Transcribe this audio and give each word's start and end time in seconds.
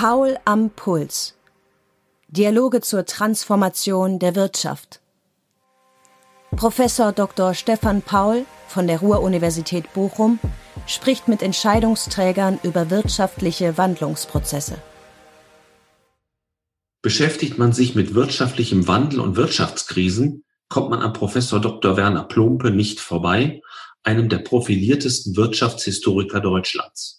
Paul 0.00 0.38
am 0.44 0.70
Puls. 0.70 1.34
Dialoge 2.28 2.82
zur 2.82 3.04
Transformation 3.04 4.20
der 4.20 4.36
Wirtschaft. 4.36 5.00
Professor 6.54 7.10
Dr. 7.10 7.52
Stefan 7.52 8.02
Paul 8.02 8.46
von 8.68 8.86
der 8.86 9.00
Ruhr-Universität 9.00 9.92
Bochum 9.94 10.38
spricht 10.86 11.26
mit 11.26 11.42
Entscheidungsträgern 11.42 12.60
über 12.62 12.90
wirtschaftliche 12.90 13.76
Wandlungsprozesse. 13.76 14.78
Beschäftigt 17.02 17.58
man 17.58 17.72
sich 17.72 17.96
mit 17.96 18.14
wirtschaftlichem 18.14 18.86
Wandel 18.86 19.18
und 19.18 19.34
Wirtschaftskrisen, 19.34 20.44
kommt 20.68 20.90
man 20.90 21.00
an 21.00 21.12
Professor 21.12 21.60
Dr. 21.60 21.96
Werner 21.96 22.22
Plumpe 22.22 22.70
nicht 22.70 23.00
vorbei, 23.00 23.62
einem 24.04 24.28
der 24.28 24.38
profiliertesten 24.38 25.34
Wirtschaftshistoriker 25.34 26.38
Deutschlands. 26.38 27.17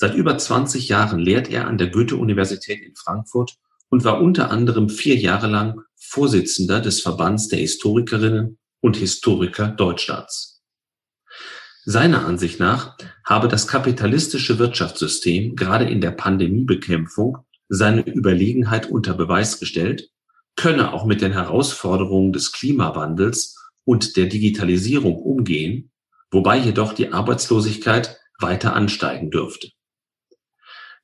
Seit 0.00 0.14
über 0.14 0.38
20 0.38 0.88
Jahren 0.88 1.18
lehrt 1.18 1.50
er 1.50 1.66
an 1.66 1.76
der 1.76 1.88
Goethe-Universität 1.88 2.80
in 2.80 2.94
Frankfurt 2.94 3.56
und 3.88 4.04
war 4.04 4.20
unter 4.20 4.50
anderem 4.50 4.88
vier 4.88 5.16
Jahre 5.16 5.48
lang 5.48 5.80
Vorsitzender 5.96 6.80
des 6.80 7.00
Verbands 7.00 7.48
der 7.48 7.58
Historikerinnen 7.58 8.58
und 8.80 8.96
Historiker 8.96 9.66
Deutschlands. 9.68 10.62
Seiner 11.84 12.26
Ansicht 12.26 12.60
nach 12.60 12.96
habe 13.24 13.48
das 13.48 13.66
kapitalistische 13.66 14.60
Wirtschaftssystem 14.60 15.56
gerade 15.56 15.86
in 15.86 16.00
der 16.00 16.12
Pandemiebekämpfung 16.12 17.38
seine 17.68 18.02
Überlegenheit 18.02 18.88
unter 18.88 19.14
Beweis 19.14 19.58
gestellt, 19.58 20.10
könne 20.54 20.92
auch 20.92 21.06
mit 21.06 21.22
den 21.22 21.32
Herausforderungen 21.32 22.32
des 22.32 22.52
Klimawandels 22.52 23.56
und 23.84 24.16
der 24.16 24.26
Digitalisierung 24.26 25.16
umgehen, 25.16 25.90
wobei 26.30 26.58
jedoch 26.58 26.92
die 26.92 27.12
Arbeitslosigkeit 27.12 28.16
weiter 28.38 28.74
ansteigen 28.74 29.30
dürfte. 29.30 29.70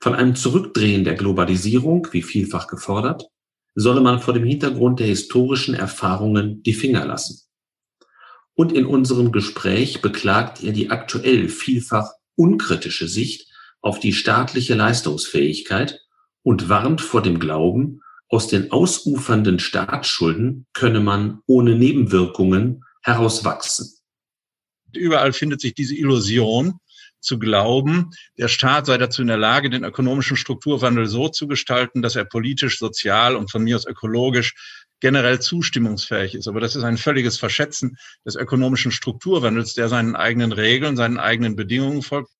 Von 0.04 0.14
einem 0.14 0.36
Zurückdrehen 0.36 1.02
der 1.04 1.14
Globalisierung, 1.14 2.08
wie 2.12 2.20
vielfach 2.20 2.66
gefordert, 2.66 3.30
solle 3.74 4.02
man 4.02 4.20
vor 4.20 4.34
dem 4.34 4.44
Hintergrund 4.44 5.00
der 5.00 5.06
historischen 5.06 5.74
Erfahrungen 5.74 6.62
die 6.62 6.74
Finger 6.74 7.06
lassen. 7.06 7.40
Und 8.52 8.74
in 8.74 8.84
unserem 8.84 9.32
Gespräch 9.32 10.02
beklagt 10.02 10.62
er 10.62 10.72
die 10.72 10.90
aktuell 10.90 11.48
vielfach 11.48 12.10
unkritische 12.36 13.08
Sicht 13.08 13.50
auf 13.80 13.98
die 13.98 14.12
staatliche 14.12 14.74
Leistungsfähigkeit 14.74 16.02
und 16.42 16.68
warnt 16.68 17.00
vor 17.00 17.22
dem 17.22 17.38
Glauben, 17.40 18.02
aus 18.28 18.46
den 18.46 18.72
ausufernden 18.72 19.58
Staatsschulden 19.58 20.66
könne 20.74 21.00
man 21.00 21.40
ohne 21.46 21.76
Nebenwirkungen 21.76 22.84
herauswachsen. 23.00 23.90
Überall 24.92 25.32
findet 25.32 25.62
sich 25.62 25.72
diese 25.72 25.94
Illusion, 25.94 26.74
zu 27.24 27.38
glauben, 27.38 28.10
der 28.38 28.48
Staat 28.48 28.86
sei 28.86 28.98
dazu 28.98 29.22
in 29.22 29.28
der 29.28 29.36
Lage, 29.36 29.70
den 29.70 29.84
ökonomischen 29.84 30.36
Strukturwandel 30.36 31.06
so 31.06 31.28
zu 31.28 31.48
gestalten, 31.48 32.02
dass 32.02 32.16
er 32.16 32.24
politisch, 32.24 32.78
sozial 32.78 33.36
und 33.36 33.50
von 33.50 33.64
mir 33.64 33.76
aus 33.76 33.86
ökologisch 33.86 34.54
generell 35.00 35.40
zustimmungsfähig 35.40 36.34
ist. 36.34 36.48
Aber 36.48 36.60
das 36.60 36.76
ist 36.76 36.84
ein 36.84 36.96
völliges 36.96 37.38
Verschätzen 37.38 37.96
des 38.24 38.36
ökonomischen 38.36 38.92
Strukturwandels, 38.92 39.74
der 39.74 39.88
seinen 39.88 40.16
eigenen 40.16 40.52
Regeln, 40.52 40.96
seinen 40.96 41.18
eigenen 41.18 41.56
Bedingungen 41.56 42.02
folgt. 42.02 42.30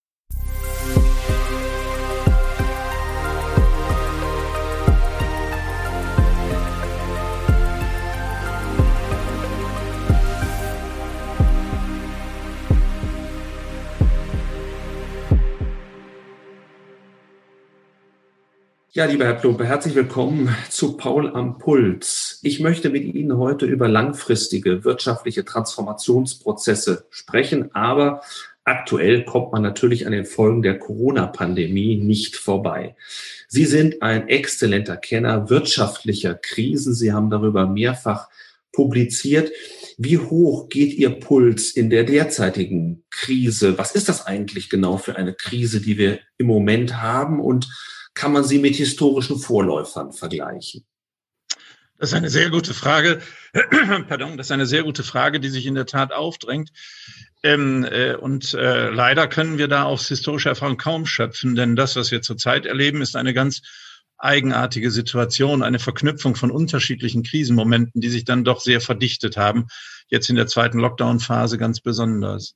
Ja, 18.97 19.07
lieber 19.07 19.25
Herr 19.25 19.35
Plumpe, 19.35 19.67
herzlich 19.67 19.97
willkommen 19.97 20.55
zu 20.71 20.97
Paul 20.97 21.35
am 21.35 21.59
Puls. 21.59 22.39
Ich 22.45 22.61
möchte 22.61 22.91
mit 22.91 23.03
Ihnen 23.03 23.37
heute 23.39 23.67
über 23.67 23.89
langfristige 23.89 24.85
wirtschaftliche 24.85 25.45
Transformationsprozesse 25.45 27.05
sprechen, 27.11 27.75
aber 27.75 28.23
aktuell 28.63 29.25
kommt 29.25 29.51
man 29.51 29.63
natürlich 29.63 30.07
an 30.07 30.13
den 30.13 30.25
Folgen 30.25 30.63
der 30.63 30.79
Corona-Pandemie 30.79 31.97
nicht 31.97 32.37
vorbei. 32.37 32.95
Sie 33.49 33.65
sind 33.65 34.01
ein 34.01 34.29
exzellenter 34.29 34.97
Kenner 34.97 35.51
wirtschaftlicher 35.51 36.37
Krisen. 36.37 36.95
Sie 36.95 37.13
haben 37.13 37.31
darüber 37.31 37.67
mehrfach 37.67 38.29
publiziert. 38.71 39.51
Wie 39.99 40.19
hoch 40.19 40.69
geht 40.69 40.95
Ihr 40.95 41.19
Puls 41.19 41.73
in 41.73 41.91
der 41.91 42.05
derzeitigen 42.05 43.03
Krise? 43.11 43.77
Was 43.77 43.97
ist 43.97 44.09
das 44.09 44.25
eigentlich 44.25 44.71
genau 44.71 44.99
für 44.99 45.17
eine 45.17 45.35
Krise, 45.35 45.81
die 45.81 45.99
wir 45.99 46.21
im 46.39 46.47
Moment 46.47 47.03
haben? 47.03 47.41
Und 47.41 47.69
kann 48.14 48.33
man 48.33 48.45
sie 48.45 48.58
mit 48.58 48.77
historischen 48.77 49.39
Vorläufern 49.39 50.13
vergleichen? 50.13 50.85
Das 51.98 52.11
ist 52.11 52.14
eine 52.14 52.30
sehr 52.30 52.51
gute 52.51 52.75
Frage. 52.75 53.20
Pardon, 54.08 54.36
das 54.36 54.48
ist 54.48 54.52
eine 54.52 54.67
sehr 54.67 54.83
gute 54.83 55.05
Frage, 55.05 55.41
die 55.41 55.48
sich 55.48 55.67
in 55.67 55.75
der 55.75 55.86
Tat 55.86 56.13
aufdrängt. 56.13 56.70
Ähm, 57.42 57.85
äh, 57.85 58.14
und 58.14 58.55
äh, 58.55 58.91
leider 58.91 59.29
können 59.29 59.58
wir 59.58 59.69
da 59.69 59.85
aus 59.85 60.08
historischer 60.08 60.51
Erfahrung 60.51 60.77
kaum 60.77 61.07
schöpfen, 61.07 61.55
denn 61.55 61.77
das, 61.77 61.95
was 61.95 62.11
wir 62.11 62.23
zurzeit 62.23 62.67
erleben, 62.67 63.01
ist 63.01 63.17
eine 63.17 63.35
ganz 63.35 63.63
eigenartige 64.19 64.91
Situation, 64.91 65.63
eine 65.63 65.79
Verknüpfung 65.79 66.35
von 66.35 66.51
unterschiedlichen 66.51 67.23
Krisenmomenten, 67.23 68.01
die 68.01 68.08
sich 68.08 68.25
dann 68.25 68.45
doch 68.45 68.61
sehr 68.61 68.81
verdichtet 68.81 69.36
haben. 69.36 69.67
Jetzt 70.08 70.31
in 70.31 70.36
der 70.36 70.46
zweiten 70.46 70.79
Lockdown-Phase 70.79 71.58
ganz 71.58 71.81
besonders. 71.81 72.55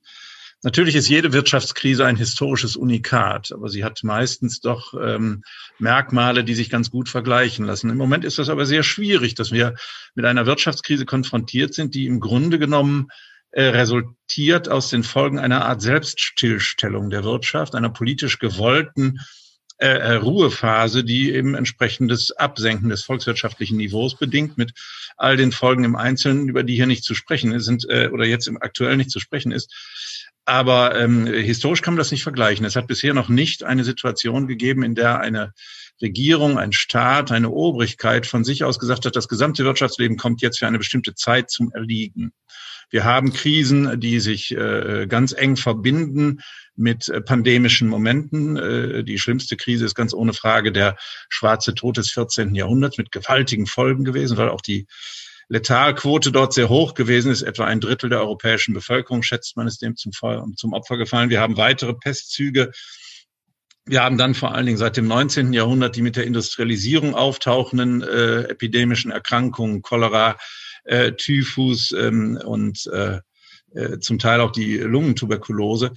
Natürlich 0.61 0.95
ist 0.95 1.07
jede 1.07 1.31
Wirtschaftskrise 1.31 2.05
ein 2.05 2.17
historisches 2.17 2.75
Unikat, 2.75 3.53
aber 3.53 3.69
sie 3.69 3.85
hat 3.85 4.03
meistens 4.03 4.59
doch 4.59 4.93
ähm, 4.93 5.41
Merkmale, 5.77 6.43
die 6.43 6.53
sich 6.53 6.69
ganz 6.69 6.91
gut 6.91 7.07
vergleichen 7.07 7.65
lassen. 7.65 7.89
Im 7.89 7.97
Moment 7.97 8.25
ist 8.25 8.39
das 8.39 8.49
aber 8.49 8.65
sehr 8.65 8.83
schwierig, 8.83 9.35
dass 9.35 9.53
wir 9.53 9.75
mit 10.15 10.25
einer 10.25 10.45
Wirtschaftskrise 10.45 11.05
konfrontiert 11.05 11.73
sind, 11.73 11.95
die 11.95 12.07
im 12.07 12.19
Grunde 12.19 12.59
genommen 12.59 13.07
äh, 13.51 13.63
resultiert 13.63 14.67
aus 14.67 14.89
den 14.89 15.03
Folgen 15.03 15.39
einer 15.39 15.65
Art 15.65 15.81
Selbststillstellung 15.81 17.09
der 17.09 17.23
Wirtschaft, 17.23 17.73
einer 17.73 17.89
politisch 17.89 18.37
gewollten 18.37 19.19
äh, 19.77 19.87
äh 19.87 20.13
Ruhephase, 20.15 21.05
die 21.05 21.31
eben 21.31 21.55
entsprechendes 21.55 22.31
Absenken 22.31 22.89
des 22.89 23.03
volkswirtschaftlichen 23.03 23.77
Niveaus 23.77 24.17
bedingt, 24.17 24.57
mit 24.57 24.73
all 25.15 25.37
den 25.37 25.53
Folgen 25.53 25.85
im 25.85 25.95
Einzelnen, 25.95 26.49
über 26.49 26.63
die 26.63 26.75
hier 26.75 26.85
nicht 26.85 27.05
zu 27.05 27.15
sprechen 27.15 27.57
sind 27.61 27.89
äh, 27.89 28.09
oder 28.11 28.25
jetzt 28.25 28.47
im 28.47 28.61
aktuell 28.61 28.97
nicht 28.97 29.09
zu 29.09 29.21
sprechen 29.21 29.53
ist. 29.53 29.73
Aber 30.49 30.99
ähm, 30.99 31.27
historisch 31.27 31.83
kann 31.83 31.93
man 31.93 31.99
das 31.99 32.09
nicht 32.09 32.23
vergleichen. 32.23 32.65
Es 32.65 32.75
hat 32.75 32.87
bisher 32.87 33.13
noch 33.13 33.29
nicht 33.29 33.63
eine 33.63 33.83
Situation 33.83 34.47
gegeben, 34.47 34.81
in 34.81 34.95
der 34.95 35.19
eine 35.19 35.53
Regierung, 36.01 36.57
ein 36.57 36.71
Staat, 36.71 37.31
eine 37.31 37.51
Obrigkeit 37.51 38.25
von 38.25 38.43
sich 38.43 38.63
aus 38.63 38.79
gesagt 38.79 39.05
hat, 39.05 39.15
das 39.15 39.27
gesamte 39.27 39.63
Wirtschaftsleben 39.63 40.17
kommt 40.17 40.41
jetzt 40.41 40.57
für 40.57 40.65
eine 40.65 40.79
bestimmte 40.79 41.13
Zeit 41.13 41.51
zum 41.51 41.71
Erliegen. 41.71 42.31
Wir 42.89 43.03
haben 43.03 43.31
Krisen, 43.31 43.99
die 43.99 44.19
sich 44.19 44.49
äh, 44.49 45.05
ganz 45.07 45.33
eng 45.33 45.55
verbinden 45.55 46.39
mit 46.75 47.09
äh, 47.09 47.21
pandemischen 47.21 47.87
Momenten. 47.87 48.57
Äh, 48.57 49.03
die 49.03 49.19
schlimmste 49.19 49.55
Krise 49.55 49.85
ist 49.85 49.93
ganz 49.93 50.15
ohne 50.15 50.33
Frage 50.33 50.71
der 50.71 50.97
schwarze 51.29 51.75
Tod 51.75 51.97
des 51.97 52.09
14. 52.09 52.55
Jahrhunderts 52.55 52.97
mit 52.97 53.11
gewaltigen 53.11 53.67
Folgen 53.67 54.03
gewesen, 54.03 54.35
weil 54.37 54.49
auch 54.49 54.61
die 54.61 54.87
Letalquote 55.49 56.31
dort 56.31 56.53
sehr 56.53 56.69
hoch 56.69 56.93
gewesen 56.93 57.31
ist. 57.31 57.41
Etwa 57.41 57.65
ein 57.65 57.81
Drittel 57.81 58.09
der 58.09 58.19
europäischen 58.19 58.73
Bevölkerung, 58.73 59.23
schätzt 59.23 59.57
man, 59.57 59.67
ist 59.67 59.81
dem 59.81 59.95
zum, 59.95 60.11
zum 60.55 60.73
Opfer 60.73 60.97
gefallen. 60.97 61.31
Wir 61.31 61.41
haben 61.41 61.57
weitere 61.57 61.93
Pestzüge. 61.93 62.71
Wir 63.85 64.03
haben 64.03 64.19
dann 64.19 64.35
vor 64.35 64.53
allen 64.53 64.67
Dingen 64.67 64.77
seit 64.77 64.97
dem 64.97 65.07
19. 65.07 65.51
Jahrhundert 65.51 65.95
die 65.95 66.03
mit 66.03 66.15
der 66.15 66.25
Industrialisierung 66.25 67.15
auftauchenden 67.15 68.03
äh, 68.03 68.43
epidemischen 68.43 69.09
Erkrankungen, 69.09 69.81
Cholera, 69.81 70.37
äh, 70.83 71.13
Typhus 71.13 71.91
ähm, 71.91 72.39
und 72.45 72.85
äh, 72.93 73.19
äh, 73.73 73.99
zum 73.99 74.19
Teil 74.19 74.41
auch 74.41 74.51
die 74.51 74.77
Lungentuberkulose 74.77 75.93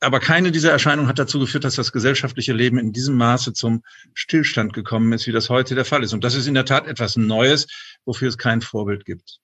aber 0.00 0.18
keine 0.18 0.50
dieser 0.50 0.70
Erscheinungen 0.70 1.08
hat 1.08 1.18
dazu 1.18 1.38
geführt, 1.38 1.64
dass 1.64 1.74
das 1.74 1.92
gesellschaftliche 1.92 2.52
Leben 2.52 2.78
in 2.78 2.92
diesem 2.92 3.16
Maße 3.16 3.52
zum 3.52 3.82
Stillstand 4.14 4.72
gekommen 4.72 5.12
ist, 5.12 5.26
wie 5.26 5.32
das 5.32 5.50
heute 5.50 5.74
der 5.74 5.84
Fall 5.84 6.02
ist. 6.02 6.14
Und 6.14 6.24
das 6.24 6.34
ist 6.34 6.46
in 6.46 6.54
der 6.54 6.64
Tat 6.64 6.86
etwas 6.86 7.16
Neues, 7.16 7.66
wofür 8.04 8.28
es 8.28 8.38
kein 8.38 8.62
Vorbild 8.62 9.04
gibt. 9.04 9.40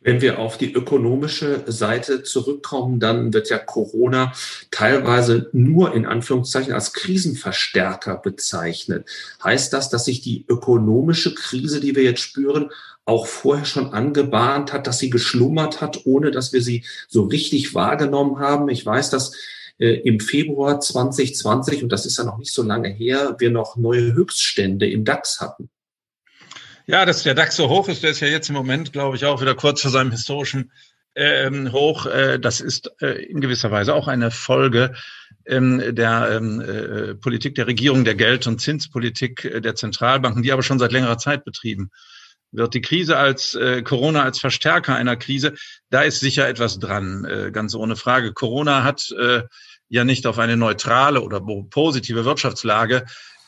Wenn 0.00 0.20
wir 0.20 0.38
auf 0.38 0.58
die 0.58 0.72
ökonomische 0.72 1.64
Seite 1.66 2.22
zurückkommen, 2.22 3.00
dann 3.00 3.32
wird 3.32 3.50
ja 3.50 3.58
Corona 3.58 4.32
teilweise 4.70 5.50
nur 5.52 5.92
in 5.92 6.06
Anführungszeichen 6.06 6.72
als 6.72 6.92
Krisenverstärker 6.92 8.16
bezeichnet. 8.16 9.08
Heißt 9.42 9.72
das, 9.72 9.90
dass 9.90 10.04
sich 10.04 10.20
die 10.20 10.44
ökonomische 10.48 11.34
Krise, 11.34 11.80
die 11.80 11.96
wir 11.96 12.04
jetzt 12.04 12.20
spüren, 12.20 12.70
auch 13.08 13.26
vorher 13.26 13.64
schon 13.64 13.94
angebahnt 13.94 14.72
hat, 14.72 14.86
dass 14.86 14.98
sie 14.98 15.10
geschlummert 15.10 15.80
hat, 15.80 16.04
ohne 16.04 16.30
dass 16.30 16.52
wir 16.52 16.62
sie 16.62 16.84
so 17.08 17.24
richtig 17.24 17.74
wahrgenommen 17.74 18.38
haben? 18.38 18.68
Ich 18.68 18.84
weiß, 18.84 19.10
dass 19.10 19.32
äh, 19.78 19.94
im 20.00 20.20
Februar 20.20 20.78
2020, 20.78 21.82
und 21.82 21.90
das 21.90 22.04
ist 22.04 22.18
ja 22.18 22.24
noch 22.24 22.36
nicht 22.36 22.52
so 22.52 22.62
lange 22.62 22.90
her, 22.90 23.36
wir 23.38 23.50
noch 23.50 23.76
neue 23.76 24.12
Höchststände 24.12 24.88
im 24.90 25.04
DAX 25.04 25.40
hatten. 25.40 25.70
Ja, 26.86 27.06
dass 27.06 27.22
der 27.22 27.34
DAX 27.34 27.56
so 27.56 27.68
hoch 27.68 27.88
ist, 27.88 28.02
der 28.02 28.10
ist 28.10 28.20
ja 28.20 28.28
jetzt 28.28 28.50
im 28.50 28.54
Moment, 28.54 28.92
glaube 28.92 29.16
ich, 29.16 29.24
auch 29.24 29.40
wieder 29.40 29.54
kurz 29.54 29.80
vor 29.80 29.90
seinem 29.90 30.10
historischen 30.10 30.70
ähm, 31.14 31.72
Hoch. 31.72 32.04
Äh, 32.06 32.38
das 32.38 32.60
ist 32.60 32.92
äh, 33.00 33.24
in 33.24 33.40
gewisser 33.40 33.70
Weise 33.70 33.94
auch 33.94 34.08
eine 34.08 34.30
Folge 34.30 34.94
ähm, 35.46 35.94
der 35.94 36.28
ähm, 36.32 36.60
äh, 36.60 37.14
Politik 37.14 37.54
der 37.54 37.66
Regierung, 37.66 38.04
der 38.04 38.14
Geld- 38.14 38.46
und 38.46 38.60
Zinspolitik 38.60 39.46
äh, 39.46 39.60
der 39.62 39.74
Zentralbanken, 39.76 40.42
die 40.42 40.52
aber 40.52 40.62
schon 40.62 40.78
seit 40.78 40.92
längerer 40.92 41.16
Zeit 41.16 41.44
betrieben 41.44 41.90
wird. 42.52 42.74
Die 42.74 42.80
Krise 42.80 43.16
als 43.16 43.54
äh, 43.54 43.82
Corona 43.82 44.22
als 44.22 44.38
Verstärker 44.38 44.94
einer 44.94 45.16
Krise, 45.16 45.54
da 45.90 46.02
ist 46.02 46.20
sicher 46.20 46.48
etwas 46.48 46.78
dran, 46.78 47.24
äh, 47.24 47.50
ganz 47.52 47.74
ohne 47.74 47.96
Frage. 47.96 48.32
Corona 48.32 48.84
hat 48.84 49.10
äh, 49.18 49.42
ja 49.88 50.04
nicht 50.04 50.26
auf 50.26 50.38
eine 50.38 50.56
neutrale 50.56 51.20
oder 51.20 51.40
positive 51.40 52.24
Wirtschaftslage 52.24 53.04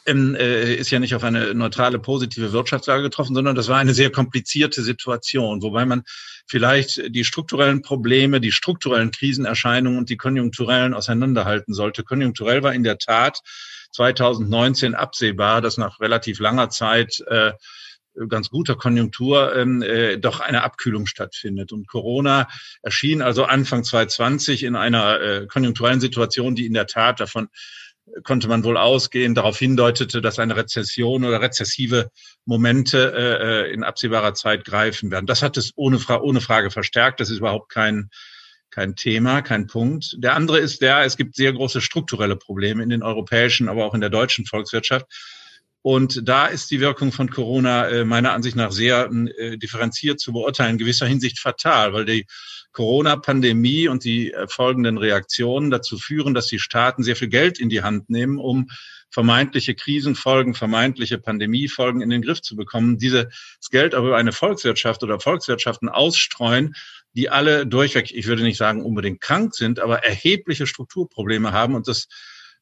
ähm, 0.06 0.34
äh, 0.34 0.74
ist 0.74 0.90
ja 0.90 0.98
nicht 0.98 1.14
auf 1.14 1.24
eine 1.24 1.54
neutrale, 1.54 1.98
positive 1.98 2.52
Wirtschaftslage 2.52 3.02
getroffen, 3.02 3.34
sondern 3.34 3.54
das 3.54 3.68
war 3.68 3.78
eine 3.78 3.94
sehr 3.94 4.10
komplizierte 4.10 4.82
Situation, 4.82 5.62
wobei 5.62 5.84
man 5.84 6.02
vielleicht 6.46 7.14
die 7.14 7.24
strukturellen 7.24 7.82
Probleme, 7.82 8.40
die 8.40 8.52
strukturellen 8.52 9.10
Krisenerscheinungen 9.10 9.98
und 9.98 10.08
die 10.10 10.16
konjunkturellen 10.16 10.94
auseinanderhalten 10.94 11.74
sollte. 11.74 12.02
Konjunkturell 12.02 12.62
war 12.62 12.74
in 12.74 12.82
der 12.82 12.98
Tat 12.98 13.40
2019 13.92 14.94
absehbar, 14.94 15.60
dass 15.60 15.76
nach 15.76 16.00
relativ 16.00 16.40
langer 16.40 16.70
Zeit 16.70 17.20
äh, 17.28 17.52
ganz 18.28 18.50
guter 18.50 18.74
Konjunktur 18.74 19.54
ähm, 19.56 19.82
äh, 19.82 20.18
doch 20.18 20.40
eine 20.40 20.62
Abkühlung 20.62 21.06
stattfindet. 21.06 21.72
Und 21.72 21.88
Corona 21.88 22.48
erschien 22.82 23.22
also 23.22 23.44
Anfang 23.44 23.84
2020 23.84 24.64
in 24.64 24.76
einer 24.76 25.20
äh, 25.20 25.46
konjunkturellen 25.46 26.00
Situation, 26.00 26.54
die 26.54 26.66
in 26.66 26.74
der 26.74 26.86
Tat 26.86 27.20
davon 27.20 27.48
konnte 28.24 28.48
man 28.48 28.64
wohl 28.64 28.76
ausgehen, 28.76 29.34
darauf 29.34 29.58
hindeutete, 29.58 30.20
dass 30.20 30.38
eine 30.38 30.56
Rezession 30.56 31.24
oder 31.24 31.40
rezessive 31.40 32.10
Momente 32.44 33.12
äh, 33.16 33.68
äh 33.68 33.72
in 33.72 33.84
absehbarer 33.84 34.34
Zeit 34.34 34.64
greifen 34.64 35.10
werden. 35.10 35.26
Das 35.26 35.42
hat 35.42 35.56
es 35.56 35.72
ohne, 35.76 35.98
Fra 35.98 36.20
ohne 36.20 36.40
Frage 36.40 36.70
verstärkt. 36.70 37.20
Das 37.20 37.30
ist 37.30 37.38
überhaupt 37.38 37.70
kein, 37.70 38.10
kein 38.70 38.96
Thema, 38.96 39.42
kein 39.42 39.66
Punkt. 39.66 40.16
Der 40.18 40.34
andere 40.34 40.58
ist 40.58 40.82
der, 40.82 41.04
es 41.04 41.16
gibt 41.16 41.36
sehr 41.36 41.52
große 41.52 41.80
strukturelle 41.80 42.36
Probleme 42.36 42.82
in 42.82 42.88
den 42.88 43.02
europäischen, 43.02 43.68
aber 43.68 43.84
auch 43.84 43.94
in 43.94 44.00
der 44.00 44.10
deutschen 44.10 44.46
Volkswirtschaft. 44.46 45.06
Und 45.82 46.28
da 46.28 46.46
ist 46.46 46.70
die 46.70 46.80
Wirkung 46.80 47.10
von 47.10 47.30
Corona 47.30 47.88
äh, 47.88 48.04
meiner 48.04 48.32
Ansicht 48.32 48.54
nach 48.54 48.70
sehr 48.70 49.10
äh, 49.10 49.56
differenziert 49.56 50.20
zu 50.20 50.32
beurteilen, 50.32 50.72
in 50.72 50.78
gewisser 50.78 51.06
Hinsicht 51.06 51.38
fatal, 51.38 51.94
weil 51.94 52.04
die 52.04 52.26
Corona-Pandemie 52.72 53.88
und 53.88 54.04
die 54.04 54.32
äh, 54.32 54.46
folgenden 54.46 54.98
Reaktionen 54.98 55.70
dazu 55.70 55.98
führen, 55.98 56.34
dass 56.34 56.48
die 56.48 56.58
Staaten 56.58 57.02
sehr 57.02 57.16
viel 57.16 57.28
Geld 57.28 57.58
in 57.58 57.70
die 57.70 57.82
Hand 57.82 58.10
nehmen, 58.10 58.38
um 58.38 58.68
vermeintliche 59.10 59.74
Krisenfolgen, 59.74 60.54
vermeintliche 60.54 61.18
Pandemiefolgen 61.18 62.02
in 62.02 62.10
den 62.10 62.22
Griff 62.22 62.42
zu 62.42 62.56
bekommen. 62.56 62.98
Dieses 62.98 63.26
Geld 63.70 63.94
aber 63.94 64.08
über 64.08 64.16
eine 64.18 64.32
Volkswirtschaft 64.32 65.02
oder 65.02 65.18
Volkswirtschaften 65.18 65.88
ausstreuen, 65.88 66.74
die 67.14 67.28
alle 67.28 67.66
durchweg, 67.66 68.12
ich 68.12 68.26
würde 68.26 68.42
nicht 68.42 68.56
sagen 68.56 68.84
unbedingt 68.84 69.20
krank 69.20 69.54
sind, 69.54 69.80
aber 69.80 70.04
erhebliche 70.04 70.66
Strukturprobleme 70.66 71.52
haben. 71.52 71.74
Und 71.74 71.88
das 71.88 72.06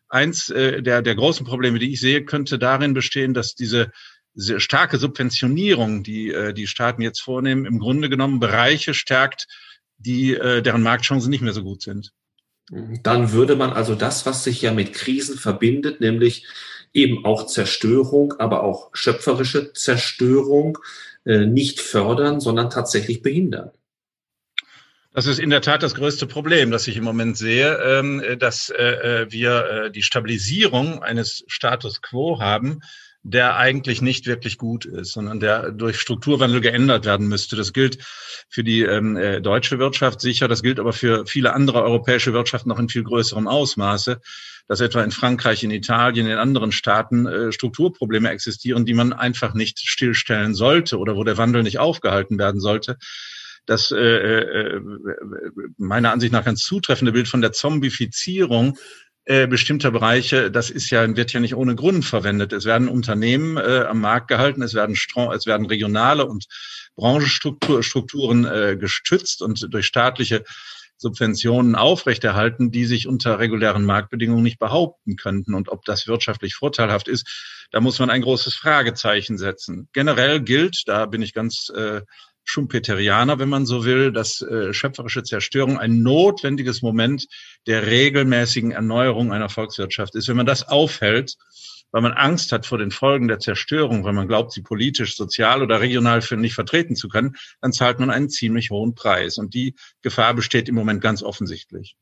eins 0.09 0.51
äh, 0.51 0.83
der, 0.83 1.03
der 1.03 1.15
großen 1.15 1.47
Probleme, 1.47 1.79
die 1.79 1.93
ich 1.93 2.01
sehe, 2.01 2.25
könnte 2.25 2.59
darin 2.59 2.95
bestehen, 2.95 3.35
dass 3.35 3.55
diese 3.55 3.91
diese 4.35 4.61
starke 4.61 4.99
Subventionierung, 4.99 6.05
die 6.05 6.31
äh, 6.33 6.53
die 6.55 6.69
Staaten 6.69 7.03
jetzt 7.03 7.21
vornehmen, 7.21 7.67
im 7.67 7.81
Grunde 7.81 8.09
genommen 8.09 8.39
Bereiche 8.39 8.95
stärkt, 8.95 9.49
die, 9.99 10.35
äh, 10.35 10.63
deren 10.63 10.83
Marktchancen 10.83 11.31
nicht 11.31 11.41
mehr 11.41 11.53
so 11.53 11.65
gut 11.65 11.83
sind. 11.83 12.13
Dann 13.03 13.33
würde 13.33 13.57
man 13.57 13.71
also 13.73 13.95
das, 13.95 14.27
was 14.27 14.45
sich 14.45 14.63
ja 14.63 14.73
mit 14.73 14.93
Krisen 14.93 15.39
verbindet, 15.39 16.01
nämlich 16.01 16.47
eben 16.93 17.25
auch 17.25 17.47
Zerstörung, 17.47 18.35
aber 18.39 18.63
auch 18.63 18.91
schöpferische 18.93 19.73
Zerstörung, 19.73 20.79
äh, 21.25 21.47
nicht 21.47 21.81
fördern, 21.81 22.41
sondern 22.41 22.71
tatsächlich 22.71 23.23
behindern. 23.23 23.71
Das 25.19 25.27
ist 25.27 25.41
in 25.41 25.51
der 25.51 25.63
Tat 25.63 25.83
das 25.83 25.97
größte 25.97 26.29
Problem, 26.29 26.71
das 26.71 26.87
ich 26.87 26.97
im 26.97 27.03
Moment 27.03 27.37
sehe, 27.37 27.77
ähm, 27.83 28.23
dass 28.39 28.69
äh, 28.69 28.85
äh, 29.23 29.33
wir 29.33 29.91
die 29.91 30.03
Stabilisierung 30.03 31.03
eines 31.03 31.43
Status 31.49 32.03
quo 32.03 32.39
haben, 32.39 32.83
der 33.25 33.57
eigentlich 33.57 34.01
nicht 34.01 34.29
wirklich 34.29 34.59
gut 34.59 34.85
ist, 34.85 35.15
sondern 35.15 35.41
der 35.41 35.73
durch 35.73 35.99
Strukturwandel 35.99 36.61
geändert 36.61 37.05
werden 37.05 37.27
müsste. 37.27 37.57
Das 37.57 37.73
gilt 37.73 37.99
für 38.49 38.63
die 38.63 38.83
ähm, 38.83 39.17
äh, 39.17 39.41
deutsche 39.41 39.81
Wirtschaft 39.81 40.21
sicher, 40.21 40.47
das 40.47 40.63
gilt 40.63 40.79
aber 40.79 40.93
für 40.93 41.27
viele 41.27 41.53
andere 41.53 41.83
europäische 41.83 42.33
Wirtschaften 42.33 42.69
noch 42.69 42.79
in 42.79 42.89
viel 42.89 43.03
größerem 43.03 43.49
Ausmaße, 43.49 44.21
dass 44.69 44.81
etwa 44.81 45.03
in 45.03 45.11
Frankreich, 45.11 45.65
in 45.65 45.73
Italien, 45.73 46.29
in 46.29 46.39
anderen 46.39 46.71
Staaten 46.71 47.27
äh, 47.27 47.51
Strukturprobleme 47.51 48.31
existieren, 48.31 48.87
die 48.87 48.95
man 48.95 49.13
einfach 49.13 49.53
nicht 49.53 49.81
stillstellen 49.81 50.55
sollte 50.55 50.97
oder 50.97 51.17
wo 51.17 51.25
der 51.25 51.39
Wandel 51.39 51.65
nicht 51.65 51.81
aufgehalten 51.81 52.39
werden 52.39 52.61
sollte 52.61 52.99
das 53.69 53.91
äh, 53.91 53.99
äh, 53.99 54.81
meiner 55.77 56.13
Ansicht 56.13 56.33
nach 56.33 56.45
ganz 56.45 56.63
zutreffende 56.63 57.13
Bild 57.13 57.29
von 57.29 57.43
der 57.43 57.53
Zombifizierung 57.53 58.79
äh, 59.25 59.47
bestimmter 59.47 59.91
Bereiche, 59.91 60.51
das 60.51 60.71
ist 60.71 60.89
ja, 60.89 61.15
wird 61.15 61.35
ja 61.35 61.41
nicht 61.41 61.55
ohne 61.55 61.75
Grund 61.75 62.05
verwendet. 62.07 62.55
Es 62.55 62.65
werden 62.65 62.89
Unternehmen 62.89 63.59
äh, 63.59 63.85
am 63.87 64.01
Markt 64.01 64.29
gehalten, 64.29 64.63
es 64.63 64.73
werden, 64.73 64.95
es 64.95 65.47
werden 65.47 65.67
regionale 65.67 66.25
und 66.25 66.47
Branchenstrukturen 66.97 68.47
äh, 68.47 68.77
gestützt 68.81 69.43
und 69.43 69.69
durch 69.71 69.87
staatliche 69.87 70.45
Subventionen 70.97 71.75
aufrechterhalten, 71.75 72.73
die 72.73 72.87
sich 72.87 73.07
unter 73.07 73.39
regulären 73.39 73.85
Marktbedingungen 73.85 74.43
nicht 74.43 74.59
behaupten 74.59 75.17
könnten. 75.17 75.55
Und 75.55 75.69
ob 75.69 75.85
das 75.85 76.07
wirtschaftlich 76.07 76.55
vorteilhaft 76.55 77.07
ist, 77.07 77.69
da 77.71 77.81
muss 77.81 77.99
man 77.99 78.09
ein 78.09 78.23
großes 78.23 78.55
Fragezeichen 78.55 79.37
setzen. 79.37 79.89
Generell 79.93 80.41
gilt, 80.41 80.85
da 80.87 81.05
bin 81.05 81.21
ich 81.21 81.35
ganz 81.35 81.71
äh, 81.77 82.01
Schumpeterianer, 82.49 83.39
wenn 83.39 83.51
man 83.51 83.67
so 83.67 83.85
will, 83.85 84.11
dass 84.11 84.41
äh, 84.41 84.73
schöpferische 84.73 85.23
Zerstörung 85.23 85.79
ein 85.79 86.03
notwendiges 86.03 86.81
Moment 86.81 87.27
der 87.67 87.87
regelmäßigen 87.87 88.71
Erneuerung 88.71 89.33
einer 89.33 89.51
Volkswirtschaft 89.51 90.15
ist. 90.15 90.29
Wenn 90.29 90.37
man 90.39 90.47
das 90.47 90.67
aufhält, 90.67 91.37
weil 91.93 92.01
man 92.01 92.13
Angst 92.13 92.51
hat 92.53 92.65
vor 92.65 92.79
den 92.79 92.91
Folgen 92.91 93.29
der 93.29 93.39
Zerstörung, 93.39 94.03
weil 94.05 94.15
man 94.15 94.29
glaubt, 94.29 94.53
sie 94.53 94.63
politisch, 94.63 95.15
sozial 95.15 95.63
oder 95.63 95.83
regional 95.83 96.23
für 96.23 96.39
nicht 96.39 96.55
vertreten 96.55 96.97
zu 96.97 97.09
können, 97.09 97.37
dann 97.61 97.73
zahlt 97.73 97.99
man 97.99 98.09
einen 98.09 98.31
ziemlich 98.31 98.71
hohen 98.71 98.95
Preis. 98.95 99.37
Und 99.37 99.53
die 99.53 99.75
Gefahr 100.01 100.33
besteht 100.33 100.71
im 100.71 100.75
Moment 100.75 101.03
ganz 101.03 101.23
offensichtlich. 101.23 101.97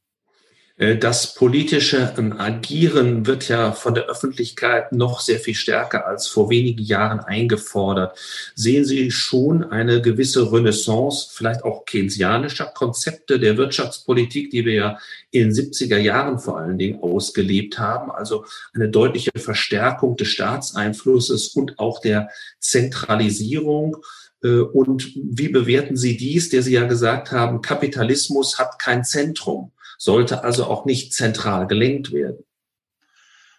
Äh, 0.77 0.99
das 0.99 1.35
politische 1.35 2.15
ähm, 2.19 2.35
Agieren 2.39 3.27
wird 3.27 3.49
ja 3.49 3.73
von 3.73 3.95
der 3.95 4.07
Öffentlichkeit 4.07 4.93
noch 4.93 5.21
sehr 5.21 5.41
viel 5.41 5.55
stärker 5.55 6.07
als 6.07 6.29
vor 6.29 6.51
wenigen 6.51 6.83
Jahren 6.83 7.21
eingefordert. 7.21 8.19
Sehen 8.55 8.85
Sie 8.85 9.11
schon 9.11 9.65
eine 9.65 10.03
gewisse 10.03 10.53
Renaissance, 10.53 11.29
vielleicht 11.33 11.65
auch 11.65 11.85
keynesianischer 11.85 12.67
Konzepte 12.67 13.41
der 13.41 13.57
Wirtschaftspolitik, 13.57 14.51
die 14.51 14.65
wir 14.65 14.75
ja 14.75 14.99
in 15.31 15.49
den 15.49 15.53
70er 15.53 15.99
Jahren 15.99 16.39
vor 16.39 16.59
allen 16.59 16.79
Dingen 16.79 17.03
ausgelebt 17.03 17.79
haben? 17.79 18.11
Also 18.11 18.45
eine 18.75 18.91
deutliche 18.91 19.31
Verstärkung 19.37 20.17
des 20.17 20.29
Staatseinflusses 20.29 21.49
und 21.49 21.79
auch 21.79 22.01
der 22.01 22.29
Zentralisierung. 22.61 23.97
Äh, 24.43 24.59
und 24.59 25.11
wie 25.15 25.49
bewerten 25.49 25.97
Sie 25.97 26.19
dies, 26.19 26.51
der 26.51 26.63
Sie 26.63 26.75
ja 26.75 26.85
gesagt 26.85 27.33
haben, 27.33 27.63
Kapitalismus 27.63 28.59
hat 28.59 28.79
kein 28.79 29.03
Zentrum? 29.05 29.73
Sollte 29.99 30.45
also 30.45 30.65
auch 30.65 30.85
nicht 30.85 31.13
zentral 31.13 31.67
gelenkt 31.67 32.13
werden. 32.13 32.45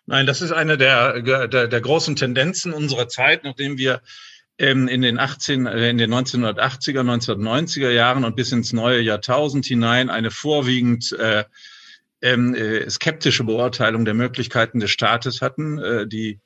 Nein, 0.05 0.25
das 0.25 0.41
ist 0.41 0.51
eine 0.51 0.77
der, 0.77 1.47
der, 1.47 1.67
der 1.67 1.81
großen 1.81 2.15
Tendenzen 2.15 2.73
unserer 2.73 3.09
Zeit, 3.09 3.43
nachdem 3.43 3.77
wir 3.77 4.01
ähm, 4.57 4.87
in 4.87 5.01
den 5.01 5.19
18, 5.19 5.65
äh, 5.65 5.89
in 5.89 5.97
den 5.97 6.13
1980er, 6.13 7.01
1990er 7.01 7.89
Jahren 7.89 8.23
und 8.23 8.35
bis 8.35 8.51
ins 8.51 8.73
neue 8.73 9.01
Jahrtausend 9.01 9.65
hinein 9.65 10.09
eine 10.09 10.31
vorwiegend 10.31 11.11
äh, 11.13 11.43
ähm, 12.21 12.55
äh, 12.55 12.89
skeptische 12.89 13.43
Beurteilung 13.43 14.05
der 14.05 14.13
Möglichkeiten 14.13 14.79
des 14.79 14.91
Staates 14.91 15.41
hatten, 15.41 15.77
äh, 15.77 16.07
die 16.07 16.39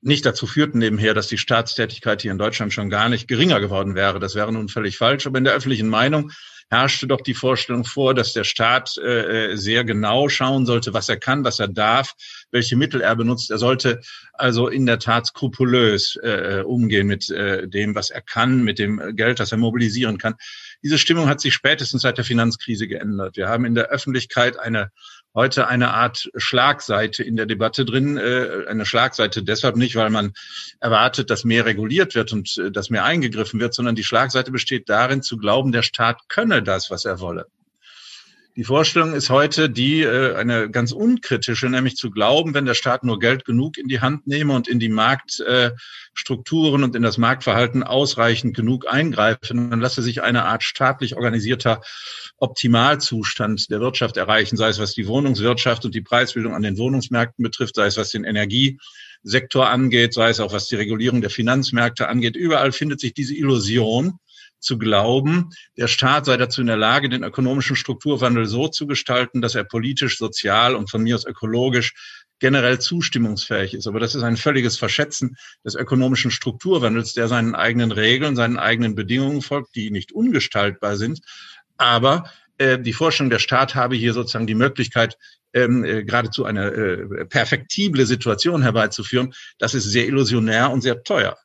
nicht 0.00 0.24
dazu 0.24 0.46
führten 0.46 0.78
nebenher, 0.78 1.12
dass 1.12 1.26
die 1.26 1.38
Staatstätigkeit 1.38 2.22
hier 2.22 2.32
in 2.32 2.38
Deutschland 2.38 2.72
schon 2.72 2.88
gar 2.88 3.08
nicht 3.08 3.28
geringer 3.28 3.60
geworden 3.60 3.94
wäre. 3.94 4.20
Das 4.20 4.34
wäre 4.34 4.52
nun 4.52 4.68
völlig 4.68 4.96
falsch. 4.96 5.26
Aber 5.26 5.38
in 5.38 5.44
der 5.44 5.54
öffentlichen 5.54 5.88
Meinung 5.88 6.30
herrschte 6.72 7.06
doch 7.06 7.20
die 7.20 7.34
Vorstellung 7.34 7.84
vor, 7.84 8.14
dass 8.14 8.32
der 8.32 8.44
Staat 8.44 8.96
äh, 8.96 9.56
sehr 9.56 9.84
genau 9.84 10.30
schauen 10.30 10.64
sollte, 10.64 10.94
was 10.94 11.06
er 11.10 11.18
kann, 11.18 11.44
was 11.44 11.60
er 11.60 11.68
darf, 11.68 12.14
welche 12.50 12.76
Mittel 12.76 13.02
er 13.02 13.14
benutzt. 13.14 13.50
Er 13.50 13.58
sollte 13.58 14.00
also 14.32 14.68
in 14.68 14.86
der 14.86 14.98
Tat 14.98 15.26
skrupulös 15.26 16.16
äh, 16.22 16.62
umgehen 16.64 17.06
mit 17.06 17.28
äh, 17.28 17.68
dem, 17.68 17.94
was 17.94 18.08
er 18.08 18.22
kann, 18.22 18.64
mit 18.64 18.78
dem 18.78 19.14
Geld, 19.16 19.38
das 19.38 19.52
er 19.52 19.58
mobilisieren 19.58 20.16
kann. 20.16 20.34
Diese 20.82 20.96
Stimmung 20.96 21.28
hat 21.28 21.42
sich 21.42 21.52
spätestens 21.52 22.02
seit 22.02 22.16
der 22.16 22.24
Finanzkrise 22.24 22.88
geändert. 22.88 23.36
Wir 23.36 23.50
haben 23.50 23.66
in 23.66 23.74
der 23.74 23.88
Öffentlichkeit 23.90 24.58
eine 24.58 24.90
heute 25.34 25.66
eine 25.68 25.92
Art 25.94 26.30
Schlagseite 26.36 27.22
in 27.22 27.36
der 27.36 27.46
Debatte 27.46 27.84
drin. 27.84 28.16
Äh, 28.16 28.66
eine 28.68 28.86
Schlagseite 28.86 29.42
deshalb 29.42 29.76
nicht, 29.76 29.96
weil 29.96 30.10
man 30.10 30.32
erwartet, 30.80 31.30
dass 31.30 31.44
mehr 31.44 31.64
reguliert 31.64 32.14
wird 32.14 32.32
und 32.32 32.58
äh, 32.58 32.70
dass 32.70 32.90
mehr 32.90 33.04
eingegriffen 33.04 33.60
wird, 33.60 33.74
sondern 33.74 33.94
die 33.94 34.04
Schlagseite 34.04 34.50
besteht 34.50 34.88
darin 34.88 35.22
zu 35.22 35.36
glauben, 35.36 35.72
der 35.72 35.82
Staat 35.82 36.28
könne 36.28 36.62
das, 36.62 36.90
was 36.90 37.04
er 37.04 37.20
wolle. 37.20 37.46
Die 38.54 38.64
Vorstellung 38.64 39.14
ist 39.14 39.30
heute 39.30 39.70
die, 39.70 40.02
äh, 40.02 40.34
eine 40.34 40.70
ganz 40.70 40.92
unkritische, 40.92 41.70
nämlich 41.70 41.96
zu 41.96 42.10
glauben, 42.10 42.52
wenn 42.52 42.66
der 42.66 42.74
Staat 42.74 43.02
nur 43.02 43.18
Geld 43.18 43.46
genug 43.46 43.78
in 43.78 43.88
die 43.88 44.00
Hand 44.00 44.26
nehme 44.26 44.52
und 44.52 44.68
in 44.68 44.78
die 44.78 44.90
Marktstrukturen 44.90 46.84
und 46.84 46.94
in 46.94 47.02
das 47.02 47.16
Marktverhalten 47.16 47.82
ausreichend 47.82 48.54
genug 48.54 48.86
eingreifen, 48.92 49.70
dann 49.70 49.80
lasse 49.80 50.02
sich 50.02 50.22
eine 50.22 50.44
Art 50.44 50.64
staatlich 50.64 51.16
organisierter 51.16 51.80
Optimalzustand 52.36 53.70
der 53.70 53.80
Wirtschaft 53.80 54.18
erreichen, 54.18 54.58
sei 54.58 54.68
es 54.68 54.78
was 54.78 54.92
die 54.92 55.06
Wohnungswirtschaft 55.06 55.86
und 55.86 55.94
die 55.94 56.02
Preisbildung 56.02 56.54
an 56.54 56.62
den 56.62 56.76
Wohnungsmärkten 56.76 57.42
betrifft, 57.42 57.76
sei 57.76 57.86
es 57.86 57.96
was 57.96 58.10
den 58.10 58.24
Energiesektor 58.24 59.70
angeht, 59.70 60.12
sei 60.12 60.28
es 60.28 60.40
auch 60.40 60.52
was 60.52 60.66
die 60.66 60.76
Regulierung 60.76 61.22
der 61.22 61.30
Finanzmärkte 61.30 62.06
angeht. 62.06 62.36
Überall 62.36 62.72
findet 62.72 63.00
sich 63.00 63.14
diese 63.14 63.34
Illusion, 63.34 64.18
zu 64.62 64.78
glauben, 64.78 65.50
der 65.76 65.88
Staat 65.88 66.26
sei 66.26 66.36
dazu 66.36 66.60
in 66.60 66.68
der 66.68 66.76
Lage, 66.76 67.08
den 67.08 67.24
ökonomischen 67.24 67.76
Strukturwandel 67.76 68.46
so 68.46 68.68
zu 68.68 68.86
gestalten, 68.86 69.42
dass 69.42 69.54
er 69.54 69.64
politisch, 69.64 70.18
sozial 70.18 70.74
und 70.74 70.90
von 70.90 71.02
mir 71.02 71.16
aus 71.16 71.26
ökologisch 71.26 71.94
generell 72.38 72.80
zustimmungsfähig 72.80 73.74
ist. 73.74 73.86
Aber 73.86 74.00
das 74.00 74.14
ist 74.14 74.22
ein 74.24 74.36
völliges 74.36 74.76
Verschätzen 74.76 75.36
des 75.64 75.76
ökonomischen 75.76 76.30
Strukturwandels, 76.30 77.12
der 77.12 77.28
seinen 77.28 77.54
eigenen 77.54 77.92
Regeln, 77.92 78.34
seinen 78.34 78.58
eigenen 78.58 78.94
Bedingungen 78.94 79.42
folgt, 79.42 79.76
die 79.76 79.90
nicht 79.90 80.12
ungestaltbar 80.12 80.96
sind. 80.96 81.20
Aber 81.76 82.24
äh, 82.58 82.78
die 82.78 82.92
Vorstellung, 82.92 83.30
der 83.30 83.38
Staat 83.38 83.74
habe 83.74 83.94
hier 83.94 84.12
sozusagen 84.12 84.46
die 84.46 84.54
Möglichkeit, 84.54 85.16
ähm, 85.54 85.84
äh, 85.84 86.04
geradezu 86.04 86.44
eine 86.44 86.66
äh, 86.66 87.24
perfektible 87.26 88.06
Situation 88.06 88.62
herbeizuführen, 88.62 89.34
das 89.58 89.74
ist 89.74 89.84
sehr 89.84 90.06
illusionär 90.06 90.70
und 90.70 90.80
sehr 90.80 91.02
teuer. 91.02 91.36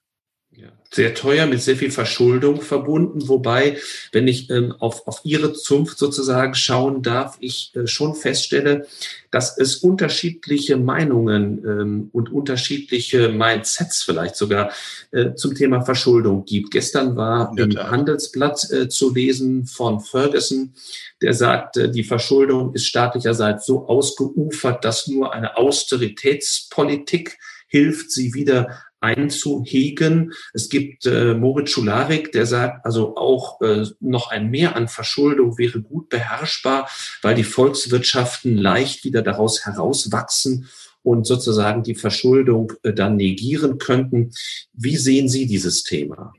Ja, 0.59 0.69
sehr 0.89 1.13
teuer, 1.13 1.45
mit 1.45 1.61
sehr 1.61 1.75
viel 1.75 1.91
Verschuldung 1.91 2.61
verbunden. 2.61 3.27
Wobei, 3.27 3.77
wenn 4.11 4.27
ich 4.27 4.49
ähm, 4.49 4.71
auf, 4.79 5.05
auf 5.05 5.19
Ihre 5.23 5.53
Zunft 5.53 5.99
sozusagen 5.99 6.55
schauen 6.55 7.03
darf, 7.03 7.37
ich 7.39 7.75
äh, 7.75 7.85
schon 7.85 8.15
feststelle, 8.15 8.87
dass 9.29 9.55
es 9.59 9.75
unterschiedliche 9.75 10.77
Meinungen 10.77 11.63
ähm, 11.63 12.09
und 12.11 12.31
unterschiedliche 12.31 13.29
Mindsets 13.29 14.01
vielleicht 14.01 14.35
sogar 14.35 14.71
äh, 15.11 15.35
zum 15.35 15.53
Thema 15.53 15.81
Verschuldung 15.81 16.43
gibt. 16.45 16.71
Gestern 16.71 17.15
war 17.15 17.53
im 17.55 17.77
Handelsblatt 17.77 18.71
äh, 18.71 18.89
zu 18.89 19.13
lesen 19.13 19.67
von 19.67 19.99
Ferguson, 19.99 20.73
der 21.21 21.35
sagt, 21.35 21.77
äh, 21.77 21.91
die 21.91 22.03
Verschuldung 22.03 22.73
ist 22.73 22.87
staatlicherseits 22.87 23.67
so 23.67 23.87
ausgeufert, 23.87 24.83
dass 24.83 25.07
nur 25.07 25.35
eine 25.35 25.55
Austeritätspolitik 25.55 27.37
hilft, 27.67 28.11
sie 28.11 28.33
wieder 28.33 28.81
einzuhegen. 28.99 30.33
Es 30.53 30.69
gibt 30.69 31.05
äh, 31.05 31.33
Moritz 31.33 31.71
Schularik, 31.71 32.31
der 32.31 32.45
sagt, 32.45 32.85
also 32.85 33.15
auch 33.15 33.61
äh, 33.61 33.85
noch 33.99 34.31
ein 34.31 34.49
Mehr 34.49 34.75
an 34.75 34.87
Verschuldung 34.87 35.57
wäre 35.57 35.81
gut 35.81 36.09
beherrschbar, 36.09 36.89
weil 37.21 37.35
die 37.35 37.43
Volkswirtschaften 37.43 38.57
leicht 38.57 39.03
wieder 39.03 39.21
daraus 39.21 39.65
herauswachsen 39.65 40.67
und 41.03 41.25
sozusagen 41.25 41.83
die 41.83 41.95
Verschuldung 41.95 42.73
äh, 42.83 42.93
dann 42.93 43.15
negieren 43.15 43.77
könnten. 43.77 44.31
Wie 44.73 44.97
sehen 44.97 45.29
Sie 45.29 45.47
dieses 45.47 45.83
Thema? 45.83 46.33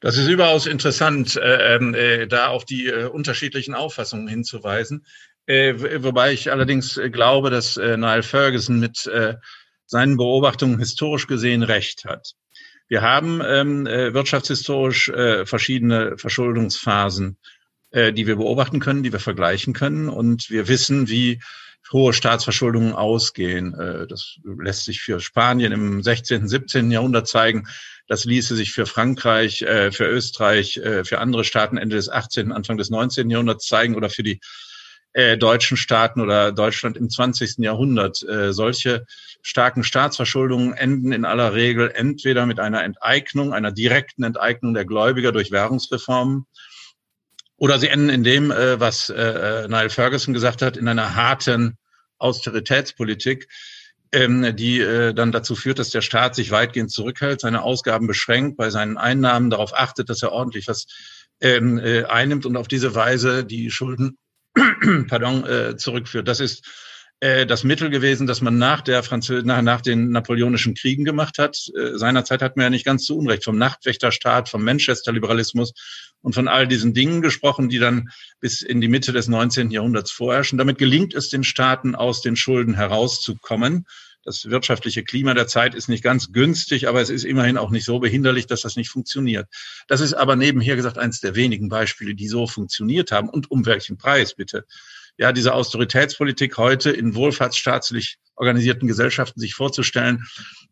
Das 0.00 0.16
ist 0.16 0.28
überaus 0.28 0.66
interessant, 0.66 1.36
äh, 1.36 1.74
ähm, 1.74 1.94
äh, 1.94 2.26
da 2.28 2.48
auf 2.48 2.64
die 2.64 2.86
äh, 2.86 3.06
unterschiedlichen 3.06 3.74
Auffassungen 3.74 4.28
hinzuweisen. 4.28 5.04
Äh, 5.46 6.02
wobei 6.04 6.32
ich 6.32 6.52
allerdings 6.52 6.98
äh, 6.98 7.10
glaube, 7.10 7.50
dass 7.50 7.76
äh, 7.78 7.96
Niall 7.96 8.22
Ferguson 8.22 8.78
mit 8.78 9.06
äh, 9.06 9.34
seinen 9.88 10.16
Beobachtungen 10.16 10.78
historisch 10.78 11.26
gesehen 11.26 11.62
recht 11.62 12.04
hat. 12.04 12.34
Wir 12.88 13.02
haben 13.02 13.42
ähm, 13.44 13.86
äh, 13.86 14.14
wirtschaftshistorisch 14.14 15.08
äh, 15.08 15.44
verschiedene 15.44 16.16
Verschuldungsphasen, 16.16 17.36
äh, 17.90 18.12
die 18.12 18.26
wir 18.26 18.36
beobachten 18.36 18.80
können, 18.80 19.02
die 19.02 19.12
wir 19.12 19.20
vergleichen 19.20 19.72
können. 19.74 20.08
Und 20.08 20.50
wir 20.50 20.68
wissen, 20.68 21.08
wie 21.08 21.40
hohe 21.92 22.12
Staatsverschuldungen 22.12 22.92
ausgehen. 22.92 23.74
Äh, 23.74 24.06
das 24.06 24.38
lässt 24.44 24.84
sich 24.84 25.00
für 25.00 25.20
Spanien 25.20 25.72
im 25.72 26.02
16., 26.02 26.48
17. 26.48 26.90
Jahrhundert 26.90 27.28
zeigen. 27.28 27.66
Das 28.06 28.24
ließe 28.24 28.56
sich 28.56 28.72
für 28.72 28.86
Frankreich, 28.86 29.62
äh, 29.62 29.90
für 29.90 30.06
Österreich, 30.06 30.78
äh, 30.78 31.04
für 31.04 31.18
andere 31.18 31.44
Staaten 31.44 31.76
Ende 31.76 31.96
des 31.96 32.08
18., 32.08 32.52
Anfang 32.52 32.76
des 32.76 32.90
19. 32.90 33.30
Jahrhunderts 33.30 33.66
zeigen 33.66 33.96
oder 33.96 34.10
für 34.10 34.22
die 34.22 34.40
äh, 35.18 35.36
deutschen 35.36 35.76
Staaten 35.76 36.20
oder 36.20 36.52
Deutschland 36.52 36.96
im 36.96 37.10
20. 37.10 37.58
Jahrhundert. 37.58 38.22
Äh, 38.22 38.52
solche 38.52 39.04
starken 39.42 39.82
Staatsverschuldungen 39.82 40.74
enden 40.74 41.10
in 41.10 41.24
aller 41.24 41.54
Regel 41.54 41.90
entweder 41.92 42.46
mit 42.46 42.60
einer 42.60 42.84
Enteignung, 42.84 43.52
einer 43.52 43.72
direkten 43.72 44.22
Enteignung 44.22 44.74
der 44.74 44.84
Gläubiger 44.84 45.32
durch 45.32 45.50
Währungsreformen, 45.50 46.46
oder 47.56 47.80
sie 47.80 47.88
enden 47.88 48.10
in 48.10 48.22
dem, 48.22 48.52
äh, 48.52 48.78
was 48.78 49.10
äh, 49.10 49.14
äh 49.64 49.68
Niall 49.68 49.90
Ferguson 49.90 50.34
gesagt 50.34 50.62
hat, 50.62 50.76
in 50.76 50.86
einer 50.86 51.16
harten 51.16 51.76
Austeritätspolitik, 52.18 53.48
ähm, 54.12 54.54
die 54.54 54.78
äh, 54.78 55.14
dann 55.14 55.32
dazu 55.32 55.56
führt, 55.56 55.80
dass 55.80 55.90
der 55.90 56.02
Staat 56.02 56.36
sich 56.36 56.52
weitgehend 56.52 56.92
zurückhält, 56.92 57.40
seine 57.40 57.62
Ausgaben 57.62 58.06
beschränkt, 58.06 58.56
bei 58.56 58.70
seinen 58.70 58.96
Einnahmen 58.96 59.50
darauf 59.50 59.74
achtet, 59.74 60.10
dass 60.10 60.22
er 60.22 60.30
ordentlich 60.30 60.68
was 60.68 60.86
ähm, 61.40 61.78
äh, 61.78 62.04
einnimmt 62.04 62.46
und 62.46 62.56
auf 62.56 62.68
diese 62.68 62.94
Weise 62.94 63.44
die 63.44 63.72
Schulden 63.72 64.16
pardon, 65.08 65.44
äh, 65.46 65.76
zurückführt. 65.76 66.28
Das 66.28 66.40
ist 66.40 66.64
äh, 67.20 67.46
das 67.46 67.64
Mittel 67.64 67.90
gewesen, 67.90 68.26
das 68.26 68.40
man 68.40 68.58
nach 68.58 68.80
der 68.80 69.02
Französ 69.02 69.44
nach, 69.44 69.60
nach 69.62 69.80
den 69.80 70.10
napoleonischen 70.10 70.74
Kriegen 70.74 71.04
gemacht 71.04 71.38
hat. 71.38 71.58
Äh, 71.76 71.98
seinerzeit 71.98 72.42
hat 72.42 72.56
man 72.56 72.64
ja 72.64 72.70
nicht 72.70 72.84
ganz 72.84 73.04
zu 73.04 73.18
Unrecht 73.18 73.44
vom 73.44 73.58
Nachtwächterstaat, 73.58 74.48
vom 74.48 74.64
Manchester-Liberalismus 74.64 75.72
und 76.20 76.34
von 76.34 76.46
all 76.46 76.68
diesen 76.68 76.94
Dingen 76.94 77.20
gesprochen, 77.20 77.68
die 77.68 77.78
dann 77.78 78.10
bis 78.40 78.62
in 78.62 78.80
die 78.80 78.88
Mitte 78.88 79.12
des 79.12 79.26
19. 79.26 79.70
Jahrhunderts 79.70 80.12
vorherrschen. 80.12 80.58
Damit 80.58 80.78
gelingt 80.78 81.14
es 81.14 81.28
den 81.28 81.42
Staaten, 81.42 81.96
aus 81.96 82.22
den 82.22 82.36
Schulden 82.36 82.74
herauszukommen. 82.74 83.86
Das 84.28 84.44
wirtschaftliche 84.50 85.04
Klima 85.04 85.32
der 85.32 85.46
Zeit 85.46 85.74
ist 85.74 85.88
nicht 85.88 86.04
ganz 86.04 86.32
günstig, 86.32 86.86
aber 86.86 87.00
es 87.00 87.08
ist 87.08 87.24
immerhin 87.24 87.56
auch 87.56 87.70
nicht 87.70 87.86
so 87.86 87.98
behinderlich, 87.98 88.46
dass 88.46 88.60
das 88.60 88.76
nicht 88.76 88.90
funktioniert. 88.90 89.48
Das 89.86 90.02
ist 90.02 90.12
aber 90.12 90.36
nebenher 90.36 90.76
gesagt 90.76 90.98
eines 90.98 91.20
der 91.20 91.34
wenigen 91.34 91.70
Beispiele, 91.70 92.14
die 92.14 92.28
so 92.28 92.46
funktioniert 92.46 93.10
haben. 93.10 93.30
Und 93.30 93.50
um 93.50 93.64
welchen 93.64 93.96
Preis 93.96 94.34
bitte? 94.34 94.66
Ja, 95.18 95.32
diese 95.32 95.52
Austeritätspolitik 95.52 96.56
heute 96.58 96.90
in 96.90 97.16
wohlfahrtsstaatlich 97.16 98.18
organisierten 98.36 98.86
Gesellschaften 98.86 99.40
sich 99.40 99.54
vorzustellen, 99.54 100.24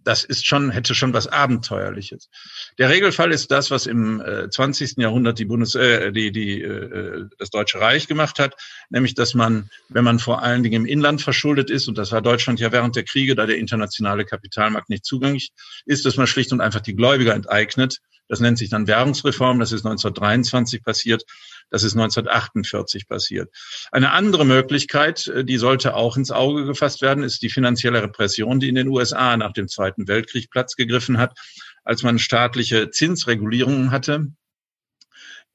das 0.04 0.22
ist 0.22 0.46
schon, 0.46 0.70
hätte 0.70 0.94
schon 0.94 1.12
was 1.12 1.26
Abenteuerliches. 1.26 2.30
Der 2.78 2.88
Regelfall 2.88 3.32
ist 3.32 3.50
das, 3.50 3.72
was 3.72 3.86
im 3.86 4.20
äh, 4.20 4.48
20. 4.48 4.98
Jahrhundert 4.98 5.40
die 5.40 5.46
Bundes, 5.46 5.74
äh, 5.74 6.12
die, 6.12 6.30
die, 6.30 6.62
äh, 6.62 7.24
das 7.38 7.50
Deutsche 7.50 7.80
Reich 7.80 8.06
gemacht 8.06 8.38
hat, 8.38 8.54
nämlich, 8.88 9.14
dass 9.14 9.34
man, 9.34 9.68
wenn 9.88 10.04
man 10.04 10.20
vor 10.20 10.42
allen 10.44 10.62
Dingen 10.62 10.84
im 10.84 10.86
Inland 10.86 11.22
verschuldet 11.22 11.68
ist, 11.68 11.88
und 11.88 11.98
das 11.98 12.12
war 12.12 12.22
Deutschland 12.22 12.60
ja 12.60 12.70
während 12.70 12.94
der 12.94 13.02
Kriege, 13.02 13.34
da 13.34 13.46
der 13.46 13.58
internationale 13.58 14.24
Kapitalmarkt 14.24 14.88
nicht 14.88 15.04
zugänglich 15.04 15.50
ist, 15.86 16.06
dass 16.06 16.16
man 16.16 16.28
schlicht 16.28 16.52
und 16.52 16.60
einfach 16.60 16.80
die 16.80 16.94
Gläubiger 16.94 17.34
enteignet. 17.34 17.98
Das 18.28 18.40
nennt 18.40 18.58
sich 18.58 18.70
dann 18.70 18.86
Währungsreform. 18.86 19.60
Das 19.60 19.72
ist 19.72 19.84
1923 19.86 20.82
passiert. 20.82 21.24
Das 21.70 21.82
ist 21.82 21.94
1948 21.94 23.08
passiert. 23.08 23.50
Eine 23.90 24.12
andere 24.12 24.44
Möglichkeit, 24.44 25.26
äh, 25.28 25.44
die 25.44 25.58
sollte 25.58 25.94
auch 25.94 26.16
ins 26.16 26.30
Auge 26.30 26.64
gefasst 26.64 27.02
werden, 27.02 27.25
ist 27.25 27.42
die 27.42 27.50
finanzielle 27.50 28.02
Repression, 28.02 28.61
die 28.61 28.68
in 28.68 28.75
den 28.75 28.88
USA 28.88 29.37
nach 29.37 29.52
dem 29.52 29.68
Zweiten 29.68 30.08
Weltkrieg 30.08 30.50
Platz 30.50 30.76
gegriffen 30.76 31.18
hat, 31.18 31.38
als 31.85 32.02
man 32.02 32.18
staatliche 32.18 32.90
Zinsregulierungen 32.90 33.90
hatte. 33.90 34.28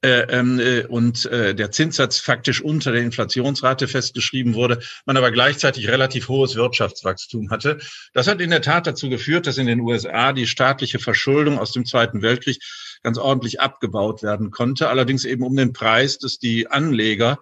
Äh, 0.03 0.21
ähm, 0.29 0.59
äh, 0.59 0.83
und 0.87 1.27
äh, 1.27 1.53
der 1.53 1.69
Zinssatz 1.69 2.17
faktisch 2.17 2.59
unter 2.59 2.91
der 2.91 3.03
Inflationsrate 3.03 3.87
festgeschrieben 3.87 4.55
wurde, 4.55 4.79
man 5.05 5.15
aber 5.15 5.29
gleichzeitig 5.29 5.89
relativ 5.89 6.27
hohes 6.27 6.55
Wirtschaftswachstum 6.55 7.51
hatte. 7.51 7.77
Das 8.13 8.25
hat 8.25 8.41
in 8.41 8.49
der 8.49 8.63
Tat 8.63 8.87
dazu 8.87 9.09
geführt, 9.09 9.45
dass 9.45 9.59
in 9.59 9.67
den 9.67 9.79
USA 9.79 10.33
die 10.33 10.47
staatliche 10.47 10.97
Verschuldung 10.97 11.59
aus 11.59 11.71
dem 11.71 11.85
Zweiten 11.85 12.23
Weltkrieg 12.23 12.57
ganz 13.03 13.19
ordentlich 13.19 13.61
abgebaut 13.61 14.23
werden 14.23 14.49
konnte, 14.49 14.89
allerdings 14.89 15.23
eben 15.23 15.43
um 15.43 15.55
den 15.55 15.71
Preis, 15.71 16.17
dass 16.17 16.39
die 16.39 16.65
Anleger 16.65 17.37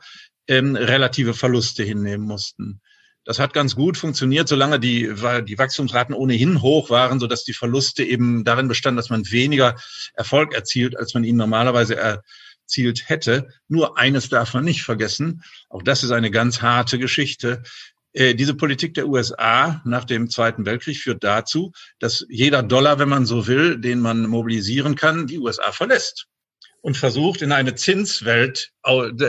ähm, 0.49 0.75
relative 0.75 1.33
Verluste 1.33 1.83
hinnehmen 1.83 2.27
mussten. 2.27 2.81
Das 3.23 3.39
hat 3.39 3.53
ganz 3.53 3.75
gut 3.75 3.95
funktioniert, 3.95 4.49
solange 4.49 4.79
die, 4.79 5.13
die 5.47 5.57
Wachstumsraten 5.57 6.15
ohnehin 6.15 6.61
hoch 6.61 6.89
waren, 6.89 7.19
sodass 7.19 7.43
die 7.43 7.53
Verluste 7.53 8.03
eben 8.03 8.43
darin 8.43 8.67
bestanden, 8.67 8.97
dass 8.97 9.11
man 9.11 9.29
weniger 9.31 9.75
Erfolg 10.15 10.53
erzielt, 10.53 10.97
als 10.97 11.13
man 11.13 11.23
ihn 11.23 11.35
normalerweise 11.35 11.95
er, 11.95 12.23
erzielt 12.69 13.09
hätte. 13.09 13.47
Nur 13.67 13.97
eines 13.97 14.29
darf 14.29 14.53
man 14.53 14.63
nicht 14.63 14.83
vergessen, 14.83 15.43
auch 15.69 15.81
das 15.81 16.03
ist 16.03 16.11
eine 16.11 16.29
ganz 16.29 16.61
harte 16.61 16.99
Geschichte. 16.99 17.63
Äh, 18.13 18.35
diese 18.35 18.53
Politik 18.53 18.93
der 18.93 19.07
USA 19.07 19.81
nach 19.85 20.05
dem 20.05 20.29
Zweiten 20.29 20.65
Weltkrieg 20.67 20.97
führt 20.97 21.23
dazu, 21.23 21.71
dass 21.97 22.25
jeder 22.29 22.61
Dollar, 22.61 22.99
wenn 22.99 23.09
man 23.09 23.25
so 23.25 23.47
will, 23.47 23.79
den 23.79 23.99
man 23.99 24.27
mobilisieren 24.27 24.95
kann, 24.95 25.25
die 25.25 25.39
USA 25.39 25.71
verlässt 25.71 26.27
und 26.81 26.95
versucht, 26.95 27.41
in 27.41 27.51
eine 27.51 27.73
Zinswelt 27.75 28.71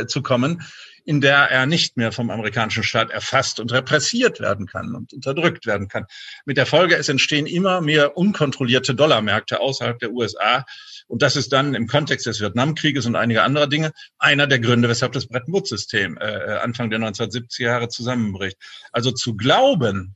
zu 0.07 0.23
kommen, 0.23 0.63
in 1.05 1.21
der 1.21 1.51
er 1.51 1.67
nicht 1.67 1.97
mehr 1.97 2.13
vom 2.13 2.31
amerikanischen 2.31 2.85
Staat 2.85 3.11
erfasst 3.11 3.59
und 3.59 3.73
repressiert 3.73 4.39
werden 4.39 4.67
kann 4.67 4.95
und 4.95 5.13
unterdrückt 5.13 5.67
werden 5.67 5.89
kann. 5.89 6.05
Mit 6.45 6.57
der 6.57 6.67
Folge, 6.67 6.97
es 6.97 7.09
entstehen 7.09 7.47
immer 7.47 7.81
mehr 7.81 8.17
unkontrollierte 8.17 8.95
Dollarmärkte 8.95 9.61
außerhalb 9.61 9.99
der 9.99 10.13
USA. 10.13 10.65
Und 11.11 11.23
das 11.23 11.35
ist 11.35 11.53
dann 11.53 11.75
im 11.75 11.89
Kontext 11.89 12.27
des 12.27 12.41
Vietnamkrieges 12.41 13.05
und 13.05 13.17
einiger 13.17 13.43
anderer 13.43 13.67
Dinge 13.67 13.91
einer 14.21 14.47
der 14.47 14.61
Gründe, 14.61 14.89
weshalb 14.89 15.11
das 15.11 15.27
Bretton 15.27 15.53
Woods-System 15.53 16.17
äh, 16.19 16.59
Anfang 16.63 16.89
der 16.89 17.01
1970er 17.01 17.63
Jahre 17.65 17.89
zusammenbricht. 17.89 18.57
Also 18.93 19.11
zu 19.11 19.37
glauben, 19.37 20.15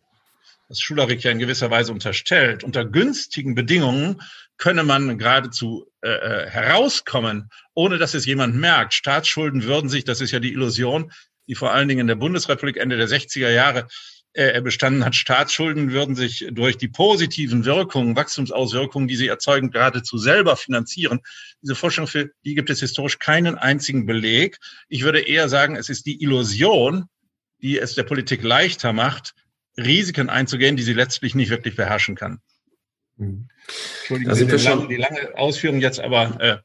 das 0.68 0.78
Schularik 0.78 1.24
ja 1.24 1.32
in 1.32 1.40
gewisser 1.40 1.68
Weise 1.68 1.90
unterstellt, 1.90 2.62
unter 2.62 2.84
günstigen 2.84 3.56
Bedingungen 3.56 4.22
könne 4.56 4.84
man 4.84 5.18
geradezu 5.18 5.90
äh, 6.00 6.10
äh, 6.10 6.48
herauskommen, 6.48 7.50
ohne 7.74 7.98
dass 7.98 8.14
es 8.14 8.24
jemand 8.24 8.54
merkt. 8.54 8.94
Staatsschulden 8.94 9.64
würden 9.64 9.90
sich, 9.90 10.04
das 10.04 10.20
ist 10.20 10.30
ja 10.30 10.38
die 10.38 10.52
Illusion, 10.52 11.10
die 11.48 11.56
vor 11.56 11.72
allen 11.72 11.88
Dingen 11.88 12.02
in 12.02 12.06
der 12.06 12.14
Bundesrepublik 12.14 12.76
Ende 12.76 12.96
der 12.96 13.08
60er 13.08 13.50
Jahre 13.50 13.88
äh, 14.34 14.60
bestanden 14.60 15.04
hat. 15.04 15.14
Staatsschulden 15.14 15.92
würden 15.92 16.16
sich 16.16 16.46
durch 16.50 16.76
die 16.76 16.88
positiven 16.88 17.64
Wirkungen, 17.64 18.16
Wachstumsauswirkungen, 18.16 19.08
die 19.08 19.16
sie 19.16 19.28
erzeugen, 19.28 19.70
geradezu 19.70 20.18
selber 20.18 20.56
finanzieren. 20.56 21.20
Diese 21.62 21.74
Forschung 21.74 22.06
für 22.06 22.30
die 22.44 22.54
gibt 22.54 22.68
es 22.68 22.80
historisch 22.80 23.18
keinen 23.18 23.56
einzigen 23.56 24.06
Beleg. 24.06 24.58
Ich 24.88 25.04
würde 25.04 25.20
eher 25.20 25.48
sagen, 25.48 25.76
es 25.76 25.88
ist 25.88 26.06
die 26.06 26.20
Illusion, 26.22 27.04
die 27.62 27.78
es 27.78 27.94
der 27.94 28.02
Politik 28.02 28.42
leichter 28.42 28.92
macht, 28.92 29.34
Risiken 29.76 30.28
einzugehen, 30.28 30.76
die 30.76 30.82
sie 30.82 30.92
letztlich 30.92 31.34
nicht 31.34 31.50
wirklich 31.50 31.76
beherrschen 31.76 32.14
kann. 32.14 32.40
Mhm. 33.16 33.48
Entschuldigung, 34.00 34.34
die, 34.34 34.56
lange, 34.56 34.88
die 34.88 34.96
lange 34.96 35.38
Ausführung 35.38 35.80
jetzt, 35.80 36.00
aber 36.00 36.40
äh, 36.40 36.58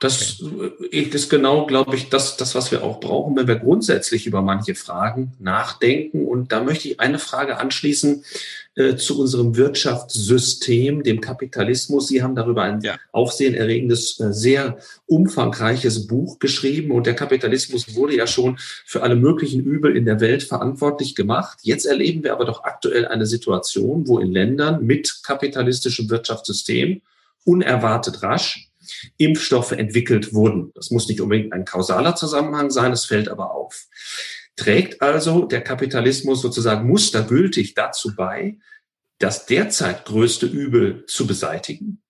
das 0.00 0.42
ist 0.90 1.28
genau, 1.28 1.66
glaube 1.66 1.94
ich, 1.94 2.08
das, 2.08 2.38
das, 2.38 2.54
was 2.54 2.72
wir 2.72 2.82
auch 2.82 3.00
brauchen, 3.00 3.36
wenn 3.36 3.46
wir 3.46 3.56
grundsätzlich 3.56 4.26
über 4.26 4.40
manche 4.40 4.74
Fragen 4.74 5.34
nachdenken. 5.38 6.26
Und 6.26 6.52
da 6.52 6.64
möchte 6.64 6.88
ich 6.88 7.00
eine 7.00 7.18
Frage 7.18 7.58
anschließen 7.58 8.24
äh, 8.76 8.96
zu 8.96 9.20
unserem 9.20 9.56
Wirtschaftssystem, 9.58 11.02
dem 11.02 11.20
Kapitalismus. 11.20 12.08
Sie 12.08 12.22
haben 12.22 12.34
darüber 12.34 12.62
ein 12.62 12.80
ja. 12.80 12.98
aufsehenerregendes, 13.12 14.18
äh, 14.20 14.32
sehr 14.32 14.78
umfangreiches 15.04 16.06
Buch 16.06 16.38
geschrieben. 16.38 16.92
Und 16.92 17.06
der 17.06 17.14
Kapitalismus 17.14 17.94
wurde 17.94 18.16
ja 18.16 18.26
schon 18.26 18.58
für 18.86 19.02
alle 19.02 19.16
möglichen 19.16 19.60
Übel 19.60 19.94
in 19.98 20.06
der 20.06 20.20
Welt 20.20 20.42
verantwortlich 20.42 21.14
gemacht. 21.14 21.58
Jetzt 21.60 21.84
erleben 21.84 22.24
wir 22.24 22.32
aber 22.32 22.46
doch 22.46 22.64
aktuell 22.64 23.06
eine 23.06 23.26
Situation, 23.26 24.08
wo 24.08 24.18
in 24.18 24.32
Ländern 24.32 24.82
mit 24.82 25.20
kapitalistischem 25.24 26.08
Wirtschaftssystem 26.08 27.02
unerwartet 27.44 28.22
rasch 28.22 28.69
Impfstoffe 29.16 29.72
entwickelt 29.72 30.32
wurden. 30.34 30.72
Das 30.74 30.90
muss 30.90 31.08
nicht 31.08 31.20
unbedingt 31.20 31.52
ein 31.52 31.64
kausaler 31.64 32.14
Zusammenhang 32.16 32.70
sein, 32.70 32.92
es 32.92 33.04
fällt 33.04 33.28
aber 33.28 33.52
auf. 33.52 33.86
Trägt 34.56 35.00
also 35.00 35.44
der 35.44 35.62
Kapitalismus 35.62 36.42
sozusagen 36.42 36.86
mustergültig 36.86 37.74
dazu 37.74 38.14
bei, 38.14 38.58
das 39.18 39.46
derzeit 39.46 40.04
größte 40.06 40.46
Übel 40.46 41.04
zu 41.06 41.26
beseitigen? 41.26 42.02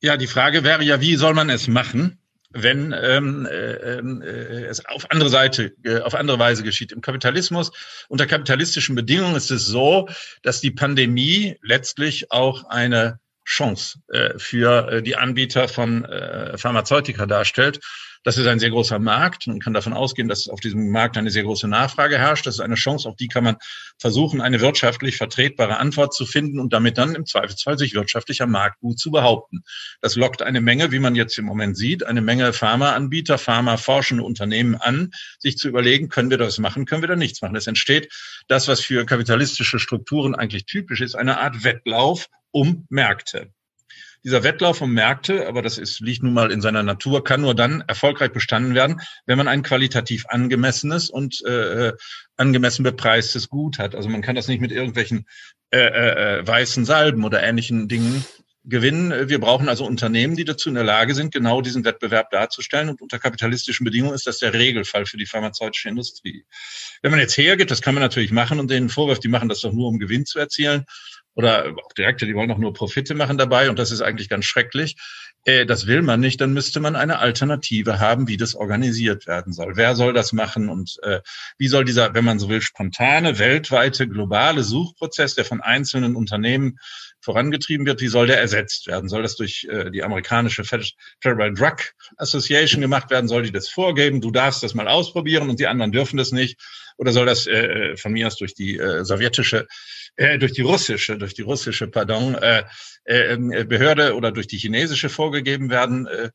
Ja, 0.00 0.16
die 0.16 0.26
Frage 0.26 0.64
wäre 0.64 0.82
ja, 0.84 1.00
wie 1.00 1.16
soll 1.16 1.34
man 1.34 1.50
es 1.50 1.66
machen, 1.66 2.18
wenn 2.50 2.94
ähm, 2.96 3.46
äh, 3.46 3.98
äh, 3.98 4.64
es 4.66 4.84
auf 4.86 5.10
andere 5.10 5.28
Seite, 5.28 5.74
äh, 5.82 6.00
auf 6.00 6.14
andere 6.14 6.38
Weise 6.38 6.62
geschieht. 6.62 6.92
Im 6.92 7.00
Kapitalismus, 7.00 7.72
unter 8.08 8.26
kapitalistischen 8.26 8.94
Bedingungen 8.94 9.34
ist 9.34 9.50
es 9.50 9.66
so, 9.66 10.08
dass 10.42 10.60
die 10.60 10.70
Pandemie 10.70 11.56
letztlich 11.62 12.30
auch 12.30 12.64
eine 12.64 13.18
Chance 13.44 13.98
äh, 14.08 14.38
für 14.38 14.88
äh, 14.90 15.02
die 15.02 15.16
Anbieter 15.16 15.68
von 15.68 16.04
äh, 16.04 16.56
Pharmazeutika 16.56 17.26
darstellt. 17.26 17.80
Das 18.24 18.38
ist 18.38 18.46
ein 18.46 18.58
sehr 18.58 18.70
großer 18.70 18.98
Markt. 18.98 19.46
Man 19.46 19.60
kann 19.60 19.74
davon 19.74 19.92
ausgehen, 19.92 20.28
dass 20.28 20.48
auf 20.48 20.58
diesem 20.58 20.90
Markt 20.90 21.18
eine 21.18 21.30
sehr 21.30 21.42
große 21.42 21.68
Nachfrage 21.68 22.18
herrscht. 22.18 22.46
Das 22.46 22.54
ist 22.54 22.60
eine 22.60 22.74
Chance, 22.74 23.06
auf 23.06 23.16
die 23.16 23.28
kann 23.28 23.44
man 23.44 23.56
versuchen, 23.98 24.40
eine 24.40 24.62
wirtschaftlich 24.62 25.18
vertretbare 25.18 25.76
Antwort 25.76 26.14
zu 26.14 26.24
finden 26.24 26.58
und 26.58 26.72
damit 26.72 26.96
dann 26.96 27.14
im 27.14 27.26
Zweifelsfall 27.26 27.76
sich 27.76 27.94
wirtschaftlich 27.94 28.40
am 28.40 28.50
Markt 28.50 28.80
gut 28.80 28.98
zu 28.98 29.10
behaupten. 29.10 29.62
Das 30.00 30.16
lockt 30.16 30.40
eine 30.40 30.62
Menge, 30.62 30.90
wie 30.90 31.00
man 31.00 31.14
jetzt 31.14 31.36
im 31.38 31.44
Moment 31.44 31.76
sieht, 31.76 32.06
eine 32.06 32.22
Menge 32.22 32.54
Pharmaanbieter, 32.54 33.36
Pharmaforschende 33.36 34.24
Unternehmen 34.24 34.76
an, 34.76 35.10
sich 35.38 35.58
zu 35.58 35.68
überlegen, 35.68 36.08
können 36.08 36.30
wir 36.30 36.38
das 36.38 36.58
machen, 36.58 36.86
können 36.86 37.02
wir 37.02 37.08
da 37.08 37.16
nichts 37.16 37.42
machen. 37.42 37.56
Es 37.56 37.66
entsteht 37.66 38.10
das, 38.48 38.68
was 38.68 38.80
für 38.80 39.04
kapitalistische 39.04 39.78
Strukturen 39.78 40.34
eigentlich 40.34 40.64
typisch 40.64 41.02
ist, 41.02 41.14
eine 41.14 41.40
Art 41.40 41.62
Wettlauf 41.62 42.28
um 42.52 42.86
Märkte. 42.88 43.52
Dieser 44.24 44.42
Wettlauf 44.42 44.80
um 44.80 44.94
Märkte, 44.94 45.46
aber 45.46 45.60
das 45.60 45.76
ist, 45.76 46.00
liegt 46.00 46.22
nun 46.22 46.32
mal 46.32 46.50
in 46.50 46.62
seiner 46.62 46.82
Natur, 46.82 47.22
kann 47.24 47.42
nur 47.42 47.54
dann 47.54 47.84
erfolgreich 47.86 48.32
bestanden 48.32 48.74
werden, 48.74 49.02
wenn 49.26 49.36
man 49.36 49.48
ein 49.48 49.62
qualitativ 49.62 50.24
angemessenes 50.28 51.10
und 51.10 51.44
äh, 51.44 51.92
angemessen 52.38 52.84
bepreistes 52.84 53.50
Gut 53.50 53.78
hat. 53.78 53.94
Also 53.94 54.08
man 54.08 54.22
kann 54.22 54.34
das 54.34 54.48
nicht 54.48 54.62
mit 54.62 54.72
irgendwelchen 54.72 55.26
äh, 55.70 55.78
äh, 55.78 56.38
äh 56.38 56.46
weißen 56.46 56.86
Salben 56.86 57.22
oder 57.24 57.42
ähnlichen 57.42 57.86
Dingen 57.86 58.24
gewinnen. 58.64 59.28
Wir 59.28 59.38
brauchen 59.38 59.68
also 59.68 59.84
Unternehmen, 59.84 60.36
die 60.36 60.44
dazu 60.44 60.70
in 60.70 60.74
der 60.74 60.84
Lage 60.84 61.14
sind, 61.14 61.32
genau 61.32 61.60
diesen 61.60 61.84
Wettbewerb 61.84 62.30
darzustellen. 62.30 62.88
Und 62.88 63.02
unter 63.02 63.18
kapitalistischen 63.18 63.84
Bedingungen 63.84 64.14
ist 64.14 64.26
das 64.26 64.38
der 64.38 64.54
Regelfall 64.54 65.04
für 65.04 65.18
die 65.18 65.26
pharmazeutische 65.26 65.90
Industrie. 65.90 66.46
Wenn 67.02 67.10
man 67.10 67.20
jetzt 67.20 67.36
hergeht, 67.36 67.70
das 67.70 67.82
kann 67.82 67.94
man 67.94 68.02
natürlich 68.02 68.32
machen 68.32 68.58
und 68.58 68.70
denen 68.70 68.88
vorwirft, 68.88 69.22
die 69.22 69.28
machen 69.28 69.50
das 69.50 69.60
doch 69.60 69.72
nur, 69.72 69.88
um 69.88 69.98
Gewinn 69.98 70.24
zu 70.24 70.38
erzielen 70.38 70.86
oder 71.34 71.74
auch 71.84 71.92
Direkte, 71.92 72.26
die 72.26 72.34
wollen 72.34 72.50
auch 72.50 72.58
nur 72.58 72.72
Profite 72.72 73.14
machen 73.14 73.38
dabei 73.38 73.70
und 73.70 73.78
das 73.78 73.90
ist 73.90 74.02
eigentlich 74.02 74.28
ganz 74.28 74.44
schrecklich. 74.44 74.96
Äh, 75.44 75.66
das 75.66 75.86
will 75.86 76.02
man 76.02 76.20
nicht, 76.20 76.40
dann 76.40 76.52
müsste 76.52 76.80
man 76.80 76.96
eine 76.96 77.18
Alternative 77.18 78.00
haben, 78.00 78.28
wie 78.28 78.36
das 78.36 78.54
organisiert 78.54 79.26
werden 79.26 79.52
soll. 79.52 79.76
Wer 79.76 79.94
soll 79.94 80.12
das 80.12 80.32
machen 80.32 80.68
und 80.68 80.98
äh, 81.02 81.20
wie 81.58 81.68
soll 81.68 81.84
dieser, 81.84 82.14
wenn 82.14 82.24
man 82.24 82.38
so 82.38 82.48
will, 82.48 82.62
spontane, 82.62 83.38
weltweite, 83.38 84.08
globale 84.08 84.62
Suchprozess, 84.62 85.34
der 85.34 85.44
von 85.44 85.60
einzelnen 85.60 86.16
Unternehmen 86.16 86.78
vorangetrieben 87.24 87.86
wird, 87.86 88.00
wie 88.00 88.08
soll 88.08 88.26
der 88.26 88.38
ersetzt 88.38 88.86
werden? 88.86 89.08
Soll 89.08 89.22
das 89.22 89.36
durch 89.36 89.66
äh, 89.70 89.90
die 89.90 90.02
amerikanische 90.02 90.64
Federal 90.64 91.54
Drug 91.54 91.76
Association 92.16 92.80
gemacht 92.80 93.10
werden? 93.10 93.28
Soll 93.28 93.42
die 93.42 93.52
das 93.52 93.68
vorgeben? 93.68 94.20
Du 94.20 94.30
darfst 94.30 94.62
das 94.62 94.74
mal 94.74 94.88
ausprobieren 94.88 95.48
und 95.48 95.58
die 95.58 95.66
anderen 95.66 95.92
dürfen 95.92 96.16
das 96.16 96.32
nicht? 96.32 96.60
Oder 96.96 97.12
soll 97.12 97.26
das 97.26 97.46
äh, 97.46 97.96
von 97.96 98.12
mir 98.12 98.26
aus 98.26 98.36
durch 98.36 98.54
die 98.54 98.78
äh, 98.78 99.04
sowjetische 99.04 99.66
äh, 100.16 100.38
durch 100.38 100.52
die 100.52 100.62
russische, 100.62 101.18
durch 101.18 101.34
die 101.34 101.42
russische, 101.42 101.88
pardon, 101.88 102.34
äh, 102.36 102.62
äh, 103.04 103.64
Behörde 103.64 104.14
oder 104.14 104.32
durch 104.32 104.46
die 104.46 104.58
chinesische 104.58 105.08
vorgegeben 105.08 105.70
werden, 105.70 106.06
äh, 106.06 106.30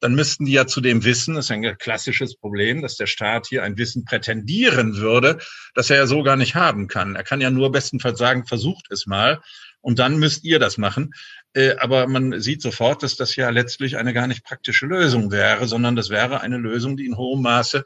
dann 0.00 0.14
müssten 0.14 0.44
die 0.44 0.52
ja 0.52 0.66
zudem 0.66 1.04
wissen, 1.04 1.34
das 1.34 1.46
ist 1.46 1.50
ein 1.50 1.78
klassisches 1.78 2.36
Problem, 2.36 2.82
dass 2.82 2.96
der 2.96 3.06
Staat 3.06 3.46
hier 3.46 3.62
ein 3.62 3.78
Wissen 3.78 4.04
prätendieren 4.04 4.96
würde, 4.96 5.38
das 5.74 5.90
er 5.90 5.96
ja 5.96 6.06
so 6.06 6.22
gar 6.22 6.36
nicht 6.36 6.54
haben 6.54 6.88
kann. 6.88 7.16
Er 7.16 7.24
kann 7.24 7.40
ja 7.40 7.50
nur 7.50 7.72
bestenfalls 7.72 8.18
sagen, 8.18 8.46
versucht 8.46 8.86
es 8.90 9.06
mal 9.06 9.40
und 9.84 9.98
dann 9.98 10.16
müsst 10.16 10.44
ihr 10.44 10.58
das 10.58 10.78
machen. 10.78 11.12
Äh, 11.52 11.76
aber 11.76 12.06
man 12.06 12.40
sieht 12.40 12.62
sofort, 12.62 13.02
dass 13.02 13.16
das 13.16 13.36
ja 13.36 13.50
letztlich 13.50 13.98
eine 13.98 14.14
gar 14.14 14.26
nicht 14.26 14.42
praktische 14.42 14.86
Lösung 14.86 15.30
wäre, 15.30 15.68
sondern 15.68 15.94
das 15.94 16.08
wäre 16.08 16.40
eine 16.40 16.56
Lösung, 16.56 16.96
die 16.96 17.04
in 17.04 17.18
hohem 17.18 17.42
Maße 17.42 17.84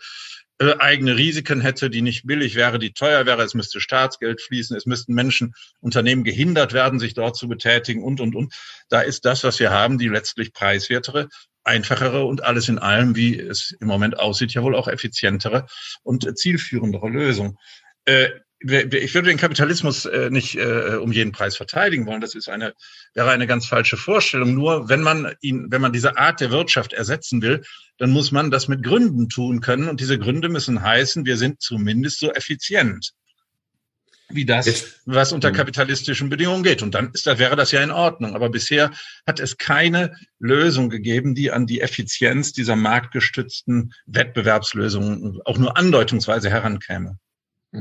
äh, 0.60 0.74
eigene 0.78 1.16
Risiken 1.16 1.60
hätte, 1.60 1.90
die 1.90 2.02
nicht 2.02 2.24
billig 2.24 2.54
wäre, 2.54 2.78
die 2.78 2.92
teuer 2.92 3.26
wäre. 3.26 3.42
Es 3.42 3.54
müsste 3.54 3.80
Staatsgeld 3.80 4.40
fließen, 4.40 4.76
es 4.76 4.86
müssten 4.86 5.12
Menschen, 5.12 5.54
Unternehmen 5.80 6.22
gehindert 6.22 6.72
werden, 6.72 7.00
sich 7.00 7.14
dort 7.14 7.36
zu 7.36 7.48
betätigen 7.48 8.04
und, 8.04 8.20
und, 8.20 8.36
und. 8.36 8.54
Da 8.88 9.00
ist 9.00 9.24
das, 9.24 9.42
was 9.42 9.58
wir 9.58 9.70
haben, 9.70 9.98
die 9.98 10.08
letztlich 10.08 10.52
preiswertere, 10.52 11.28
einfachere 11.64 12.24
und 12.24 12.44
alles 12.44 12.68
in 12.68 12.78
allem, 12.78 13.16
wie 13.16 13.36
es 13.36 13.74
im 13.80 13.88
Moment 13.88 14.20
aussieht, 14.20 14.54
ja 14.54 14.62
wohl 14.62 14.76
auch 14.76 14.86
effizientere 14.86 15.66
und 16.04 16.38
zielführendere 16.38 17.08
Lösung. 17.08 17.58
Ich 18.60 19.14
würde 19.14 19.28
den 19.28 19.38
Kapitalismus 19.38 20.04
äh, 20.04 20.30
nicht 20.30 20.56
äh, 20.56 20.96
um 20.96 21.12
jeden 21.12 21.30
Preis 21.30 21.56
verteidigen 21.56 22.06
wollen. 22.06 22.20
Das 22.20 22.34
ist 22.34 22.48
eine, 22.48 22.74
wäre 23.14 23.30
eine 23.30 23.46
ganz 23.46 23.66
falsche 23.66 23.96
Vorstellung. 23.96 24.54
Nur 24.54 24.88
wenn 24.88 25.00
man 25.00 25.32
ihn, 25.40 25.68
wenn 25.70 25.80
man 25.80 25.92
diese 25.92 26.18
Art 26.18 26.40
der 26.40 26.50
Wirtschaft 26.50 26.92
ersetzen 26.92 27.40
will, 27.40 27.62
dann 27.98 28.10
muss 28.10 28.32
man 28.32 28.50
das 28.50 28.66
mit 28.66 28.82
Gründen 28.82 29.28
tun 29.28 29.60
können. 29.60 29.88
Und 29.88 30.00
diese 30.00 30.18
Gründe 30.18 30.48
müssen 30.48 30.82
heißen, 30.82 31.24
wir 31.24 31.36
sind 31.36 31.62
zumindest 31.62 32.18
so 32.18 32.32
effizient 32.32 33.12
wie 34.30 34.44
das, 34.44 35.00
was 35.06 35.32
unter 35.32 35.52
kapitalistischen 35.52 36.28
Bedingungen 36.28 36.62
geht. 36.62 36.82
Und 36.82 36.94
dann 36.94 37.10
ist, 37.12 37.26
da 37.26 37.38
wäre 37.38 37.56
das 37.56 37.72
ja 37.72 37.82
in 37.82 37.90
Ordnung. 37.90 38.34
Aber 38.34 38.50
bisher 38.50 38.90
hat 39.26 39.40
es 39.40 39.56
keine 39.56 40.14
Lösung 40.38 40.90
gegeben, 40.90 41.34
die 41.34 41.50
an 41.50 41.66
die 41.66 41.80
Effizienz 41.80 42.52
dieser 42.52 42.76
marktgestützten 42.76 43.94
Wettbewerbslösungen 44.06 45.40
auch 45.44 45.58
nur 45.58 45.76
andeutungsweise 45.76 46.50
herankäme. 46.50 47.18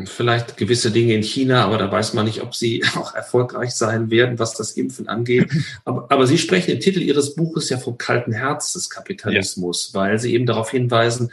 Vielleicht 0.04 0.58
gewisse 0.58 0.91
Dinge 0.91 1.13
in 1.13 1.23
China, 1.23 1.63
aber 1.63 1.78
da 1.78 1.89
weiß 1.89 2.13
man 2.13 2.26
nicht, 2.26 2.41
ob 2.41 2.54
sie 2.54 2.84
auch 2.95 3.15
erfolgreich 3.15 3.71
sein 3.71 4.12
werden, 4.12 4.38
was 4.38 4.54
das 4.54 4.71
Impfen 4.71 5.08
angeht. 5.08 5.50
Aber, 5.86 6.08
aber 6.10 6.28
Sie 6.28 6.38
sprechen 6.38 6.71
im 6.71 6.80
Titel 6.82 7.02
Ihres 7.02 7.36
Buches 7.36 7.69
ja 7.69 7.78
vom 7.78 7.97
kalten 7.97 8.34
Herz 8.34 8.73
des 8.73 8.89
Kapitalismus, 8.89 9.91
ja. 9.93 10.00
weil 10.02 10.19
Sie 10.19 10.34
eben 10.34 10.45
darauf 10.45 10.71
hinweisen, 10.71 11.32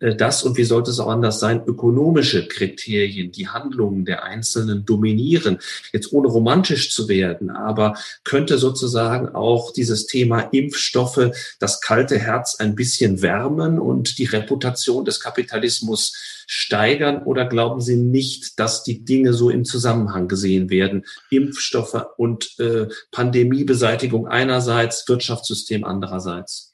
äh, 0.00 0.16
das, 0.16 0.42
und 0.42 0.56
wie 0.56 0.64
sollte 0.64 0.90
es 0.90 0.98
auch 0.98 1.08
anders 1.08 1.38
sein, 1.38 1.62
ökonomische 1.64 2.48
Kriterien, 2.48 3.30
die 3.30 3.48
Handlungen 3.48 4.04
der 4.04 4.24
Einzelnen 4.24 4.84
dominieren. 4.84 5.58
Jetzt 5.92 6.12
ohne 6.12 6.28
romantisch 6.28 6.92
zu 6.92 7.08
werden, 7.08 7.50
aber 7.50 7.96
könnte 8.24 8.58
sozusagen 8.58 9.28
auch 9.28 9.72
dieses 9.72 10.06
Thema 10.06 10.40
Impfstoffe 10.40 11.30
das 11.58 11.80
kalte 11.80 12.18
Herz 12.18 12.56
ein 12.56 12.74
bisschen 12.74 13.22
wärmen 13.22 13.78
und 13.78 14.18
die 14.18 14.24
Reputation 14.24 15.04
des 15.04 15.20
Kapitalismus 15.20 16.44
steigern? 16.46 17.22
Oder 17.22 17.46
glauben 17.46 17.80
Sie 17.80 17.96
nicht, 17.96 18.58
dass 18.58 18.82
die 18.82 19.04
Dinge 19.04 19.32
so 19.34 19.50
im 19.50 19.64
Zusammenhang 19.64 20.26
gesehen 20.26 20.70
werden? 20.70 21.04
Impfstoffe 21.30 22.06
und 22.16 22.58
äh, 22.58 22.88
Pandemiebeseitigung 23.12 24.26
einerseits, 24.26 25.08
Wirtschaftssystem 25.08 25.84
andererseits? 25.84 26.69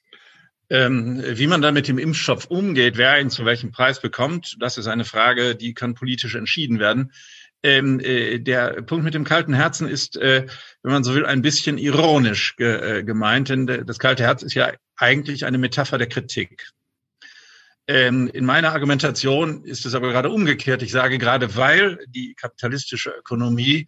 Ähm, 0.68 1.22
wie 1.24 1.46
man 1.46 1.62
dann 1.62 1.74
mit 1.74 1.86
dem 1.86 1.98
Impfstoff 1.98 2.46
umgeht, 2.46 2.96
wer 2.96 3.20
ihn 3.20 3.30
zu 3.30 3.44
welchem 3.44 3.70
Preis 3.70 4.00
bekommt, 4.00 4.56
das 4.58 4.78
ist 4.78 4.88
eine 4.88 5.04
Frage, 5.04 5.54
die 5.54 5.74
kann 5.74 5.94
politisch 5.94 6.34
entschieden 6.34 6.80
werden. 6.80 7.12
Ähm, 7.62 8.00
äh, 8.00 8.38
der 8.38 8.82
Punkt 8.82 9.04
mit 9.04 9.14
dem 9.14 9.24
kalten 9.24 9.54
Herzen 9.54 9.88
ist, 9.88 10.16
äh, 10.16 10.46
wenn 10.82 10.92
man 10.92 11.04
so 11.04 11.14
will, 11.14 11.24
ein 11.24 11.42
bisschen 11.42 11.78
ironisch 11.78 12.56
ge 12.56 12.98
äh, 12.98 13.04
gemeint, 13.04 13.48
denn 13.48 13.66
das 13.66 13.98
kalte 13.98 14.24
Herz 14.24 14.42
ist 14.42 14.54
ja 14.54 14.72
eigentlich 14.96 15.44
eine 15.46 15.58
Metapher 15.58 15.98
der 15.98 16.08
Kritik. 16.08 16.68
Ähm, 17.88 18.28
in 18.32 18.44
meiner 18.44 18.72
Argumentation 18.72 19.64
ist 19.64 19.86
es 19.86 19.94
aber 19.94 20.10
gerade 20.10 20.30
umgekehrt. 20.30 20.82
Ich 20.82 20.90
sage 20.90 21.18
gerade, 21.18 21.54
weil 21.54 21.98
die 22.08 22.34
kapitalistische 22.34 23.10
Ökonomie 23.10 23.86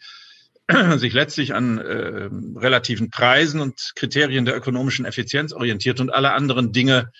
sich 0.97 1.13
letztlich 1.13 1.55
an 1.55 1.79
äh, 1.79 2.29
relativen 2.59 3.11
Preisen 3.11 3.61
und 3.61 3.93
Kriterien 3.97 4.45
der 4.45 4.57
ökonomischen 4.57 5.07
Effizienz 5.07 5.53
orientiert 5.53 6.01
und 6.01 6.11
alle 6.11 6.33
anderen 6.33 6.73
Dinge 6.73 7.11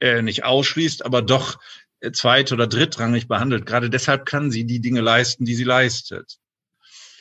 äh, 0.00 0.22
nicht 0.22 0.44
ausschließt, 0.44 1.04
aber 1.04 1.22
doch 1.22 1.58
äh, 2.00 2.12
zweit- 2.12 2.52
oder 2.52 2.66
drittrangig 2.66 3.28
behandelt. 3.28 3.66
Gerade 3.66 3.90
deshalb 3.90 4.26
kann 4.26 4.50
sie 4.50 4.64
die 4.64 4.80
Dinge 4.80 5.02
leisten, 5.02 5.44
die 5.44 5.54
sie 5.54 5.64
leistet. 5.64 6.38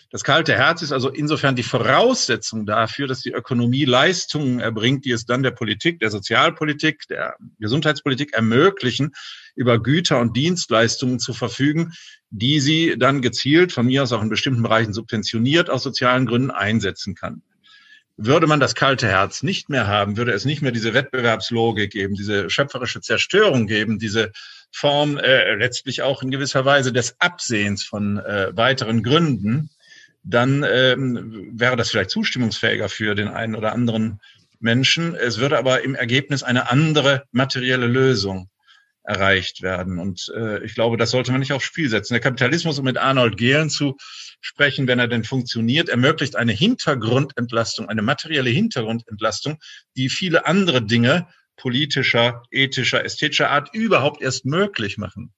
Das 0.09 0.23
kalte 0.23 0.53
Herz 0.53 0.83
ist 0.83 0.91
also 0.91 1.09
insofern 1.09 1.55
die 1.55 1.63
Voraussetzung 1.63 2.67
dafür, 2.67 3.07
dass 3.07 3.21
die 3.21 3.31
Ökonomie 3.31 3.85
Leistungen 3.85 4.59
erbringt, 4.59 5.05
die 5.05 5.11
es 5.11 5.25
dann 5.25 5.41
der 5.41 5.51
Politik, 5.51 5.99
der 5.99 6.11
Sozialpolitik, 6.11 7.07
der 7.09 7.35
Gesundheitspolitik 7.57 8.33
ermöglichen, 8.33 9.13
über 9.55 9.81
Güter 9.81 10.19
und 10.19 10.35
Dienstleistungen 10.35 11.19
zu 11.19 11.33
verfügen, 11.33 11.93
die 12.29 12.59
sie 12.59 12.95
dann 12.97 13.21
gezielt, 13.21 13.71
von 13.71 13.85
mir 13.85 14.03
aus 14.03 14.11
auch 14.11 14.21
in 14.21 14.29
bestimmten 14.29 14.63
Bereichen 14.63 14.93
subventioniert, 14.93 15.69
aus 15.69 15.83
sozialen 15.83 16.25
Gründen 16.25 16.51
einsetzen 16.51 17.15
kann. 17.15 17.43
Würde 18.17 18.47
man 18.47 18.59
das 18.59 18.75
kalte 18.75 19.07
Herz 19.07 19.43
nicht 19.43 19.69
mehr 19.69 19.87
haben, 19.87 20.17
würde 20.17 20.33
es 20.33 20.45
nicht 20.45 20.61
mehr 20.61 20.71
diese 20.71 20.93
Wettbewerbslogik 20.93 21.91
geben, 21.91 22.15
diese 22.15 22.49
schöpferische 22.49 23.01
Zerstörung 23.01 23.67
geben, 23.67 23.97
diese 23.97 24.31
Form 24.71 25.17
äh, 25.17 25.55
letztlich 25.55 26.01
auch 26.01 26.21
in 26.21 26.31
gewisser 26.31 26.65
Weise 26.65 26.93
des 26.93 27.19
Absehens 27.19 27.83
von 27.83 28.17
äh, 28.17 28.55
weiteren 28.55 29.03
Gründen, 29.03 29.69
dann 30.23 30.63
ähm, 30.67 31.49
wäre 31.53 31.75
das 31.75 31.89
vielleicht 31.89 32.11
zustimmungsfähiger 32.11 32.89
für 32.89 33.13
den 33.13 33.27
einen 33.27 33.55
oder 33.55 33.73
anderen 33.73 34.19
Menschen. 34.59 35.15
Es 35.15 35.39
würde 35.39 35.57
aber 35.57 35.83
im 35.83 35.95
Ergebnis 35.95 36.43
eine 36.43 36.69
andere 36.71 37.23
materielle 37.31 37.87
Lösung 37.87 38.49
erreicht 39.03 39.61
werden. 39.61 39.99
Und 39.99 40.31
äh, 40.35 40.63
ich 40.63 40.75
glaube, 40.75 40.97
das 40.97 41.11
sollte 41.11 41.31
man 41.31 41.39
nicht 41.41 41.53
aufs 41.53 41.65
Spiel 41.65 41.89
setzen. 41.89 42.13
Der 42.13 42.21
Kapitalismus, 42.21 42.79
um 42.79 42.85
mit 42.85 42.97
Arnold 42.97 43.37
Gehlen 43.37 43.69
zu 43.69 43.97
sprechen, 44.41 44.87
wenn 44.87 44.99
er 44.99 45.07
denn 45.07 45.23
funktioniert, 45.23 45.89
ermöglicht 45.89 46.35
eine 46.35 46.53
Hintergrundentlastung, 46.53 47.89
eine 47.89 48.01
materielle 48.01 48.49
Hintergrundentlastung, 48.49 49.59
die 49.95 50.09
viele 50.09 50.45
andere 50.45 50.81
Dinge 50.81 51.27
politischer, 51.57 52.43
ethischer, 52.51 53.03
ästhetischer 53.03 53.49
Art 53.49 53.69
überhaupt 53.73 54.21
erst 54.21 54.45
möglich 54.45 54.97
machen. 54.97 55.33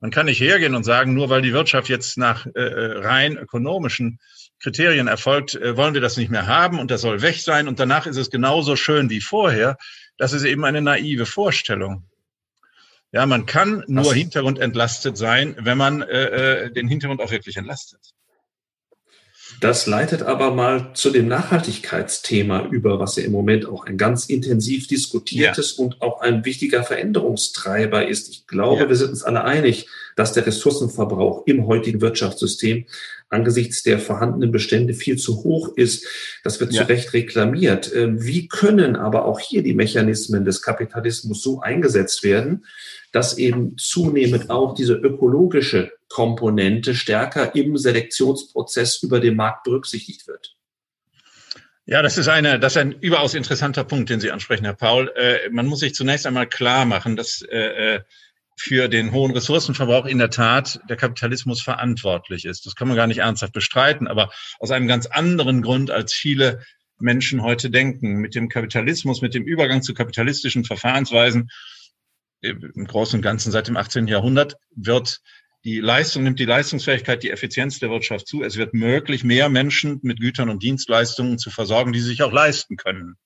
Man 0.00 0.10
kann 0.10 0.26
nicht 0.26 0.40
hergehen 0.40 0.74
und 0.74 0.84
sagen, 0.84 1.14
nur 1.14 1.30
weil 1.30 1.42
die 1.42 1.52
Wirtschaft 1.52 1.88
jetzt 1.88 2.18
nach 2.18 2.46
äh, 2.54 2.60
rein 2.60 3.36
ökonomischen 3.36 4.18
Kriterien 4.60 5.08
erfolgt, 5.08 5.54
äh, 5.54 5.76
wollen 5.76 5.94
wir 5.94 6.00
das 6.00 6.16
nicht 6.16 6.30
mehr 6.30 6.46
haben 6.46 6.78
und 6.78 6.90
das 6.90 7.00
soll 7.00 7.22
weg 7.22 7.36
sein 7.36 7.68
und 7.68 7.80
danach 7.80 8.06
ist 8.06 8.16
es 8.16 8.30
genauso 8.30 8.76
schön 8.76 9.10
wie 9.10 9.20
vorher. 9.20 9.76
Das 10.16 10.32
ist 10.32 10.44
eben 10.44 10.64
eine 10.64 10.82
naive 10.82 11.26
Vorstellung. 11.26 12.08
Ja, 13.14 13.26
man 13.26 13.46
kann 13.46 13.84
nur 13.86 14.06
Was? 14.06 14.14
hintergrundentlastet 14.14 15.16
sein, 15.16 15.54
wenn 15.60 15.78
man 15.78 16.02
äh, 16.02 16.64
äh, 16.64 16.72
den 16.72 16.88
Hintergrund 16.88 17.20
auch 17.20 17.30
wirklich 17.30 17.56
entlastet. 17.56 18.00
Das 19.60 19.86
leitet 19.86 20.22
aber 20.22 20.52
mal 20.52 20.94
zu 20.94 21.10
dem 21.10 21.28
Nachhaltigkeitsthema 21.28 22.66
über, 22.72 22.98
was 22.98 23.14
ja 23.14 23.22
im 23.22 23.30
Moment 23.30 23.66
auch 23.66 23.86
ein 23.86 23.98
ganz 23.98 24.26
intensiv 24.26 24.88
diskutiertes 24.88 25.76
ja. 25.76 25.84
und 25.84 26.02
auch 26.02 26.22
ein 26.22 26.44
wichtiger 26.44 26.82
Veränderungstreiber 26.82 28.08
ist. 28.08 28.28
Ich 28.30 28.48
glaube, 28.48 28.82
ja. 28.82 28.88
wir 28.88 28.96
sind 28.96 29.10
uns 29.10 29.22
alle 29.22 29.44
einig, 29.44 29.86
dass 30.16 30.32
der 30.32 30.44
Ressourcenverbrauch 30.46 31.46
im 31.46 31.68
heutigen 31.68 32.00
Wirtschaftssystem 32.00 32.86
angesichts 33.34 33.82
der 33.82 33.98
vorhandenen 33.98 34.52
Bestände 34.52 34.94
viel 34.94 35.18
zu 35.18 35.44
hoch 35.44 35.76
ist. 35.76 36.06
Das 36.42 36.60
wird 36.60 36.72
ja. 36.72 36.82
zu 36.82 36.88
Recht 36.88 37.12
reklamiert. 37.12 37.92
Ähm, 37.94 38.24
wie 38.24 38.48
können 38.48 38.96
aber 38.96 39.26
auch 39.26 39.40
hier 39.40 39.62
die 39.62 39.74
Mechanismen 39.74 40.44
des 40.44 40.62
Kapitalismus 40.62 41.42
so 41.42 41.60
eingesetzt 41.60 42.22
werden, 42.22 42.64
dass 43.12 43.36
eben 43.36 43.76
zunehmend 43.76 44.50
auch 44.50 44.74
diese 44.74 44.94
ökologische 44.94 45.92
Komponente 46.08 46.94
stärker 46.94 47.54
im 47.54 47.76
Selektionsprozess 47.76 49.02
über 49.02 49.20
den 49.20 49.36
Markt 49.36 49.64
berücksichtigt 49.64 50.26
wird. 50.26 50.56
Ja, 51.86 52.00
das 52.00 52.16
ist 52.16 52.28
eine, 52.28 52.58
das 52.58 52.74
ist 52.74 52.78
ein 52.78 52.92
überaus 52.92 53.34
interessanter 53.34 53.84
Punkt, 53.84 54.08
den 54.08 54.18
Sie 54.18 54.30
ansprechen, 54.30 54.64
Herr 54.64 54.74
Paul. 54.74 55.12
Äh, 55.16 55.50
man 55.50 55.66
muss 55.66 55.80
sich 55.80 55.94
zunächst 55.94 56.26
einmal 56.26 56.48
klar 56.48 56.86
machen, 56.86 57.14
dass 57.14 57.42
äh, 57.42 57.96
äh, 57.96 58.00
für 58.56 58.88
den 58.88 59.12
hohen 59.12 59.32
Ressourcenverbrauch 59.32 60.06
in 60.06 60.18
der 60.18 60.30
Tat 60.30 60.80
der 60.88 60.96
Kapitalismus 60.96 61.60
verantwortlich 61.60 62.44
ist. 62.44 62.66
Das 62.66 62.74
kann 62.74 62.88
man 62.88 62.96
gar 62.96 63.06
nicht 63.06 63.18
ernsthaft 63.18 63.52
bestreiten, 63.52 64.06
aber 64.06 64.30
aus 64.58 64.70
einem 64.70 64.86
ganz 64.86 65.06
anderen 65.06 65.62
Grund, 65.62 65.90
als 65.90 66.12
viele 66.12 66.62
Menschen 66.98 67.42
heute 67.42 67.70
denken. 67.70 68.14
Mit 68.16 68.34
dem 68.34 68.48
Kapitalismus, 68.48 69.22
mit 69.22 69.34
dem 69.34 69.44
Übergang 69.44 69.82
zu 69.82 69.94
kapitalistischen 69.94 70.64
Verfahrensweisen 70.64 71.50
im 72.40 72.86
Großen 72.86 73.18
und 73.18 73.22
Ganzen 73.22 73.50
seit 73.50 73.68
dem 73.68 73.76
18. 73.76 74.06
Jahrhundert 74.06 74.56
wird 74.74 75.20
die 75.64 75.80
Leistung, 75.80 76.24
nimmt 76.24 76.38
die 76.38 76.44
Leistungsfähigkeit, 76.44 77.22
die 77.22 77.30
Effizienz 77.30 77.78
der 77.78 77.88
Wirtschaft 77.88 78.28
zu. 78.28 78.42
Es 78.42 78.56
wird 78.56 78.74
möglich, 78.74 79.24
mehr 79.24 79.48
Menschen 79.48 79.98
mit 80.02 80.20
Gütern 80.20 80.50
und 80.50 80.62
Dienstleistungen 80.62 81.38
zu 81.38 81.50
versorgen, 81.50 81.92
die 81.92 82.00
sie 82.00 82.08
sich 82.08 82.22
auch 82.22 82.32
leisten 82.32 82.76
können. 82.76 83.16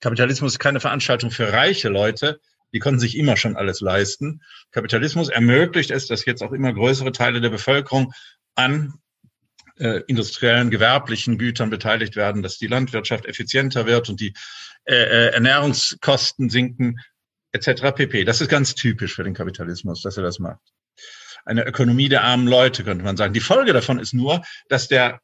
Kapitalismus 0.00 0.52
ist 0.52 0.58
keine 0.60 0.80
Veranstaltung 0.80 1.32
für 1.32 1.52
reiche 1.52 1.88
Leute. 1.88 2.40
Die 2.74 2.78
konnten 2.80 3.00
sich 3.00 3.16
immer 3.16 3.36
schon 3.38 3.56
alles 3.56 3.80
leisten. 3.80 4.42
Kapitalismus 4.72 5.30
ermöglicht 5.30 5.90
es, 5.90 6.06
dass 6.06 6.26
jetzt 6.26 6.42
auch 6.42 6.52
immer 6.52 6.74
größere 6.74 7.12
Teile 7.12 7.40
der 7.40 7.48
Bevölkerung 7.48 8.12
an 8.54 8.94
äh, 9.78 10.02
industriellen, 10.06 10.70
gewerblichen 10.70 11.38
Gütern 11.38 11.70
beteiligt 11.70 12.16
werden, 12.16 12.42
dass 12.42 12.58
die 12.58 12.66
Landwirtschaft 12.66 13.24
effizienter 13.24 13.86
wird 13.86 14.10
und 14.10 14.20
die 14.20 14.34
äh, 14.84 14.94
äh 14.94 15.26
Ernährungskosten 15.34 16.50
sinken, 16.50 17.00
etc. 17.52 17.94
pp. 17.94 18.24
Das 18.24 18.42
ist 18.42 18.48
ganz 18.48 18.74
typisch 18.74 19.14
für 19.14 19.24
den 19.24 19.34
Kapitalismus, 19.34 20.02
dass 20.02 20.16
er 20.16 20.22
das 20.22 20.38
macht 20.38 20.60
eine 21.44 21.66
Ökonomie 21.66 22.08
der 22.08 22.24
armen 22.24 22.46
Leute, 22.46 22.84
könnte 22.84 23.04
man 23.04 23.16
sagen. 23.16 23.34
Die 23.34 23.40
Folge 23.40 23.72
davon 23.72 23.98
ist 23.98 24.14
nur, 24.14 24.42
dass 24.68 24.88
der 24.88 25.20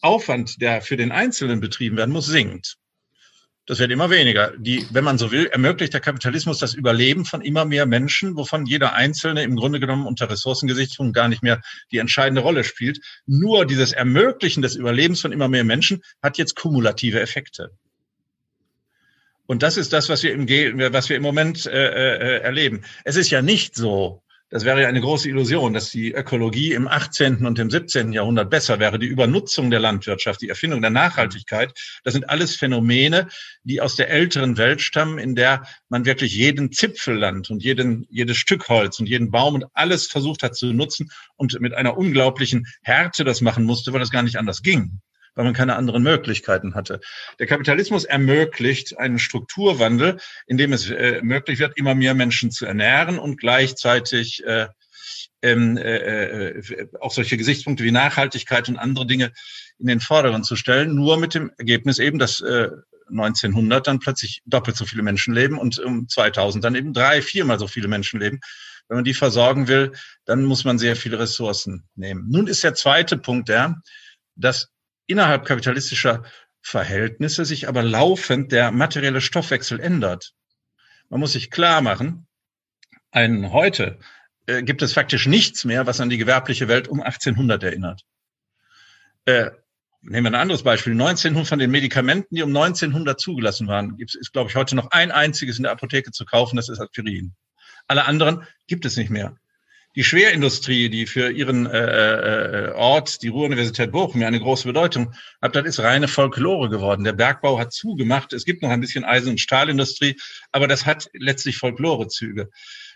Aufwand, 0.00 0.60
der 0.60 0.82
für 0.82 0.96
den 0.96 1.12
Einzelnen 1.12 1.60
betrieben 1.60 1.96
werden 1.96 2.12
muss, 2.12 2.26
sinkt. 2.26 2.76
Das 3.66 3.78
wird 3.78 3.90
immer 3.90 4.10
weniger. 4.10 4.52
Die, 4.58 4.86
wenn 4.90 5.04
man 5.04 5.16
so 5.16 5.30
will, 5.30 5.46
ermöglicht 5.46 5.94
der 5.94 6.00
Kapitalismus 6.00 6.58
das 6.58 6.74
Überleben 6.74 7.24
von 7.24 7.40
immer 7.40 7.64
mehr 7.64 7.86
Menschen, 7.86 8.36
wovon 8.36 8.66
jeder 8.66 8.92
Einzelne 8.92 9.42
im 9.42 9.56
Grunde 9.56 9.80
genommen 9.80 10.06
unter 10.06 10.28
Ressourcengesichtspunkt 10.28 11.14
gar 11.14 11.28
nicht 11.28 11.42
mehr 11.42 11.62
die 11.90 11.98
entscheidende 11.98 12.42
Rolle 12.42 12.62
spielt. 12.64 12.98
Nur 13.24 13.64
dieses 13.64 13.92
Ermöglichen 13.92 14.60
des 14.60 14.76
Überlebens 14.76 15.22
von 15.22 15.32
immer 15.32 15.48
mehr 15.48 15.64
Menschen 15.64 16.02
hat 16.22 16.36
jetzt 16.36 16.56
kumulative 16.56 17.20
Effekte. 17.20 17.70
Und 19.46 19.62
das 19.62 19.78
ist 19.78 19.92
das, 19.92 20.08
was 20.08 20.22
wir 20.22 20.32
im, 20.32 20.46
was 20.92 21.08
wir 21.08 21.16
im 21.16 21.22
Moment 21.22 21.64
äh, 21.66 21.70
äh, 21.70 22.40
erleben. 22.40 22.82
Es 23.04 23.16
ist 23.16 23.30
ja 23.30 23.40
nicht 23.40 23.74
so, 23.74 24.22
das 24.54 24.64
wäre 24.64 24.82
ja 24.82 24.86
eine 24.86 25.00
große 25.00 25.28
Illusion, 25.28 25.72
dass 25.72 25.90
die 25.90 26.12
Ökologie 26.12 26.74
im 26.74 26.86
18. 26.86 27.44
und 27.44 27.58
im 27.58 27.70
17. 27.70 28.12
Jahrhundert 28.12 28.50
besser 28.50 28.78
wäre. 28.78 29.00
Die 29.00 29.08
Übernutzung 29.08 29.68
der 29.68 29.80
Landwirtschaft, 29.80 30.40
die 30.42 30.48
Erfindung 30.48 30.80
der 30.80 30.92
Nachhaltigkeit, 30.92 31.72
das 32.04 32.14
sind 32.14 32.30
alles 32.30 32.54
Phänomene, 32.54 33.26
die 33.64 33.80
aus 33.80 33.96
der 33.96 34.10
älteren 34.10 34.56
Welt 34.56 34.80
stammen, 34.80 35.18
in 35.18 35.34
der 35.34 35.66
man 35.88 36.04
wirklich 36.04 36.36
jeden 36.36 36.70
Zipfelland 36.70 37.50
und 37.50 37.64
jeden, 37.64 38.06
jedes 38.10 38.36
Stück 38.36 38.68
Holz 38.68 39.00
und 39.00 39.08
jeden 39.08 39.32
Baum 39.32 39.56
und 39.56 39.64
alles 39.74 40.06
versucht 40.06 40.44
hat 40.44 40.54
zu 40.54 40.72
nutzen 40.72 41.10
und 41.34 41.60
mit 41.60 41.74
einer 41.74 41.98
unglaublichen 41.98 42.64
Härte 42.80 43.24
das 43.24 43.40
machen 43.40 43.64
musste, 43.64 43.92
weil 43.92 43.98
das 43.98 44.12
gar 44.12 44.22
nicht 44.22 44.36
anders 44.36 44.62
ging 44.62 45.00
weil 45.34 45.44
man 45.44 45.54
keine 45.54 45.76
anderen 45.76 46.02
Möglichkeiten 46.02 46.74
hatte. 46.74 47.00
Der 47.38 47.46
Kapitalismus 47.46 48.04
ermöglicht 48.04 48.98
einen 48.98 49.18
Strukturwandel, 49.18 50.18
in 50.46 50.56
dem 50.56 50.72
es 50.72 50.90
äh, 50.90 51.20
möglich 51.22 51.58
wird, 51.58 51.76
immer 51.76 51.94
mehr 51.94 52.14
Menschen 52.14 52.50
zu 52.50 52.66
ernähren 52.66 53.18
und 53.18 53.38
gleichzeitig 53.38 54.44
äh, 54.44 54.66
ähm, 55.42 55.76
äh, 55.76 56.48
äh, 56.48 56.88
auch 57.00 57.12
solche 57.12 57.36
Gesichtspunkte 57.36 57.84
wie 57.84 57.90
Nachhaltigkeit 57.90 58.68
und 58.68 58.78
andere 58.78 59.06
Dinge 59.06 59.32
in 59.78 59.86
den 59.86 60.00
Vordergrund 60.00 60.46
zu 60.46 60.56
stellen, 60.56 60.94
nur 60.94 61.18
mit 61.18 61.34
dem 61.34 61.50
Ergebnis 61.58 61.98
eben, 61.98 62.18
dass 62.18 62.40
äh, 62.40 62.70
1900 63.10 63.86
dann 63.86 63.98
plötzlich 63.98 64.42
doppelt 64.46 64.76
so 64.76 64.86
viele 64.86 65.02
Menschen 65.02 65.34
leben 65.34 65.58
und 65.58 65.78
um 65.78 66.08
2000 66.08 66.64
dann 66.64 66.74
eben 66.74 66.94
drei, 66.94 67.20
viermal 67.20 67.58
so 67.58 67.66
viele 67.66 67.88
Menschen 67.88 68.20
leben. 68.20 68.40
Wenn 68.88 68.96
man 68.96 69.04
die 69.04 69.14
versorgen 69.14 69.68
will, 69.68 69.92
dann 70.24 70.44
muss 70.44 70.64
man 70.64 70.78
sehr 70.78 70.96
viele 70.96 71.18
Ressourcen 71.18 71.88
nehmen. 71.94 72.26
Nun 72.30 72.46
ist 72.46 72.64
der 72.64 72.74
zweite 72.74 73.18
Punkt 73.18 73.48
der, 73.48 73.82
dass 74.36 74.68
innerhalb 75.06 75.44
kapitalistischer 75.44 76.24
Verhältnisse 76.60 77.44
sich 77.44 77.68
aber 77.68 77.82
laufend 77.82 78.50
der 78.52 78.72
materielle 78.72 79.20
Stoffwechsel 79.20 79.80
ändert. 79.80 80.32
Man 81.10 81.20
muss 81.20 81.32
sich 81.32 81.50
klar 81.50 81.82
machen, 81.82 82.26
ein 83.10 83.52
heute 83.52 83.98
äh, 84.46 84.62
gibt 84.62 84.82
es 84.82 84.92
faktisch 84.92 85.26
nichts 85.26 85.64
mehr, 85.64 85.86
was 85.86 86.00
an 86.00 86.10
die 86.10 86.18
gewerbliche 86.18 86.68
Welt 86.68 86.88
um 86.88 87.00
1800 87.00 87.62
erinnert. 87.62 88.02
Äh, 89.26 89.50
nehmen 90.02 90.24
wir 90.24 90.30
ein 90.30 90.42
anderes 90.42 90.62
Beispiel. 90.62 90.92
1900 90.92 91.48
von 91.48 91.58
den 91.58 91.70
Medikamenten, 91.70 92.34
die 92.34 92.42
um 92.42 92.54
1900 92.54 93.20
zugelassen 93.20 93.68
waren, 93.68 93.96
gibt 93.96 94.14
es, 94.14 94.32
glaube 94.32 94.50
ich, 94.50 94.56
heute 94.56 94.76
noch 94.76 94.90
ein 94.90 95.10
einziges 95.10 95.58
in 95.58 95.62
der 95.62 95.72
Apotheke 95.72 96.10
zu 96.10 96.24
kaufen, 96.24 96.56
das 96.56 96.68
ist 96.68 96.80
Aspirin. 96.80 97.34
Alle 97.86 98.06
anderen 98.06 98.46
gibt 98.66 98.84
es 98.84 98.96
nicht 98.96 99.10
mehr. 99.10 99.36
Die 99.96 100.02
Schwerindustrie, 100.02 100.88
die 100.88 101.06
für 101.06 101.30
ihren 101.30 101.66
äh, 101.66 101.78
äh, 101.78 102.72
Ort, 102.72 103.22
die 103.22 103.28
Ruhr-Universität 103.28 103.92
Bochum, 103.92 104.20
ja 104.20 104.26
eine 104.26 104.40
große 104.40 104.66
Bedeutung 104.66 105.14
hat, 105.40 105.54
das 105.54 105.64
ist 105.66 105.80
reine 105.80 106.08
Folklore 106.08 106.68
geworden. 106.68 107.04
Der 107.04 107.12
Bergbau 107.12 107.58
hat 107.60 107.72
zugemacht. 107.72 108.32
Es 108.32 108.44
gibt 108.44 108.62
noch 108.62 108.70
ein 108.70 108.80
bisschen 108.80 109.04
Eisen- 109.04 109.30
und 109.30 109.40
Stahlindustrie, 109.40 110.16
aber 110.50 110.66
das 110.66 110.84
hat 110.84 111.08
letztlich 111.12 111.58
Folklorezüge. 111.58 112.50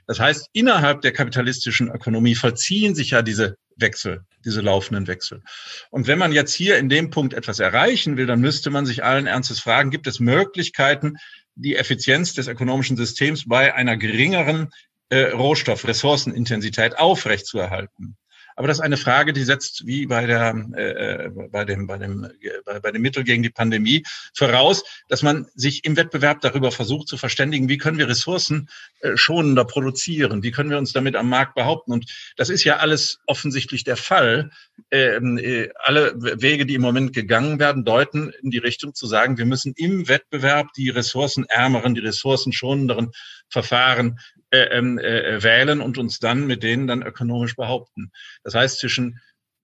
Das 0.08 0.18
heißt, 0.18 0.48
innerhalb 0.54 1.02
der 1.02 1.12
kapitalistischen 1.12 1.88
Ökonomie 1.88 2.34
vollziehen 2.34 2.94
sich 2.94 3.10
ja 3.10 3.22
diese 3.22 3.58
Wechsel, 3.76 4.22
diese 4.44 4.60
laufenden 4.60 5.06
Wechsel. 5.06 5.42
Und 5.90 6.08
wenn 6.08 6.18
man 6.18 6.32
jetzt 6.32 6.54
hier 6.54 6.78
in 6.78 6.88
dem 6.88 7.10
Punkt 7.10 7.32
etwas 7.32 7.60
erreichen 7.60 8.16
will, 8.16 8.26
dann 8.26 8.40
müsste 8.40 8.70
man 8.70 8.86
sich 8.86 9.04
allen 9.04 9.26
Ernstes 9.26 9.60
fragen, 9.60 9.90
gibt 9.90 10.06
es 10.06 10.18
Möglichkeiten, 10.18 11.16
die 11.54 11.76
Effizienz 11.76 12.34
des 12.34 12.48
ökonomischen 12.48 12.96
Systems 12.96 13.46
bei 13.46 13.74
einer 13.74 13.96
geringeren 13.96 14.70
äh, 15.10 15.30
Rohstoff, 15.30 15.86
Ressourcenintensität 15.86 16.98
aufrechtzuerhalten? 16.98 18.16
Aber 18.58 18.66
das 18.66 18.78
ist 18.78 18.84
eine 18.84 18.96
Frage, 18.96 19.32
die 19.32 19.44
setzt 19.44 19.86
wie 19.86 20.06
bei 20.06 20.26
der 20.26 20.52
äh, 20.76 21.26
äh 21.26 21.30
bei 21.30 21.64
dem 21.64 21.86
bei 21.86 21.96
dem 21.96 22.28
bei, 22.64 22.80
bei 22.80 22.90
dem 22.90 23.02
Mittel 23.02 23.22
gegen 23.22 23.44
die 23.44 23.50
Pandemie 23.50 24.02
voraus, 24.34 24.82
dass 25.08 25.22
man 25.22 25.46
sich 25.54 25.84
im 25.84 25.96
Wettbewerb 25.96 26.40
darüber 26.40 26.72
versucht 26.72 27.06
zu 27.06 27.16
verständigen, 27.16 27.68
wie 27.68 27.78
können 27.78 27.98
wir 27.98 28.08
Ressourcen 28.08 28.68
äh, 28.98 29.16
schonender 29.16 29.64
produzieren, 29.64 30.42
wie 30.42 30.50
können 30.50 30.70
wir 30.70 30.78
uns 30.78 30.92
damit 30.92 31.14
am 31.14 31.28
Markt 31.28 31.54
behaupten. 31.54 31.92
Und 31.92 32.06
das 32.36 32.50
ist 32.50 32.64
ja 32.64 32.78
alles 32.78 33.20
offensichtlich 33.26 33.84
der 33.84 33.96
Fall. 33.96 34.50
Ähm, 34.90 35.38
äh, 35.38 35.68
alle 35.76 36.14
Wege, 36.16 36.66
die 36.66 36.74
im 36.74 36.82
Moment 36.82 37.12
gegangen 37.12 37.60
werden, 37.60 37.84
deuten 37.84 38.32
in 38.42 38.50
die 38.50 38.58
Richtung 38.58 38.92
zu 38.92 39.06
sagen, 39.06 39.38
wir 39.38 39.46
müssen 39.46 39.72
im 39.76 40.08
Wettbewerb 40.08 40.72
die 40.72 40.90
ressourcenärmeren, 40.90 41.94
die 41.94 42.00
ressourcenschonenderen 42.00 43.12
Verfahren 43.48 44.18
äh, 44.50 44.60
ähm, 44.78 44.98
äh, 44.98 45.42
wählen 45.42 45.80
und 45.80 45.98
uns 45.98 46.18
dann 46.18 46.46
mit 46.46 46.62
denen 46.62 46.86
dann 46.86 47.02
ökonomisch 47.02 47.56
behaupten. 47.56 48.12
Das 48.44 48.54
heißt, 48.54 48.78
zwischen 48.78 49.20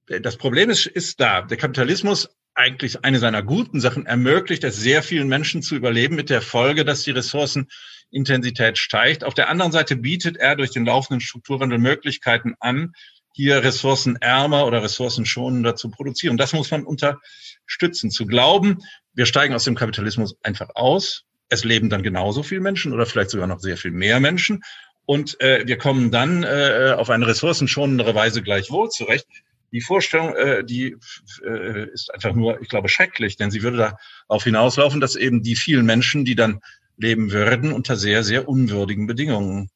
äh, 0.09 0.21
das 0.21 0.37
Problem 0.37 0.71
ist, 0.71 0.87
ist 0.87 1.21
da. 1.21 1.43
Der 1.43 1.57
Kapitalismus 1.57 2.29
eigentlich 2.55 3.05
eine 3.05 3.19
seiner 3.19 3.43
guten 3.43 3.81
Sachen 3.81 4.07
ermöglicht 4.07 4.63
es 4.65 4.77
sehr 4.77 5.03
vielen 5.03 5.29
Menschen 5.29 5.63
zu 5.63 5.75
überleben 5.75 6.15
mit 6.15 6.31
der 6.31 6.41
Folge, 6.41 6.85
dass 6.85 7.03
die 7.03 7.11
Ressourcenintensität 7.11 8.79
steigt. 8.79 9.25
Auf 9.25 9.35
der 9.35 9.49
anderen 9.49 9.73
Seite 9.73 9.97
bietet 9.97 10.37
er 10.37 10.55
durch 10.55 10.71
den 10.71 10.85
laufenden 10.85 11.21
Strukturwandel 11.21 11.79
Möglichkeiten 11.79 12.55
an, 12.61 12.93
hier 13.35 13.65
ressourcenärmer 13.65 14.65
oder 14.65 14.83
ressourcenschonender 14.85 15.75
zu 15.75 15.91
produzieren. 15.91 16.37
Das 16.37 16.53
muss 16.53 16.71
man 16.71 16.85
unterstützen. 16.85 18.11
Zu 18.11 18.27
glauben, 18.27 18.79
wir 19.13 19.27
steigen 19.27 19.55
aus 19.55 19.65
dem 19.65 19.75
Kapitalismus 19.75 20.37
einfach 20.43 20.71
aus, 20.77 21.25
es 21.49 21.65
leben 21.65 21.91
dann 21.91 22.03
genauso 22.03 22.43
viele 22.43 22.61
Menschen 22.61 22.93
oder 22.93 23.07
vielleicht 23.07 23.31
sogar 23.31 23.47
noch 23.47 23.61
sehr 23.61 23.77
viel 23.77 23.91
mehr 23.91 24.21
Menschen. 24.21 24.63
Und 25.07 25.41
äh, 25.41 25.67
wir 25.67 25.77
kommen 25.77 26.11
dann 26.11 26.45
äh, 26.45 26.95
auf 26.97 27.11
eine 27.11 27.27
ressourcenschonendere 27.27 28.15
Weise 28.15 28.43
gleichwohl 28.43 28.89
zurecht. 28.89 29.27
Die 29.73 29.81
Vorstellung, 29.81 30.35
äh, 30.35 30.65
die 30.65 30.97
äh, 31.45 31.91
ist 31.91 32.13
einfach 32.15 32.33
nur, 32.33 32.61
ich 32.63 32.69
glaube, 32.69 32.89
schrecklich, 32.89 33.37
denn 33.37 33.51
sie 33.51 33.63
würde 33.63 33.97
darauf 34.29 34.45
hinauslaufen, 34.45 35.01
dass 35.01 35.17
eben 35.17 35.43
die 35.43 35.57
vielen 35.57 35.85
Menschen, 35.85 36.25
die 36.25 36.37
dann 36.37 36.61
leben 36.97 37.33
würden, 37.33 37.73
unter 37.73 37.97
sehr, 37.97 38.23
sehr 38.23 38.49
unwürdigen 38.49 39.07
Bedingungen 39.07 39.71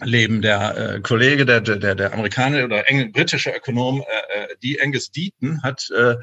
leben. 0.00 0.42
Der 0.42 0.76
äh, 0.76 1.00
Kollege, 1.00 1.46
der, 1.46 1.60
der, 1.60 1.94
der 1.94 2.12
Amerikaner 2.12 2.64
oder 2.64 2.84
britische 3.12 3.50
Ökonom, 3.50 4.02
äh, 4.02 4.42
äh 4.42 4.48
die 4.62 4.80
Angus 4.80 5.10
Deaton, 5.10 5.62
hat 5.62 5.90
äh, 5.90 6.16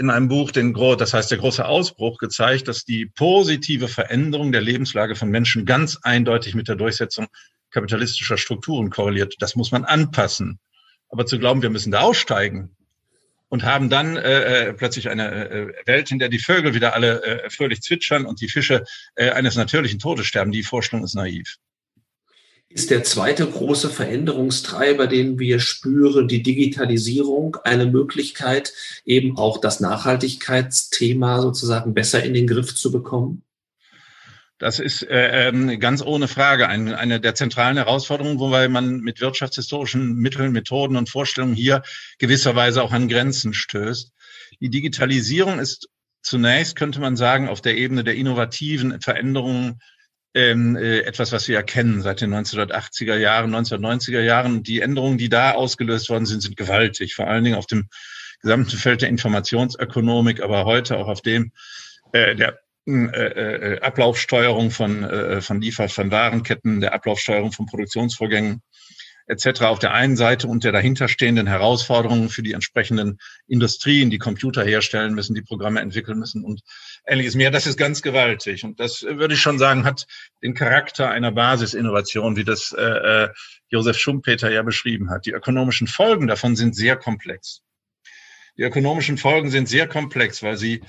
in 0.00 0.08
einem 0.08 0.28
Buch, 0.28 0.50
den, 0.50 0.72
das 0.72 1.12
heißt 1.12 1.30
der 1.30 1.36
große 1.36 1.66
Ausbruch, 1.66 2.16
gezeigt, 2.16 2.68
dass 2.68 2.86
die 2.86 3.04
positive 3.04 3.86
Veränderung 3.86 4.50
der 4.50 4.62
Lebenslage 4.62 5.14
von 5.14 5.28
Menschen 5.28 5.66
ganz 5.66 5.98
eindeutig 6.02 6.54
mit 6.54 6.68
der 6.68 6.76
Durchsetzung 6.76 7.26
kapitalistischer 7.70 8.38
Strukturen 8.38 8.88
korreliert. 8.88 9.34
Das 9.40 9.56
muss 9.56 9.72
man 9.72 9.84
anpassen. 9.84 10.58
Aber 11.10 11.26
zu 11.26 11.38
glauben, 11.38 11.60
wir 11.60 11.68
müssen 11.68 11.92
da 11.92 12.00
aussteigen 12.00 12.74
und 13.50 13.64
haben 13.64 13.90
dann 13.90 14.16
äh, 14.16 14.68
äh 14.68 14.72
plötzlich 14.72 15.10
eine 15.10 15.50
äh, 15.50 15.72
Welt, 15.84 16.10
in 16.10 16.18
der 16.18 16.30
die 16.30 16.38
Vögel 16.38 16.72
wieder 16.72 16.94
alle 16.94 17.22
äh, 17.22 17.50
fröhlich 17.50 17.82
zwitschern 17.82 18.24
und 18.24 18.40
die 18.40 18.48
Fische 18.48 18.84
äh, 19.16 19.30
eines 19.32 19.56
natürlichen 19.56 19.98
Todes 19.98 20.24
sterben, 20.24 20.50
die 20.50 20.62
Vorstellung 20.62 21.04
ist 21.04 21.14
naiv 21.14 21.58
ist 22.72 22.90
der 22.90 23.02
zweite 23.02 23.46
große 23.46 23.90
Veränderungstreiber, 23.90 25.08
den 25.08 25.40
wir 25.40 25.58
spüren, 25.58 26.28
die 26.28 26.42
Digitalisierung, 26.42 27.56
eine 27.64 27.86
Möglichkeit, 27.86 28.72
eben 29.04 29.36
auch 29.36 29.58
das 29.58 29.80
Nachhaltigkeitsthema 29.80 31.40
sozusagen 31.40 31.94
besser 31.94 32.22
in 32.22 32.32
den 32.32 32.46
Griff 32.46 32.74
zu 32.76 32.92
bekommen? 32.92 33.42
Das 34.58 34.78
ist 34.78 35.02
äh, 35.02 35.48
ähm, 35.48 35.80
ganz 35.80 36.00
ohne 36.00 36.28
Frage 36.28 36.68
eine, 36.68 36.96
eine 36.96 37.18
der 37.18 37.34
zentralen 37.34 37.76
Herausforderungen, 37.76 38.38
wobei 38.38 38.68
man 38.68 39.00
mit 39.00 39.20
wirtschaftshistorischen 39.20 40.14
Mitteln, 40.14 40.52
Methoden 40.52 40.96
und 40.96 41.08
Vorstellungen 41.08 41.54
hier 41.54 41.82
gewisserweise 42.18 42.82
auch 42.84 42.92
an 42.92 43.08
Grenzen 43.08 43.52
stößt. 43.52 44.12
Die 44.60 44.70
Digitalisierung 44.70 45.58
ist 45.58 45.88
zunächst, 46.22 46.76
könnte 46.76 47.00
man 47.00 47.16
sagen, 47.16 47.48
auf 47.48 47.62
der 47.62 47.76
Ebene 47.76 48.04
der 48.04 48.14
innovativen 48.14 49.00
Veränderungen 49.00 49.80
ähm, 50.34 50.76
äh, 50.76 51.00
etwas, 51.00 51.32
was 51.32 51.48
wir 51.48 51.56
erkennen 51.56 52.02
seit 52.02 52.20
den 52.20 52.32
1980er 52.32 53.16
Jahren, 53.16 53.54
1990er 53.54 54.20
Jahren. 54.20 54.62
Die 54.62 54.80
Änderungen, 54.80 55.18
die 55.18 55.28
da 55.28 55.52
ausgelöst 55.52 56.08
worden 56.08 56.26
sind, 56.26 56.40
sind 56.40 56.56
gewaltig, 56.56 57.14
vor 57.14 57.26
allen 57.26 57.44
Dingen 57.44 57.56
auf 57.56 57.66
dem 57.66 57.88
gesamten 58.42 58.76
Feld 58.76 59.02
der 59.02 59.08
Informationsökonomik, 59.08 60.42
aber 60.42 60.64
heute 60.64 60.96
auch 60.96 61.08
auf 61.08 61.20
dem 61.20 61.52
äh, 62.12 62.34
der 62.34 62.60
äh, 62.86 63.74
äh, 63.74 63.80
Ablaufsteuerung 63.80 64.70
von, 64.70 65.04
äh, 65.04 65.40
von 65.42 65.60
Liefer, 65.60 65.88
von 65.88 66.10
Warenketten, 66.10 66.80
der 66.80 66.94
Ablaufsteuerung 66.94 67.52
von 67.52 67.66
Produktionsvorgängen 67.66 68.62
etc. 69.26 69.62
auf 69.62 69.78
der 69.78 69.92
einen 69.92 70.16
Seite 70.16 70.48
und 70.48 70.64
der 70.64 70.72
dahinterstehenden 70.72 71.46
Herausforderungen 71.46 72.30
für 72.30 72.42
die 72.42 72.52
entsprechenden 72.52 73.18
Industrien, 73.46 74.10
die 74.10 74.18
Computer 74.18 74.64
herstellen 74.64 75.14
müssen, 75.14 75.34
die 75.34 75.42
Programme 75.42 75.80
entwickeln 75.80 76.18
müssen 76.18 76.42
und 76.42 76.62
ähnliches 77.10 77.34
mehr. 77.34 77.50
Das 77.50 77.66
ist 77.66 77.76
ganz 77.76 78.02
gewaltig. 78.02 78.64
Und 78.64 78.80
das 78.80 79.02
würde 79.02 79.34
ich 79.34 79.40
schon 79.40 79.58
sagen, 79.58 79.84
hat 79.84 80.06
den 80.42 80.54
Charakter 80.54 81.10
einer 81.10 81.32
Basisinnovation, 81.32 82.36
wie 82.36 82.44
das 82.44 82.72
äh, 82.72 82.82
äh, 82.82 83.28
Josef 83.68 83.98
Schumpeter 83.98 84.50
ja 84.50 84.62
beschrieben 84.62 85.10
hat. 85.10 85.26
Die 85.26 85.32
ökonomischen 85.32 85.86
Folgen 85.86 86.26
davon 86.26 86.56
sind 86.56 86.74
sehr 86.74 86.96
komplex. 86.96 87.62
Die 88.56 88.62
ökonomischen 88.62 89.18
Folgen 89.18 89.50
sind 89.50 89.68
sehr 89.68 89.88
komplex, 89.88 90.42
weil 90.42 90.56
sie 90.56 90.82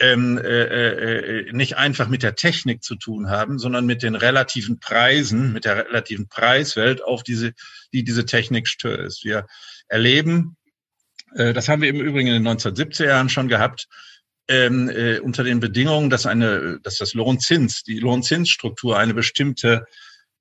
ähm, 0.00 0.38
äh, 0.38 0.62
äh, 0.62 1.52
nicht 1.52 1.76
einfach 1.76 2.08
mit 2.08 2.22
der 2.22 2.34
Technik 2.34 2.82
zu 2.82 2.96
tun 2.96 3.28
haben, 3.28 3.58
sondern 3.58 3.84
mit 3.84 4.02
den 4.02 4.14
relativen 4.14 4.80
Preisen, 4.80 5.52
mit 5.52 5.66
der 5.66 5.88
relativen 5.88 6.28
Preiswelt, 6.28 7.04
auf 7.04 7.22
diese, 7.22 7.52
die 7.92 8.02
diese 8.02 8.24
Technik 8.24 8.66
stößt. 8.66 9.24
Wir 9.24 9.46
erleben, 9.88 10.56
äh, 11.34 11.52
das 11.52 11.68
haben 11.68 11.82
wir 11.82 11.90
im 11.90 12.00
Übrigen 12.00 12.28
in 12.28 12.42
den 12.42 12.48
1970er 12.48 13.06
Jahren 13.06 13.28
schon 13.28 13.48
gehabt, 13.48 13.88
ähm, 14.50 14.90
äh, 14.90 15.20
unter 15.20 15.44
den 15.44 15.60
Bedingungen, 15.60 16.10
dass 16.10 16.26
eine, 16.26 16.80
dass 16.82 16.98
das 16.98 17.14
Lohnzins, 17.14 17.84
die 17.84 18.00
Lohnzinsstruktur 18.00 18.98
eine 18.98 19.14
bestimmte 19.14 19.86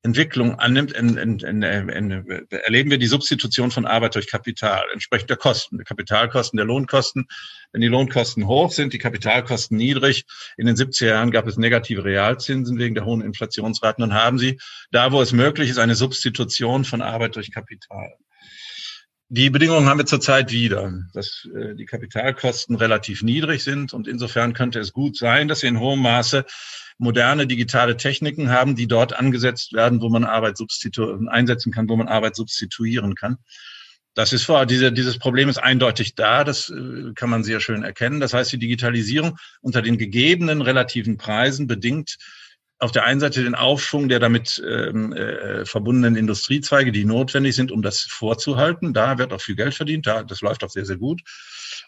Entwicklung 0.02 0.58
annimmt, 0.58 0.94
in, 0.94 1.18
in, 1.18 1.40
in, 1.40 2.42
erleben 2.50 2.90
wir 2.90 2.98
die 2.98 3.06
Substitution 3.06 3.70
von 3.70 3.86
Arbeit 3.86 4.16
durch 4.16 4.28
Kapital, 4.28 4.84
entsprechend 4.94 5.30
der 5.30 5.38
Kosten, 5.38 5.78
der 5.78 5.86
Kapitalkosten, 5.86 6.58
der 6.58 6.66
Lohnkosten. 6.66 7.28
Wenn 7.72 7.82
die 7.82 7.88
Lohnkosten 7.88 8.48
hoch 8.48 8.72
sind, 8.72 8.94
die 8.94 8.98
Kapitalkosten 8.98 9.78
niedrig. 9.78 10.26
In 10.58 10.66
den 10.66 10.76
70er 10.76 11.06
Jahren 11.06 11.32
gab 11.32 11.46
es 11.46 11.58
negative 11.58 12.04
Realzinsen 12.04 12.80
wegen 12.80 12.96
der 12.96 13.06
hohen 13.06 13.22
Inflationsraten. 13.22 14.02
Dann 14.02 14.14
haben 14.14 14.40
sie, 14.40 14.58
da 14.90 15.12
wo 15.12 15.22
es 15.22 15.34
möglich 15.34 15.70
ist, 15.70 15.78
eine 15.78 15.96
Substitution 15.96 16.84
von 16.84 17.04
Arbeit 17.04 17.36
durch 17.36 17.52
Kapital. 17.52 18.16
Die 19.32 19.52
Bedingungen 19.52 19.88
haben 19.88 20.00
wir 20.00 20.08
zurzeit 20.08 20.52
wieder, 20.52 20.92
dass 21.14 21.48
äh, 21.56 21.76
die 21.76 21.86
Kapitalkosten 21.86 22.76
relativ 22.76 23.22
niedrig 23.22 23.64
sind 23.64 23.94
und 23.94 24.08
insofern 24.08 24.54
könnte 24.54 24.80
es 24.80 24.92
gut 24.92 25.18
sein, 25.18 25.48
dass 25.48 25.62
wir 25.62 25.70
in 25.70 25.80
hohem 25.80 26.02
Maße 26.02 26.46
moderne 26.98 27.46
digitale 27.46 27.96
Techniken 27.96 28.50
haben, 28.50 28.76
die 28.76 28.88
dort 28.88 29.14
angesetzt 29.14 29.74
werden, 29.74 30.02
wo 30.02 30.10
man 30.10 30.24
Arbeit 30.24 30.58
substitu 30.58 31.28
einsetzen 31.28 31.72
kann, 31.72 31.88
wo 31.88 31.96
man 31.96 32.08
Arbeit 32.08 32.36
substituieren 32.36 33.14
kann. 33.14 33.38
Das 34.16 34.34
ist 34.34 34.46
vor, 34.46 34.66
diese, 34.66 34.92
dieses 34.92 35.20
Problem 35.20 35.48
ist 35.48 35.60
eindeutig 35.60 36.16
da, 36.16 36.44
das 36.44 36.72
äh, 36.72 37.14
kann 37.14 37.30
man 37.30 37.44
sehr 37.44 37.60
schön 37.60 37.84
erkennen. 37.84 38.20
Das 38.20 38.34
heißt, 38.34 38.52
die 38.52 38.58
Digitalisierung 38.58 39.38
unter 39.62 39.84
den 39.84 40.00
gegebenen 40.00 40.64
relativen 40.64 41.18
Preisen 41.18 41.68
bedingt 41.68 42.18
auf 42.80 42.94
der 42.94 43.04
einen 43.04 43.20
Seite 43.20 43.44
den 43.44 43.56
Aufschwung 43.56 44.08
der 44.08 44.20
damit 44.20 44.62
ähm, 44.66 45.12
äh, 45.12 45.66
verbundenen 45.66 46.16
Industriezweige, 46.16 46.94
die 46.94 47.04
notwendig 47.04 47.56
sind, 47.56 47.72
um 47.72 47.82
das 47.82 48.02
vorzuhalten. 48.02 48.94
Da 48.94 49.18
wird 49.18 49.34
auch 49.34 49.42
viel 49.42 49.56
Geld 49.56 49.74
verdient, 49.74 50.08
da, 50.08 50.24
das 50.24 50.42
läuft 50.42 50.64
auch 50.64 50.70
sehr, 50.70 50.86
sehr 50.86 50.98
gut. 50.98 51.22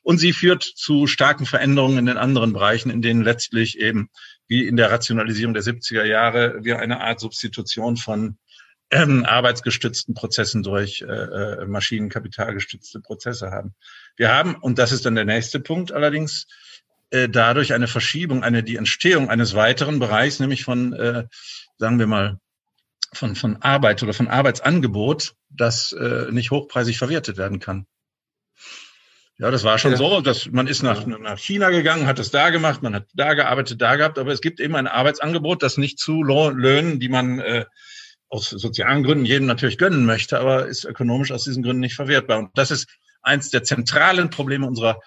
Und 0.04 0.18
sie 0.18 0.34
führt 0.34 0.64
zu 0.64 1.08
starken 1.08 1.46
Veränderungen 1.46 1.98
in 1.98 2.06
den 2.08 2.18
anderen 2.18 2.52
Bereichen, 2.52 2.90
in 2.90 3.02
denen 3.02 3.24
letztlich 3.24 3.80
eben, 3.80 4.10
wie 4.48 4.68
in 4.68 4.76
der 4.76 4.92
Rationalisierung 4.92 5.54
der 5.54 5.64
70er 5.64 6.04
Jahre, 6.04 6.60
wir 6.62 6.80
eine 6.80 7.00
Art 7.00 7.22
Substitution 7.22 7.96
von 7.96 8.38
ähm, 8.92 9.24
arbeitsgestützten 9.24 10.14
Prozessen 10.14 10.64
durch 10.64 11.02
äh, 11.02 11.06
äh, 11.06 11.66
maschinenkapitalgestützte 11.66 13.00
Prozesse 13.00 13.52
haben. 13.52 13.74
Wir 14.18 14.34
haben, 14.34 14.56
und 14.56 14.78
das 14.78 14.92
ist 14.92 15.06
dann 15.06 15.16
der 15.16 15.24
nächste 15.24 15.62
Punkt 15.62 15.94
allerdings, 15.94 16.48
äh, 17.12 17.30
dadurch 17.30 17.74
eine 17.74 17.88
Verschiebung, 17.88 18.44
eine 18.44 18.64
die 18.64 18.78
Entstehung 18.78 19.30
eines 19.30 19.54
weiteren 19.54 20.00
Bereichs, 20.00 20.40
nämlich 20.40 20.64
von, 20.64 20.94
äh, 20.94 21.28
sagen 21.78 22.00
wir 22.00 22.08
mal, 22.08 22.40
von, 23.14 23.36
von 23.36 23.62
Arbeit 23.62 24.02
oder 24.02 24.14
von 24.14 24.28
Arbeitsangebot, 24.28 25.34
das 25.50 25.92
äh, 25.92 26.32
nicht 26.32 26.52
hochpreisig 26.52 26.98
verwertet 26.98 27.38
werden 27.38 27.60
kann. 27.60 27.86
Ja, 29.38 29.50
das 29.50 29.64
war 29.64 29.80
schon 29.80 29.92
ja. 29.92 29.98
so, 29.98 30.22
dass 30.22 30.50
man 30.52 30.68
ist 30.68 30.84
nach, 30.84 31.06
nach 31.06 31.38
China 31.40 31.72
gegangen, 31.72 32.06
hat 32.06 32.20
es 32.20 32.32
da 32.32 32.52
gemacht, 32.52 32.84
man 32.84 32.94
hat 32.96 33.08
da 33.14 33.34
gearbeitet, 33.34 33.82
da 33.82 33.96
gehabt, 33.96 34.20
aber 34.20 34.32
es 34.32 34.42
gibt 34.42 34.60
eben 34.60 34.76
ein 34.76 34.88
Arbeitsangebot, 34.88 35.64
das 35.64 35.78
nicht 35.78 36.00
zu 36.00 36.24
Löhnen, 36.24 37.00
die 37.00 37.10
man 37.10 37.40
äh, 37.40 37.66
aus 38.30 38.50
sozialen 38.50 39.04
Gründen 39.04 39.26
jedem 39.26 39.48
natürlich 39.48 39.78
gönnen 39.78 40.06
möchte, 40.06 40.40
aber 40.40 40.68
ist 40.68 40.86
ökonomisch 40.86 41.32
aus 41.32 41.44
diesen 41.44 41.64
Gründen 41.64 41.82
nicht 41.82 41.96
verwertbar. 41.96 42.38
Und 42.40 42.52
das 42.54 42.72
ist 42.72 42.88
eins 43.22 43.50
der 43.50 43.64
zentralen 43.64 44.30
Probleme 44.30 44.68
unserer 44.68 45.00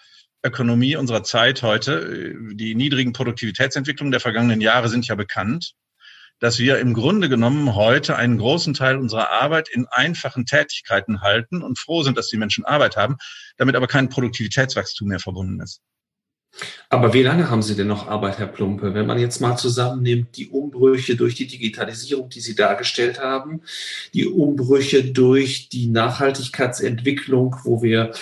Ökonomie 0.44 0.96
unserer 0.96 1.22
Zeit 1.22 1.62
heute, 1.62 2.34
die 2.52 2.74
niedrigen 2.74 3.12
Produktivitätsentwicklungen 3.12 4.12
der 4.12 4.20
vergangenen 4.20 4.60
Jahre 4.60 4.88
sind 4.88 5.06
ja 5.08 5.14
bekannt, 5.14 5.74
dass 6.38 6.58
wir 6.58 6.78
im 6.78 6.92
Grunde 6.92 7.28
genommen 7.28 7.74
heute 7.74 8.16
einen 8.16 8.38
großen 8.38 8.74
Teil 8.74 8.98
unserer 8.98 9.30
Arbeit 9.30 9.68
in 9.70 9.86
einfachen 9.86 10.44
Tätigkeiten 10.44 11.22
halten 11.22 11.62
und 11.62 11.78
froh 11.78 12.02
sind, 12.02 12.18
dass 12.18 12.28
die 12.28 12.36
Menschen 12.36 12.64
Arbeit 12.64 12.96
haben, 12.96 13.16
damit 13.56 13.76
aber 13.76 13.86
kein 13.86 14.08
Produktivitätswachstum 14.10 15.08
mehr 15.08 15.20
verbunden 15.20 15.60
ist. 15.60 15.80
Aber 16.88 17.12
wie 17.12 17.22
lange 17.22 17.50
haben 17.50 17.62
Sie 17.62 17.74
denn 17.74 17.88
noch 17.88 18.06
Arbeit, 18.06 18.38
Herr 18.38 18.46
Plumpe? 18.46 18.94
Wenn 18.94 19.06
man 19.06 19.18
jetzt 19.18 19.40
mal 19.40 19.56
zusammennimmt, 19.56 20.36
die 20.36 20.48
Umbrüche 20.48 21.16
durch 21.16 21.34
die 21.34 21.48
Digitalisierung, 21.48 22.28
die 22.28 22.40
Sie 22.40 22.54
dargestellt 22.54 23.18
haben, 23.18 23.62
die 24.12 24.26
Umbrüche 24.26 25.04
durch 25.04 25.68
die 25.68 25.88
Nachhaltigkeitsentwicklung, 25.88 27.56
wo 27.64 27.82
wir 27.82 28.12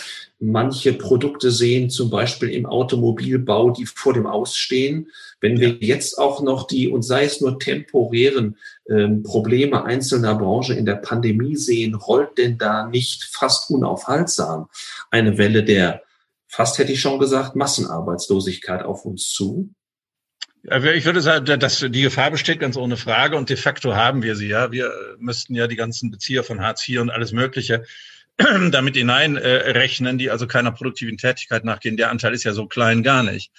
manche 0.42 0.92
Produkte 0.92 1.50
sehen, 1.50 1.88
zum 1.88 2.10
Beispiel 2.10 2.50
im 2.50 2.66
Automobilbau, 2.66 3.70
die 3.70 3.86
vor 3.86 4.12
dem 4.12 4.26
Ausstehen. 4.26 5.08
Wenn 5.40 5.60
wir 5.60 5.76
jetzt 5.80 6.18
auch 6.18 6.42
noch 6.42 6.66
die, 6.66 6.88
und 6.88 7.02
sei 7.02 7.24
es 7.24 7.40
nur 7.40 7.58
temporären 7.58 8.56
ähm, 8.88 9.22
Probleme 9.22 9.84
einzelner 9.84 10.34
Branchen 10.34 10.76
in 10.76 10.86
der 10.86 10.96
Pandemie 10.96 11.56
sehen, 11.56 11.94
rollt 11.94 12.38
denn 12.38 12.58
da 12.58 12.86
nicht 12.86 13.24
fast 13.24 13.70
unaufhaltsam 13.70 14.68
eine 15.10 15.38
Welle 15.38 15.62
der 15.64 16.02
fast 16.52 16.78
hätte 16.78 16.92
ich 16.92 17.00
schon 17.00 17.18
gesagt, 17.18 17.56
Massenarbeitslosigkeit 17.56 18.82
auf 18.82 19.06
uns 19.06 19.30
zu? 19.30 19.74
Ich 20.64 21.04
würde 21.04 21.22
sagen, 21.22 21.58
dass 21.58 21.80
die 21.80 22.02
Gefahr 22.02 22.30
besteht 22.30 22.60
ganz 22.60 22.76
ohne 22.76 22.96
Frage 22.96 23.36
und 23.36 23.48
de 23.48 23.56
facto 23.56 23.96
haben 23.96 24.22
wir 24.22 24.36
sie 24.36 24.48
ja. 24.48 24.70
Wir 24.70 24.92
müssten 25.18 25.56
ja 25.56 25.66
die 25.66 25.76
ganzen 25.76 26.12
Bezieher 26.12 26.44
von 26.44 26.60
Hartz 26.60 26.86
IV 26.88 27.00
und 27.00 27.10
alles 27.10 27.32
Mögliche 27.32 27.84
damit 28.70 28.96
hineinrechnen, 28.96 30.18
die 30.18 30.30
also 30.30 30.46
keiner 30.46 30.72
produktiven 30.72 31.16
Tätigkeit 31.16 31.64
nachgehen. 31.64 31.96
Der 31.96 32.10
Anteil 32.10 32.34
ist 32.34 32.44
ja 32.44 32.52
so 32.52 32.66
klein 32.66 33.02
gar 33.02 33.22
nicht. 33.22 33.50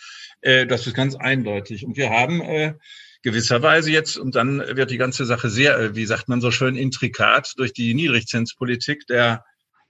Äh, 0.42 0.66
das 0.66 0.88
ist 0.88 0.96
ganz 0.96 1.16
eindeutig. 1.16 1.86
Und 1.86 1.98
wir 1.98 2.10
haben 2.10 2.42
äh, 2.42 2.74
gewisserweise 3.24 3.92
jetzt, 3.92 4.18
und 4.18 4.36
dann 4.36 4.60
wird 4.60 4.92
die 4.92 4.98
ganze 4.98 5.26
Sache 5.26 5.50
sehr, 5.50 5.78
äh, 5.80 5.96
wie 5.96 6.06
sagt 6.06 6.28
man 6.28 6.42
so 6.42 6.52
schön, 6.52 6.76
intrikat 6.76 7.54
durch 7.58 7.74
die 7.74 7.94
Niedrigzinspolitik 7.94 9.08
der 9.08 9.46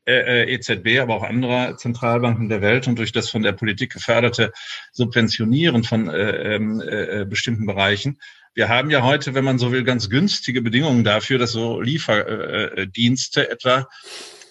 äh, 0.06 0.44
äh 0.44 0.54
EZB, 0.54 1.00
aber 1.00 1.16
auch 1.16 1.24
anderer 1.24 1.78
Zentralbanken 1.78 2.50
der 2.50 2.62
Welt 2.62 2.88
und 2.88 3.00
durch 3.00 3.12
das 3.12 3.30
von 3.30 3.42
der 3.42 3.54
Politik 3.54 3.94
geförderte 3.94 4.52
Subventionieren 4.92 5.84
von 5.84 6.10
äh, 6.10 6.56
ähm, 6.56 6.82
äh, 6.82 7.22
äh, 7.22 7.26
bestimmten 7.26 7.66
Bereichen. 7.66 8.20
Wir 8.54 8.70
haben 8.70 8.92
ja 8.92 9.02
heute, 9.02 9.34
wenn 9.34 9.46
man 9.46 9.58
so 9.58 9.72
will, 9.72 9.84
ganz 9.84 10.12
günstige 10.12 10.62
Bedingungen 10.62 11.04
dafür, 11.04 11.40
dass 11.40 11.54
so 11.54 11.82
Lieferdienste 11.82 13.50
etwa 13.50 13.88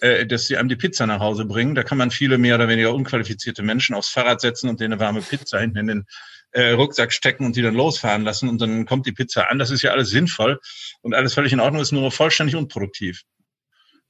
äh, 0.02 0.26
dass 0.26 0.46
sie 0.46 0.56
einem 0.56 0.68
die 0.68 0.76
Pizza 0.76 1.06
nach 1.06 1.20
Hause 1.20 1.44
bringen. 1.44 1.76
Da 1.76 1.84
kann 1.84 1.96
man 1.96 2.10
viele 2.10 2.36
mehr 2.36 2.56
oder 2.56 2.68
weniger 2.68 2.92
unqualifizierte 2.92 3.62
Menschen 3.62 3.94
aufs 3.94 4.08
Fahrrad 4.08 4.40
setzen 4.40 4.68
und 4.68 4.80
denen 4.80 4.94
eine 4.94 5.00
warme 5.00 5.22
Pizza 5.22 5.60
hinten 5.60 5.78
in 5.78 5.86
den 5.86 6.04
äh, 6.50 6.70
Rucksack 6.70 7.12
stecken 7.12 7.46
und 7.46 7.54
die 7.54 7.62
dann 7.62 7.74
losfahren 7.74 8.22
lassen 8.22 8.48
und 8.48 8.60
dann 8.60 8.84
kommt 8.84 9.06
die 9.06 9.12
Pizza 9.12 9.48
an. 9.48 9.60
Das 9.60 9.70
ist 9.70 9.82
ja 9.82 9.92
alles 9.92 10.10
sinnvoll 10.10 10.58
und 11.02 11.14
alles 11.14 11.34
völlig 11.34 11.52
in 11.52 11.60
Ordnung, 11.60 11.80
ist 11.80 11.92
nur 11.92 12.10
vollständig 12.10 12.56
unproduktiv. 12.56 13.22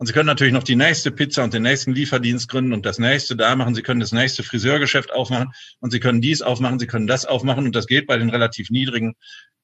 Und 0.03 0.07
Sie 0.07 0.15
können 0.15 0.27
natürlich 0.27 0.53
noch 0.53 0.65
die 0.65 0.75
nächste 0.75 1.13
Pizza 1.13 1.45
und 1.45 1.55
den 1.55 1.63
nächsten 1.63 1.93
Lieferdienst 1.93 2.49
gründen 2.49 2.73
und 2.73 2.85
das 2.85 2.99
nächste 2.99 3.37
da 3.37 3.55
machen. 3.55 3.77
Sie 3.77 3.83
können 3.83 4.01
das 4.01 4.11
nächste 4.11 4.43
Friseurgeschäft 4.43 5.13
aufmachen 5.13 5.53
und 5.79 5.93
Sie 5.93 6.01
können 6.01 6.21
dies 6.21 6.43
aufmachen, 6.43 6.81
Sie 6.81 6.89
können 6.89 7.07
das 7.07 7.25
aufmachen 7.25 7.67
und 7.67 7.77
das 7.77 7.87
geht 7.87 8.09
bei 8.09 8.17
den 8.17 8.29
relativ 8.29 8.69
niedrigen 8.71 9.15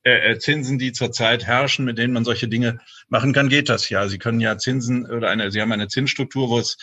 äh, 0.04 0.30
äh, 0.30 0.38
Zinsen, 0.38 0.78
die 0.78 0.92
zurzeit 0.92 1.44
herrschen, 1.44 1.84
mit 1.84 1.98
denen 1.98 2.12
man 2.12 2.24
solche 2.24 2.46
Dinge 2.46 2.78
machen 3.08 3.32
kann, 3.32 3.48
geht 3.48 3.68
das 3.68 3.88
ja. 3.88 4.06
Sie 4.06 4.18
können 4.18 4.38
ja 4.38 4.56
Zinsen 4.58 5.10
oder 5.10 5.28
eine, 5.28 5.50
Sie 5.50 5.60
haben 5.60 5.72
eine 5.72 5.88
Zinsstruktur, 5.88 6.50
wo 6.50 6.60
es 6.60 6.76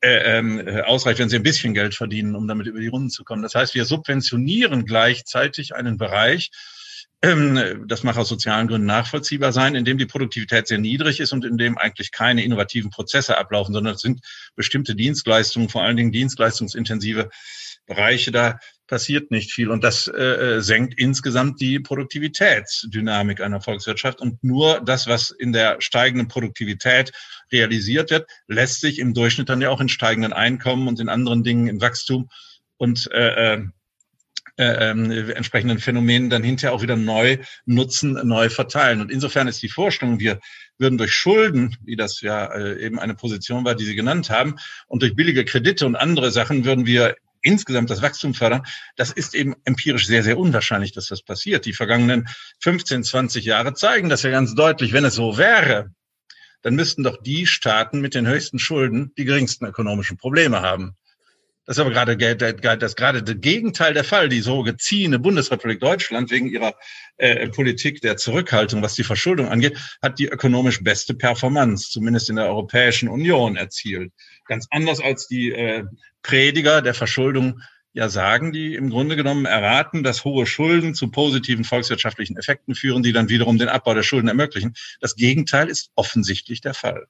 äh, 0.00 0.38
äh, 0.38 0.82
ausreicht, 0.82 1.18
wenn 1.18 1.28
Sie 1.28 1.34
ein 1.34 1.42
bisschen 1.42 1.74
Geld 1.74 1.96
verdienen, 1.96 2.36
um 2.36 2.46
damit 2.46 2.68
über 2.68 2.78
die 2.78 2.86
Runden 2.86 3.10
zu 3.10 3.24
kommen. 3.24 3.42
Das 3.42 3.56
heißt, 3.56 3.74
wir 3.74 3.84
subventionieren 3.84 4.84
gleichzeitig 4.84 5.74
einen 5.74 5.96
Bereich, 5.96 6.52
das 7.22 8.02
mag 8.02 8.16
aus 8.16 8.28
sozialen 8.28 8.66
Gründen 8.66 8.86
nachvollziehbar 8.86 9.52
sein, 9.52 9.76
in 9.76 9.84
dem 9.84 9.96
die 9.96 10.06
Produktivität 10.06 10.66
sehr 10.66 10.78
niedrig 10.78 11.20
ist 11.20 11.32
und 11.32 11.44
in 11.44 11.56
dem 11.56 11.78
eigentlich 11.78 12.10
keine 12.10 12.42
innovativen 12.42 12.90
Prozesse 12.90 13.38
ablaufen, 13.38 13.72
sondern 13.72 13.94
es 13.94 14.00
sind 14.00 14.22
bestimmte 14.56 14.96
Dienstleistungen, 14.96 15.68
vor 15.68 15.84
allen 15.84 15.96
Dingen 15.96 16.10
dienstleistungsintensive 16.10 17.30
Bereiche, 17.86 18.32
da 18.32 18.58
passiert 18.88 19.30
nicht 19.30 19.52
viel. 19.52 19.70
Und 19.70 19.84
das 19.84 20.08
äh, 20.08 20.60
senkt 20.60 20.98
insgesamt 20.98 21.60
die 21.60 21.78
Produktivitätsdynamik 21.78 23.40
einer 23.40 23.60
Volkswirtschaft. 23.60 24.20
Und 24.20 24.42
nur 24.42 24.80
das, 24.80 25.06
was 25.06 25.30
in 25.30 25.52
der 25.52 25.80
steigenden 25.80 26.28
Produktivität 26.28 27.12
realisiert 27.52 28.10
wird, 28.10 28.28
lässt 28.48 28.80
sich 28.80 28.98
im 28.98 29.14
Durchschnitt 29.14 29.48
dann 29.48 29.60
ja 29.60 29.70
auch 29.70 29.80
in 29.80 29.88
steigenden 29.88 30.32
Einkommen 30.32 30.88
und 30.88 31.00
in 31.00 31.08
anderen 31.08 31.44
Dingen 31.44 31.68
in 31.68 31.80
Wachstum 31.80 32.28
und 32.76 33.10
äh, 33.12 33.62
äh 34.58 34.90
äh, 34.90 35.32
entsprechenden 35.32 35.78
Phänomenen 35.78 36.30
dann 36.30 36.42
hinterher 36.42 36.74
auch 36.74 36.82
wieder 36.82 36.96
neu 36.96 37.38
nutzen, 37.64 38.12
neu 38.24 38.48
verteilen. 38.48 39.00
Und 39.00 39.10
insofern 39.10 39.48
ist 39.48 39.62
die 39.62 39.68
Vorstellung, 39.68 40.20
wir 40.20 40.40
würden 40.78 40.98
durch 40.98 41.14
Schulden, 41.14 41.76
wie 41.84 41.96
das 41.96 42.20
ja 42.20 42.46
äh, 42.46 42.84
eben 42.84 42.98
eine 42.98 43.14
Position 43.14 43.64
war, 43.64 43.74
die 43.74 43.84
Sie 43.84 43.94
genannt 43.94 44.30
haben, 44.30 44.56
und 44.86 45.02
durch 45.02 45.14
billige 45.14 45.44
Kredite 45.44 45.86
und 45.86 45.96
andere 45.96 46.30
Sachen 46.30 46.64
würden 46.64 46.86
wir 46.86 47.16
insgesamt 47.42 47.90
das 47.90 48.02
Wachstum 48.02 48.34
fördern, 48.34 48.62
das 48.96 49.10
ist 49.10 49.34
eben 49.34 49.54
empirisch 49.64 50.06
sehr, 50.06 50.22
sehr 50.22 50.38
unwahrscheinlich, 50.38 50.92
dass 50.92 51.08
das 51.08 51.22
passiert. 51.22 51.66
Die 51.66 51.72
vergangenen 51.72 52.28
15, 52.60 53.04
20 53.04 53.44
Jahre 53.44 53.74
zeigen 53.74 54.08
das 54.08 54.22
ja 54.22 54.30
ganz 54.30 54.54
deutlich. 54.54 54.92
Wenn 54.92 55.04
es 55.04 55.14
so 55.14 55.36
wäre, 55.36 55.90
dann 56.62 56.76
müssten 56.76 57.02
doch 57.02 57.20
die 57.20 57.46
Staaten 57.46 58.00
mit 58.00 58.14
den 58.14 58.26
höchsten 58.26 58.58
Schulden 58.58 59.12
die 59.18 59.24
geringsten 59.24 59.66
ökonomischen 59.66 60.16
Probleme 60.16 60.62
haben. 60.62 60.96
Das 61.64 61.76
ist 61.76 61.80
aber 61.80 61.90
gerade 61.90 62.16
das 62.16 62.96
gerade 62.96 63.22
das 63.22 63.40
Gegenteil 63.40 63.94
der 63.94 64.02
Fall. 64.02 64.28
Die 64.28 64.40
so 64.40 64.62
geziehene 64.62 65.20
Bundesrepublik 65.20 65.78
Deutschland 65.78 66.30
wegen 66.32 66.48
ihrer 66.48 66.74
äh, 67.18 67.48
Politik 67.50 68.00
der 68.00 68.16
Zurückhaltung, 68.16 68.82
was 68.82 68.94
die 68.94 69.04
Verschuldung 69.04 69.48
angeht, 69.48 69.78
hat 70.02 70.18
die 70.18 70.26
ökonomisch 70.26 70.82
beste 70.82 71.14
Performance, 71.14 71.90
zumindest 71.90 72.30
in 72.30 72.36
der 72.36 72.46
Europäischen 72.46 73.08
Union, 73.08 73.56
erzielt. 73.56 74.12
Ganz 74.46 74.66
anders 74.70 75.00
als 75.00 75.28
die 75.28 75.52
äh, 75.52 75.84
Prediger 76.22 76.82
der 76.82 76.94
Verschuldung 76.94 77.60
ja 77.92 78.08
sagen, 78.08 78.52
die 78.52 78.74
im 78.74 78.90
Grunde 78.90 79.16
genommen 79.16 79.44
erraten, 79.44 80.02
dass 80.02 80.24
hohe 80.24 80.46
Schulden 80.46 80.94
zu 80.94 81.10
positiven 81.10 81.64
volkswirtschaftlichen 81.64 82.36
Effekten 82.36 82.74
führen, 82.74 83.02
die 83.02 83.12
dann 83.12 83.28
wiederum 83.28 83.58
den 83.58 83.68
Abbau 83.68 83.94
der 83.94 84.02
Schulden 84.02 84.28
ermöglichen. 84.28 84.74
Das 85.00 85.14
Gegenteil 85.14 85.68
ist 85.68 85.90
offensichtlich 85.94 86.60
der 86.60 86.74
Fall. 86.74 87.06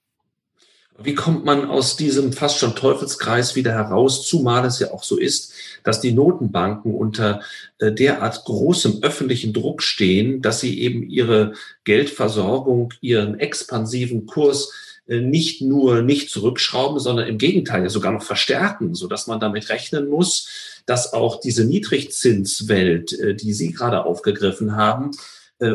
Wie 0.98 1.14
kommt 1.14 1.44
man 1.44 1.68
aus 1.68 1.96
diesem 1.96 2.32
fast 2.32 2.58
schon 2.58 2.76
Teufelskreis 2.76 3.56
wieder 3.56 3.72
heraus, 3.72 4.26
zumal 4.26 4.64
es 4.66 4.78
ja 4.78 4.92
auch 4.92 5.02
so 5.02 5.18
ist, 5.18 5.52
dass 5.84 6.00
die 6.00 6.12
Notenbanken 6.12 6.94
unter 6.94 7.40
äh, 7.78 7.92
derart 7.92 8.44
großem 8.44 9.02
öffentlichen 9.02 9.52
Druck 9.52 9.82
stehen, 9.82 10.42
dass 10.42 10.60
sie 10.60 10.80
eben 10.80 11.02
ihre 11.02 11.54
Geldversorgung, 11.84 12.92
ihren 13.00 13.40
expansiven 13.40 14.26
Kurs 14.26 14.72
äh, 15.06 15.20
nicht 15.20 15.62
nur 15.62 16.02
nicht 16.02 16.30
zurückschrauben, 16.30 17.00
sondern 17.00 17.26
im 17.26 17.38
Gegenteil 17.38 17.88
sogar 17.88 18.12
noch 18.12 18.22
verstärken, 18.22 18.94
so 18.94 19.08
dass 19.08 19.26
man 19.26 19.40
damit 19.40 19.70
rechnen 19.70 20.08
muss, 20.08 20.82
dass 20.84 21.14
auch 21.14 21.40
diese 21.40 21.64
Niedrigzinswelt, 21.64 23.18
äh, 23.18 23.34
die 23.34 23.54
Sie 23.54 23.72
gerade 23.72 24.04
aufgegriffen 24.04 24.76
haben, 24.76 25.12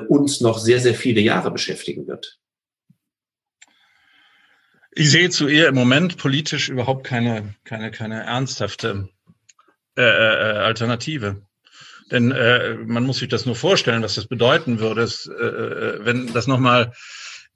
uns 0.09 0.41
noch 0.41 0.59
sehr, 0.59 0.81
sehr 0.81 0.95
viele 0.95 1.21
Jahre 1.21 1.49
beschäftigen 1.49 2.07
wird. 2.07 2.39
Ich 4.99 5.11
sehe 5.11 5.29
zu 5.29 5.47
ihr 5.47 5.67
im 5.67 5.75
Moment 5.75 6.17
politisch 6.17 6.69
überhaupt 6.69 7.05
keine, 7.05 7.53
keine, 7.65 7.91
keine 7.91 8.23
ernsthafte 8.23 9.07
äh, 9.95 10.01
äh, 10.01 10.57
Alternative. 10.57 11.43
Denn 12.09 12.31
äh, 12.31 12.73
man 12.73 13.03
muss 13.03 13.19
sich 13.19 13.27
das 13.27 13.45
nur 13.45 13.55
vorstellen, 13.55 14.01
was 14.01 14.15
das 14.15 14.25
bedeuten 14.25 14.79
würde, 14.79 15.01
dass, 15.01 15.27
äh, 15.27 15.99
wenn 16.03 16.33
das 16.33 16.47
nochmal 16.47 16.93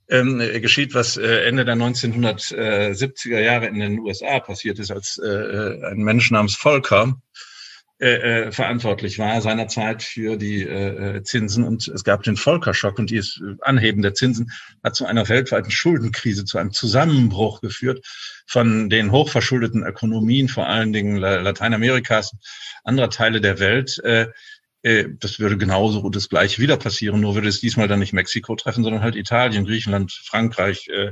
ähm, 0.07 0.37
geschieht, 0.37 0.93
was 0.93 1.17
äh, 1.17 1.45
Ende 1.45 1.65
der 1.65 1.77
1970er 1.77 3.39
Jahre 3.39 3.65
in 3.65 3.79
den 3.79 3.97
USA 3.97 4.39
passiert 4.39 4.77
ist, 4.77 4.91
als 4.91 5.17
äh, 5.17 5.83
ein 5.83 6.03
Mensch 6.03 6.29
namens 6.29 6.53
Volker 6.53 7.19
äh, 8.01 8.47
äh, 8.47 8.51
verantwortlich 8.51 9.19
war 9.19 9.41
seinerzeit 9.41 10.01
für 10.01 10.35
die 10.35 10.63
äh, 10.63 11.17
äh, 11.17 11.23
Zinsen. 11.23 11.63
Und 11.63 11.87
es 11.87 12.03
gab 12.03 12.23
den 12.23 12.35
Volkerschock 12.35 12.97
und 12.97 13.11
dieses 13.11 13.39
Anheben 13.61 14.01
der 14.01 14.15
Zinsen 14.15 14.51
hat 14.83 14.95
zu 14.95 15.05
einer 15.05 15.29
weltweiten 15.29 15.69
Schuldenkrise, 15.69 16.43
zu 16.43 16.57
einem 16.57 16.71
Zusammenbruch 16.71 17.61
geführt 17.61 18.03
von 18.47 18.89
den 18.89 19.11
hochverschuldeten 19.11 19.83
Ökonomien, 19.83 20.47
vor 20.47 20.65
allen 20.65 20.93
Dingen 20.93 21.17
Lateinamerikas, 21.17 22.31
anderer 22.83 23.11
Teile 23.11 23.39
der 23.39 23.59
Welt, 23.59 23.99
äh, 24.03 24.29
äh, 24.81 25.05
das 25.19 25.39
würde 25.39 25.57
genauso 25.57 26.09
das 26.09 26.27
gleiche 26.27 26.59
wieder 26.59 26.77
passieren, 26.77 27.21
nur 27.21 27.35
würde 27.35 27.49
es 27.49 27.59
diesmal 27.59 27.87
dann 27.87 27.99
nicht 27.99 28.13
Mexiko 28.13 28.55
treffen, 28.55 28.83
sondern 28.83 29.03
halt 29.03 29.15
Italien, 29.15 29.65
Griechenland, 29.65 30.11
Frankreich, 30.11 30.87
äh, 30.87 31.11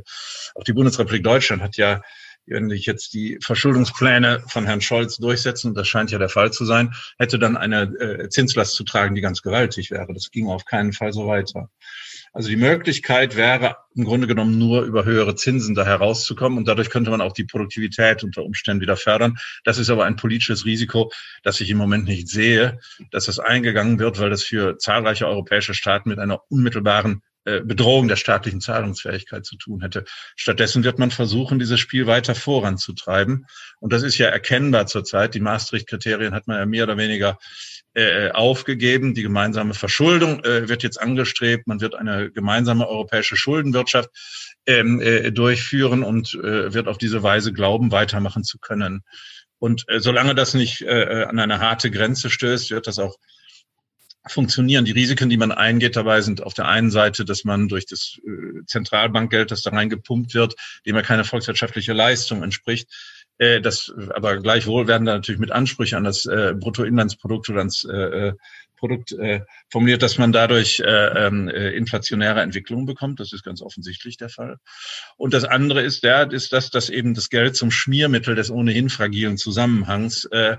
auch 0.56 0.64
die 0.64 0.74
Bundesrepublik 0.74 1.24
Deutschland 1.24 1.62
hat 1.62 1.78
ja, 1.78 2.02
wenn 2.46 2.70
sich 2.70 2.86
jetzt 2.86 3.14
die 3.14 3.38
Verschuldungspläne 3.44 4.44
von 4.48 4.66
Herrn 4.66 4.82
Scholz 4.82 5.18
durchsetzen, 5.18 5.74
das 5.74 5.88
scheint 5.88 6.12
ja 6.12 6.18
der 6.18 6.30
Fall 6.30 6.52
zu 6.52 6.66
sein, 6.66 6.94
hätte 7.18 7.40
dann 7.40 7.58
eine 7.58 7.84
äh, 8.00 8.30
Zinslast 8.30 8.76
zu 8.76 8.84
tragen, 8.84 9.16
die 9.16 9.22
ganz 9.22 9.42
gewaltig 9.42 9.92
wäre. 9.92 10.14
Das 10.14 10.32
ging 10.32 10.48
auf 10.48 10.66
keinen 10.66 10.94
Fall 10.94 11.14
so 11.14 11.28
weiter. 11.28 11.70
Also 12.32 12.50
die 12.50 12.58
Möglichkeit 12.58 13.36
wäre 13.36 13.78
im 13.96 14.06
Grunde 14.06 14.28
genommen 14.28 14.58
nur 14.58 14.84
über 14.84 15.04
höhere 15.04 15.36
Zinsen 15.36 15.74
da 15.74 15.86
herauszukommen 15.86 16.58
und 16.58 16.68
dadurch 16.68 16.90
könnte 16.90 17.10
man 17.10 17.22
auch 17.22 17.34
die 17.34 17.44
Produktivität 17.44 18.24
unter 18.24 18.44
Umständen 18.44 18.82
wieder 18.82 18.98
fördern. 18.98 19.38
Das 19.64 19.78
ist 19.80 19.90
aber 19.90 20.06
ein 20.06 20.16
politisches 20.16 20.66
Risiko, 20.66 21.12
das 21.44 21.60
ich 21.60 21.70
im 21.70 21.78
Moment 21.78 22.06
nicht 22.06 22.28
sehe, 22.28 22.80
dass 23.12 23.26
das 23.26 23.40
eingegangen 23.40 23.98
wird, 24.00 24.20
weil 24.20 24.30
das 24.30 24.44
für 24.44 24.78
zahlreiche 24.78 25.28
europäische 25.28 25.74
Staaten 25.74 26.10
mit 26.10 26.20
einer 26.20 26.42
unmittelbaren 26.50 27.24
Bedrohung 27.46 28.08
der 28.08 28.16
staatlichen 28.16 28.62
Zahlungsfähigkeit 28.62 29.46
zu 29.46 29.58
tun 29.58 29.82
hätte. 29.82 30.06
Stattdessen 30.36 30.84
wird 30.84 31.00
man 31.00 31.10
versuchen, 31.10 31.58
dieses 31.58 31.80
Spiel 31.80 32.06
weiter 32.06 32.36
voranzutreiben. 32.36 33.46
Und 33.80 33.94
das 33.94 34.04
ist 34.04 34.18
ja 34.18 34.28
erkennbar 34.28 34.88
zurzeit. 34.88 35.34
Die 35.34 35.40
Maastricht-Kriterien 35.40 36.34
hat 36.34 36.48
man 36.48 36.58
ja 36.58 36.66
mehr 36.66 36.84
oder 36.84 36.98
weniger 36.98 37.40
äh, 37.96 38.32
aufgegeben. 38.32 39.14
Die 39.14 39.24
gemeinsame 39.24 39.74
Verschuldung 39.74 40.44
äh, 40.44 40.70
wird 40.70 40.84
jetzt 40.84 41.02
angestrebt. 41.02 41.68
Man 41.68 41.82
wird 41.82 41.96
eine 41.96 42.32
gemeinsame 42.32 42.88
europäische 42.88 43.36
Schuldenwirtschaft 43.36 44.10
ähm, 44.66 45.02
äh, 45.02 45.32
durchführen 45.32 46.04
und 46.04 46.36
äh, 46.36 46.74
wird 46.74 46.88
auf 46.88 46.98
diese 46.98 47.24
Weise 47.24 47.52
glauben, 47.52 47.92
weitermachen 47.92 48.44
zu 48.44 48.60
können. 48.60 49.02
Und 49.58 49.86
äh, 49.88 50.00
solange 50.00 50.36
das 50.36 50.54
nicht 50.54 50.82
äh, 50.82 51.26
an 51.28 51.40
eine 51.40 51.60
harte 51.60 51.92
Grenze 51.92 52.30
stößt, 52.30 52.72
wird 52.72 52.88
das 52.88 53.00
auch 53.00 53.18
funktionieren. 54.32 54.86
Die 54.86 54.92
Risiken, 54.92 55.30
die 55.30 55.38
man 55.38 55.52
eingeht 55.52 55.96
dabei, 55.96 56.22
sind 56.22 56.44
auf 56.44 56.54
der 56.54 56.68
einen 56.68 56.92
Seite, 56.92 57.26
dass 57.26 57.44
man 57.44 57.68
durch 57.68 57.86
das 57.86 58.20
äh, 58.26 58.66
Zentralbankgeld, 58.66 59.52
das 59.52 59.62
da 59.62 59.72
reingepumpt 59.72 60.34
wird, 60.34 60.56
dem 60.86 60.96
ja 60.96 61.02
keine 61.02 61.24
volkswirtschaftliche 61.24 61.94
Leistung 61.94 62.44
entspricht, 62.44 62.90
äh, 63.40 63.62
das, 63.62 63.92
aber 64.14 64.38
gleichwohl 64.38 64.88
werden 64.88 65.06
da 65.06 65.16
natürlich 65.16 65.40
mit 65.40 65.52
Ansprüchen 65.52 65.96
an 65.96 66.04
das 66.04 66.26
äh, 66.26 66.54
Bruttoinlandsprodukt 66.54 67.50
oder 67.50 67.60
ans 67.60 67.86
äh, 67.86 67.96
äh, 67.96 68.34
Produkt 68.76 69.12
äh, 69.12 69.42
formuliert, 69.70 70.02
dass 70.02 70.18
man 70.18 70.32
dadurch 70.32 70.80
äh, 70.80 71.28
ähm, 71.28 71.50
äh, 71.50 71.72
inflationäre 71.72 72.42
Entwicklungen 72.42 72.86
bekommt. 72.86 73.20
Das 73.20 73.34
ist 73.34 73.44
ganz 73.44 73.62
offensichtlich 73.62 74.16
der 74.18 74.30
Fall. 74.30 74.58
Und 75.18 75.34
das 75.34 75.44
andere 75.44 75.82
ist 75.82 76.04
der, 76.04 76.32
ist 76.32 76.54
das, 76.54 76.70
dass 76.70 76.90
eben 76.90 77.14
das 77.14 77.30
Geld 77.30 77.58
zum 77.58 77.72
Schmiermittel 77.72 78.36
des 78.36 78.50
ohnehin 78.50 78.90
fragilen 78.90 79.38
Zusammenhangs 79.38 80.26
äh, 80.32 80.58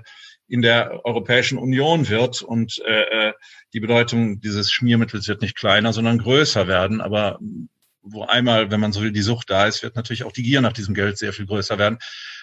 in 0.51 0.61
der 0.61 1.05
Europäischen 1.05 1.57
Union 1.57 2.09
wird 2.09 2.41
und 2.41 2.81
äh, 2.85 3.29
äh 3.29 3.33
die 3.73 3.79
Bedeutung 3.79 4.41
dieses 4.41 4.69
Schmiermittels 4.69 5.29
wird 5.29 5.41
nicht 5.41 5.55
kleiner, 5.55 5.93
sondern 5.93 6.17
größer 6.17 6.67
werden. 6.67 6.99
Aber 6.99 7.39
wo 8.01 8.23
einmal, 8.23 8.69
wenn 8.69 8.81
man 8.81 8.91
so 8.91 9.01
will, 9.01 9.13
die 9.13 9.21
Sucht 9.21 9.49
da 9.49 9.65
ist, 9.65 9.81
wird 9.81 9.95
natürlich 9.95 10.25
auch 10.25 10.33
die 10.33 10.43
Gier 10.43 10.59
nach 10.59 10.73
diesem 10.73 10.93
Geld 10.93 11.17
sehr 11.17 11.31
viel 11.31 11.45
größer 11.45 11.77
werden. 11.77 11.99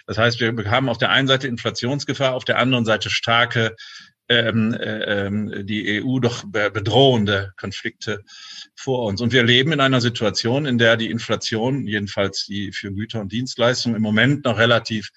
Das 0.07 0.17
heißt, 0.17 0.41
wir 0.41 0.55
haben 0.71 0.89
auf 0.89 0.97
der 0.97 1.11
einen 1.11 1.29
Seite 1.29 1.49
Inflationsgefahr, 1.49 2.33
auf 2.33 2.47
der 2.47 2.59
anderen 2.59 2.87
Seite 2.87 3.11
starke 3.11 3.77
ähm, 4.31 4.75
ähm, 4.81 5.67
die 5.67 6.03
EU 6.03 6.19
doch 6.19 6.45
bedrohende 6.47 7.53
Konflikte 7.59 8.23
vor 8.75 9.05
uns. 9.05 9.21
Und 9.21 9.33
wir 9.33 9.43
leben 9.43 9.73
in 9.73 9.81
einer 9.81 10.01
Situation, 10.01 10.65
in 10.65 10.79
der 10.79 10.97
die 10.97 11.11
Inflation, 11.11 11.87
jedenfalls 11.87 12.47
die 12.47 12.73
für 12.73 12.91
Güter 12.91 13.21
und 13.21 13.33
Dienstleistungen, 13.33 13.97
im 13.97 14.03
Moment 14.03 14.45
noch 14.45 14.59
relativ 14.59 15.11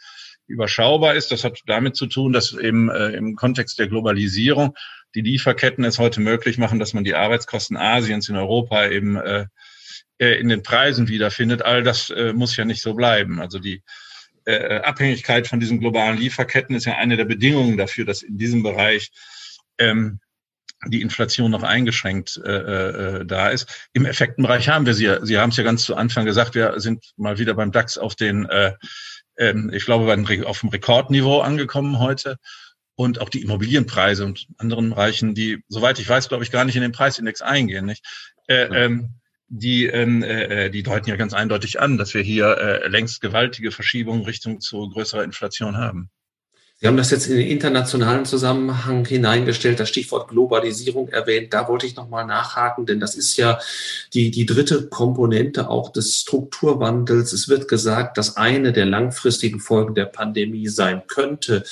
überschaubar 0.51 1.15
ist. 1.15 1.31
Das 1.31 1.43
hat 1.43 1.59
damit 1.65 1.95
zu 1.95 2.07
tun, 2.07 2.33
dass 2.33 2.53
eben 2.53 2.89
äh, 2.89 3.09
im 3.09 3.35
Kontext 3.35 3.79
der 3.79 3.87
Globalisierung 3.87 4.75
die 5.15 5.21
Lieferketten 5.21 5.83
es 5.83 5.99
heute 5.99 6.21
möglich 6.21 6.57
machen, 6.57 6.79
dass 6.79 6.93
man 6.93 7.03
die 7.03 7.15
Arbeitskosten 7.15 7.77
Asiens 7.77 8.29
in 8.29 8.35
Europa 8.35 8.87
eben 8.87 9.17
äh, 9.17 9.45
äh 10.19 10.39
in 10.39 10.49
den 10.49 10.63
Preisen 10.63 11.07
wiederfindet. 11.07 11.61
All 11.63 11.83
das 11.83 12.09
äh, 12.09 12.33
muss 12.33 12.55
ja 12.55 12.65
nicht 12.65 12.81
so 12.81 12.93
bleiben. 12.93 13.41
Also 13.41 13.59
die 13.59 13.81
äh, 14.45 14.79
Abhängigkeit 14.79 15.47
von 15.47 15.59
diesen 15.59 15.79
globalen 15.79 16.17
Lieferketten 16.17 16.75
ist 16.75 16.85
ja 16.85 16.97
eine 16.97 17.17
der 17.17 17.25
Bedingungen 17.25 17.77
dafür, 17.77 18.05
dass 18.05 18.23
in 18.23 18.37
diesem 18.37 18.63
Bereich 18.63 19.11
ähm, 19.77 20.19
die 20.87 21.01
Inflation 21.01 21.51
noch 21.51 21.63
eingeschränkt 21.63 22.41
äh, 22.43 23.19
äh, 23.19 23.25
da 23.25 23.49
ist. 23.49 23.89
Im 23.93 24.05
Effektenbereich 24.05 24.67
haben 24.69 24.85
wir 24.85 24.93
sie. 24.93 25.15
Sie 25.21 25.37
haben 25.37 25.51
es 25.51 25.57
ja 25.57 25.63
ganz 25.63 25.83
zu 25.83 25.95
Anfang 25.95 26.25
gesagt, 26.25 26.55
wir 26.55 26.79
sind 26.79 27.13
mal 27.17 27.37
wieder 27.37 27.53
beim 27.53 27.71
DAX 27.71 27.97
auf 27.97 28.15
den, 28.15 28.45
äh, 28.45 28.73
äh, 29.41 29.75
ich 29.75 29.85
glaube, 29.85 30.11
auf 30.45 30.59
dem 30.59 30.69
Rekordniveau 30.69 31.41
angekommen 31.41 31.99
heute. 31.99 32.37
Und 32.95 33.19
auch 33.19 33.29
die 33.29 33.41
Immobilienpreise 33.41 34.25
und 34.25 34.47
anderen 34.57 34.91
Bereichen, 34.91 35.33
die, 35.33 35.63
soweit 35.69 35.97
ich 35.97 36.07
weiß, 36.07 36.29
glaube 36.29 36.43
ich, 36.43 36.51
gar 36.51 36.65
nicht 36.65 36.75
in 36.75 36.81
den 36.83 36.91
Preisindex 36.91 37.41
eingehen. 37.41 37.85
Nicht? 37.85 38.05
Äh, 38.47 38.65
ähm, 38.65 39.15
die, 39.47 39.85
ähm, 39.85 40.23
äh, 40.23 40.69
die 40.69 40.83
deuten 40.83 41.09
ja 41.09 41.15
ganz 41.15 41.33
eindeutig 41.33 41.79
an, 41.79 41.97
dass 41.97 42.13
wir 42.13 42.21
hier 42.21 42.57
äh, 42.57 42.87
längst 42.87 43.21
gewaltige 43.21 43.71
Verschiebungen 43.71 44.23
Richtung 44.23 44.59
zu 44.59 44.89
größerer 44.89 45.23
Inflation 45.23 45.77
haben. 45.77 46.11
Sie 46.83 46.87
haben 46.87 46.97
das 46.97 47.11
jetzt 47.11 47.27
in 47.27 47.37
den 47.37 47.47
internationalen 47.47 48.25
Zusammenhang 48.25 49.05
hineingestellt, 49.05 49.79
das 49.79 49.87
Stichwort 49.87 50.29
Globalisierung 50.29 51.09
erwähnt. 51.09 51.53
Da 51.53 51.67
wollte 51.67 51.85
ich 51.85 51.95
nochmal 51.95 52.25
nachhaken, 52.25 52.87
denn 52.87 52.99
das 52.99 53.13
ist 53.13 53.37
ja 53.37 53.59
die, 54.15 54.31
die 54.31 54.47
dritte 54.47 54.87
Komponente 54.87 55.69
auch 55.69 55.91
des 55.91 56.17
Strukturwandels. 56.17 57.33
Es 57.33 57.47
wird 57.47 57.67
gesagt, 57.67 58.17
dass 58.17 58.35
eine 58.35 58.73
der 58.73 58.87
langfristigen 58.87 59.59
Folgen 59.59 59.93
der 59.93 60.07
Pandemie 60.07 60.69
sein 60.69 61.03
könnte, 61.05 61.63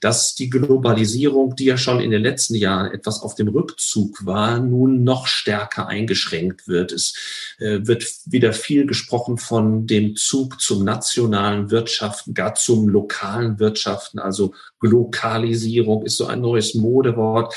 dass 0.00 0.34
die 0.34 0.48
Globalisierung, 0.48 1.56
die 1.56 1.66
ja 1.66 1.76
schon 1.76 2.00
in 2.00 2.10
den 2.10 2.22
letzten 2.22 2.54
Jahren 2.54 2.90
etwas 2.90 3.20
auf 3.20 3.34
dem 3.34 3.48
Rückzug 3.48 4.24
war, 4.24 4.60
nun 4.60 5.04
noch 5.04 5.26
stärker 5.26 5.88
eingeschränkt 5.88 6.68
wird. 6.68 6.90
Es 6.90 7.12
äh, 7.58 7.80
wird 7.82 8.06
wieder 8.24 8.54
viel 8.54 8.86
gesprochen 8.86 9.36
von 9.36 9.86
dem 9.86 10.16
Zug 10.16 10.58
zum 10.62 10.84
nationalen 10.84 11.70
Wirtschaften, 11.70 12.32
gar 12.32 12.54
zum 12.54 12.88
lokalen 12.88 13.58
Wirtschaften, 13.58 14.18
also 14.18 14.53
Glokalisierung 14.80 16.04
ist 16.04 16.16
so 16.16 16.26
ein 16.26 16.40
neues 16.40 16.74
Modewort. 16.74 17.54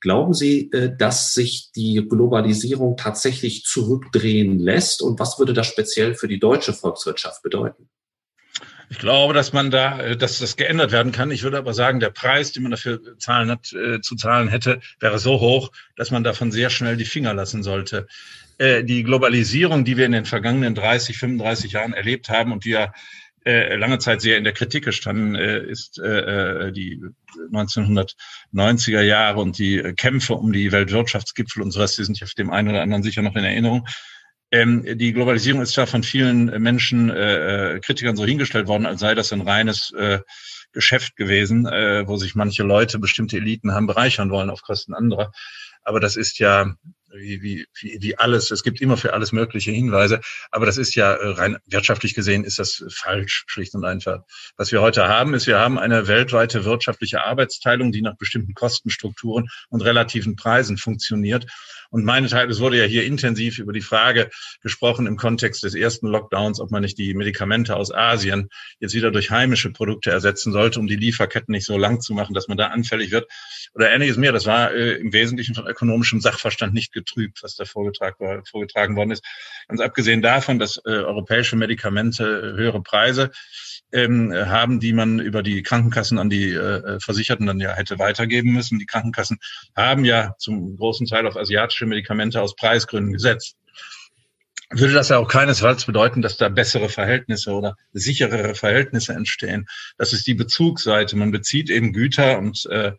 Glauben 0.00 0.34
Sie, 0.34 0.70
äh, 0.72 0.94
dass 0.96 1.32
sich 1.32 1.70
die 1.74 2.06
Globalisierung 2.08 2.96
tatsächlich 2.96 3.64
zurückdrehen 3.64 4.58
lässt? 4.58 5.02
Und 5.02 5.18
was 5.18 5.38
würde 5.38 5.52
das 5.52 5.66
speziell 5.66 6.14
für 6.14 6.28
die 6.28 6.38
deutsche 6.38 6.72
Volkswirtschaft 6.72 7.42
bedeuten? 7.42 7.88
Ich 8.88 9.00
glaube, 9.00 9.34
dass 9.34 9.52
man 9.52 9.70
da, 9.70 9.98
äh, 9.98 10.16
dass 10.16 10.38
das 10.38 10.56
geändert 10.56 10.92
werden 10.92 11.12
kann. 11.12 11.30
Ich 11.30 11.42
würde 11.42 11.58
aber 11.58 11.74
sagen, 11.74 11.98
der 11.98 12.10
Preis, 12.10 12.52
den 12.52 12.62
man 12.62 12.70
dafür 12.70 13.18
zahlen 13.18 13.50
hat, 13.50 13.72
äh, 13.72 14.00
zu 14.00 14.14
zahlen 14.16 14.48
hätte, 14.48 14.80
wäre 15.00 15.18
so 15.18 15.40
hoch, 15.40 15.72
dass 15.96 16.10
man 16.10 16.22
davon 16.22 16.52
sehr 16.52 16.70
schnell 16.70 16.96
die 16.96 17.04
Finger 17.04 17.34
lassen 17.34 17.62
sollte. 17.62 18.06
die 18.58 19.02
Globalisierung, 19.02 19.84
die 19.84 19.98
wir 19.98 20.06
in 20.06 20.12
den 20.12 20.24
vergangenen 20.24 20.74
30, 20.74 21.18
35 21.18 21.72
Jahren 21.72 21.92
erlebt 21.92 22.30
haben 22.30 22.52
und 22.52 22.64
die 22.64 22.70
ja 22.70 22.90
äh, 23.46 23.76
lange 23.76 23.98
Zeit 23.98 24.20
sehr 24.20 24.36
in 24.38 24.44
der 24.44 24.52
Kritik 24.52 24.84
gestanden 24.84 25.36
äh, 25.36 25.60
ist, 25.60 25.98
äh, 25.98 26.66
äh 26.66 26.72
die 26.72 27.00
1990er 27.52 29.02
Jahre 29.02 29.40
und 29.40 29.58
die 29.58 29.80
Kämpfe 29.96 30.34
um 30.34 30.52
die 30.52 30.72
Weltwirtschaftsgipfel 30.72 31.62
und 31.62 31.70
sowas, 31.70 31.94
die 31.94 32.04
sind 32.04 32.18
ja 32.18 32.26
für 32.26 32.34
dem 32.34 32.50
einen 32.50 32.70
oder 32.70 32.82
anderen 32.82 33.04
sicher 33.04 33.22
noch 33.22 33.36
in 33.36 33.44
Erinnerung. 33.44 33.86
Ähm, 34.50 34.84
die 34.98 35.12
Globalisierung 35.12 35.62
ist 35.62 35.74
zwar 35.74 35.86
von 35.86 36.02
vielen 36.02 36.46
Menschen, 36.62 37.10
äh, 37.10 37.74
äh, 37.74 37.80
Kritikern 37.80 38.16
so 38.16 38.24
hingestellt 38.24 38.66
worden, 38.66 38.86
als 38.86 39.00
sei 39.00 39.14
das 39.14 39.32
ein 39.32 39.40
reines 39.40 39.92
äh, 39.92 40.20
Geschäft 40.72 41.16
gewesen, 41.16 41.66
äh, 41.66 42.06
wo 42.06 42.16
sich 42.16 42.34
manche 42.34 42.62
Leute, 42.62 42.98
bestimmte 42.98 43.36
Eliten 43.36 43.72
haben 43.72 43.86
bereichern 43.86 44.30
wollen 44.30 44.50
auf 44.50 44.62
Kosten 44.62 44.94
anderer. 44.94 45.30
Aber 45.82 46.00
das 46.00 46.16
ist 46.16 46.38
ja 46.38 46.74
wie, 47.18 47.42
wie, 47.42 47.98
wie 48.00 48.18
alles. 48.18 48.50
Es 48.50 48.62
gibt 48.62 48.80
immer 48.80 48.96
für 48.96 49.12
alles 49.12 49.32
mögliche 49.32 49.70
Hinweise, 49.70 50.20
aber 50.50 50.66
das 50.66 50.78
ist 50.78 50.94
ja 50.94 51.12
äh, 51.12 51.28
rein 51.30 51.56
wirtschaftlich 51.66 52.14
gesehen 52.14 52.44
ist 52.44 52.58
das 52.58 52.84
falsch, 52.90 53.44
schlicht 53.46 53.74
und 53.74 53.84
einfach. 53.84 54.20
Was 54.56 54.72
wir 54.72 54.80
heute 54.80 55.08
haben, 55.08 55.34
ist, 55.34 55.46
wir 55.46 55.58
haben 55.58 55.78
eine 55.78 56.08
weltweite 56.08 56.64
wirtschaftliche 56.64 57.24
Arbeitsteilung, 57.24 57.92
die 57.92 58.02
nach 58.02 58.16
bestimmten 58.16 58.54
Kostenstrukturen 58.54 59.48
und 59.68 59.82
relativen 59.82 60.36
Preisen 60.36 60.76
funktioniert. 60.76 61.46
Und 61.90 62.04
meine 62.04 62.28
Teil, 62.28 62.50
es 62.50 62.60
wurde 62.60 62.78
ja 62.78 62.84
hier 62.84 63.04
intensiv 63.04 63.58
über 63.58 63.72
die 63.72 63.80
Frage 63.80 64.30
gesprochen 64.62 65.06
im 65.06 65.16
Kontext 65.16 65.62
des 65.62 65.74
ersten 65.74 66.08
Lockdowns, 66.08 66.60
ob 66.60 66.70
man 66.70 66.82
nicht 66.82 66.98
die 66.98 67.14
Medikamente 67.14 67.76
aus 67.76 67.92
Asien 67.92 68.48
jetzt 68.80 68.94
wieder 68.94 69.10
durch 69.10 69.30
heimische 69.30 69.70
Produkte 69.70 70.10
ersetzen 70.10 70.52
sollte, 70.52 70.80
um 70.80 70.86
die 70.86 70.96
Lieferketten 70.96 71.52
nicht 71.52 71.66
so 71.66 71.78
lang 71.78 72.00
zu 72.00 72.14
machen, 72.14 72.34
dass 72.34 72.48
man 72.48 72.56
da 72.56 72.68
anfällig 72.68 73.12
wird. 73.12 73.30
Oder 73.74 73.90
ähnliches 73.90 74.16
mehr. 74.16 74.32
Das 74.32 74.46
war 74.46 74.72
äh, 74.72 74.94
im 74.94 75.12
Wesentlichen 75.12 75.54
von 75.54 75.66
ökonomischem 75.66 76.20
Sachverstand 76.20 76.74
nicht 76.74 76.92
getrübt, 77.06 77.42
was 77.42 77.56
da 77.56 77.64
vorgetragen, 77.64 78.42
vorgetragen 78.44 78.96
worden 78.96 79.12
ist. 79.12 79.24
Ganz 79.68 79.80
abgesehen 79.80 80.22
davon, 80.22 80.58
dass 80.58 80.76
äh, 80.84 80.90
europäische 80.90 81.56
Medikamente 81.56 82.24
äh, 82.24 82.56
höhere 82.58 82.82
Preise 82.82 83.30
ähm, 83.92 84.32
haben, 84.34 84.80
die 84.80 84.92
man 84.92 85.20
über 85.20 85.42
die 85.42 85.62
Krankenkassen 85.62 86.18
an 86.18 86.28
die 86.28 86.52
äh, 86.52 86.98
Versicherten 87.00 87.46
dann 87.46 87.60
ja 87.60 87.72
hätte 87.72 87.98
weitergeben 87.98 88.52
müssen. 88.52 88.78
Die 88.78 88.86
Krankenkassen 88.86 89.38
haben 89.74 90.04
ja 90.04 90.34
zum 90.38 90.76
großen 90.76 91.06
Teil 91.06 91.26
auf 91.26 91.36
asiatische 91.36 91.86
Medikamente 91.86 92.40
aus 92.40 92.56
Preisgründen 92.56 93.12
gesetzt. 93.12 93.56
Würde 94.70 94.94
das 94.94 95.10
ja 95.10 95.18
auch 95.18 95.28
keinesfalls 95.28 95.84
bedeuten, 95.84 96.22
dass 96.22 96.38
da 96.38 96.48
bessere 96.48 96.88
Verhältnisse 96.88 97.52
oder 97.52 97.76
sicherere 97.92 98.56
Verhältnisse 98.56 99.12
entstehen. 99.12 99.66
Das 99.96 100.12
ist 100.12 100.26
die 100.26 100.34
Bezugsseite. 100.34 101.16
Man 101.16 101.30
bezieht 101.30 101.70
eben 101.70 101.92
Güter 101.92 102.38
und 102.38 102.66
äh, 102.66 102.92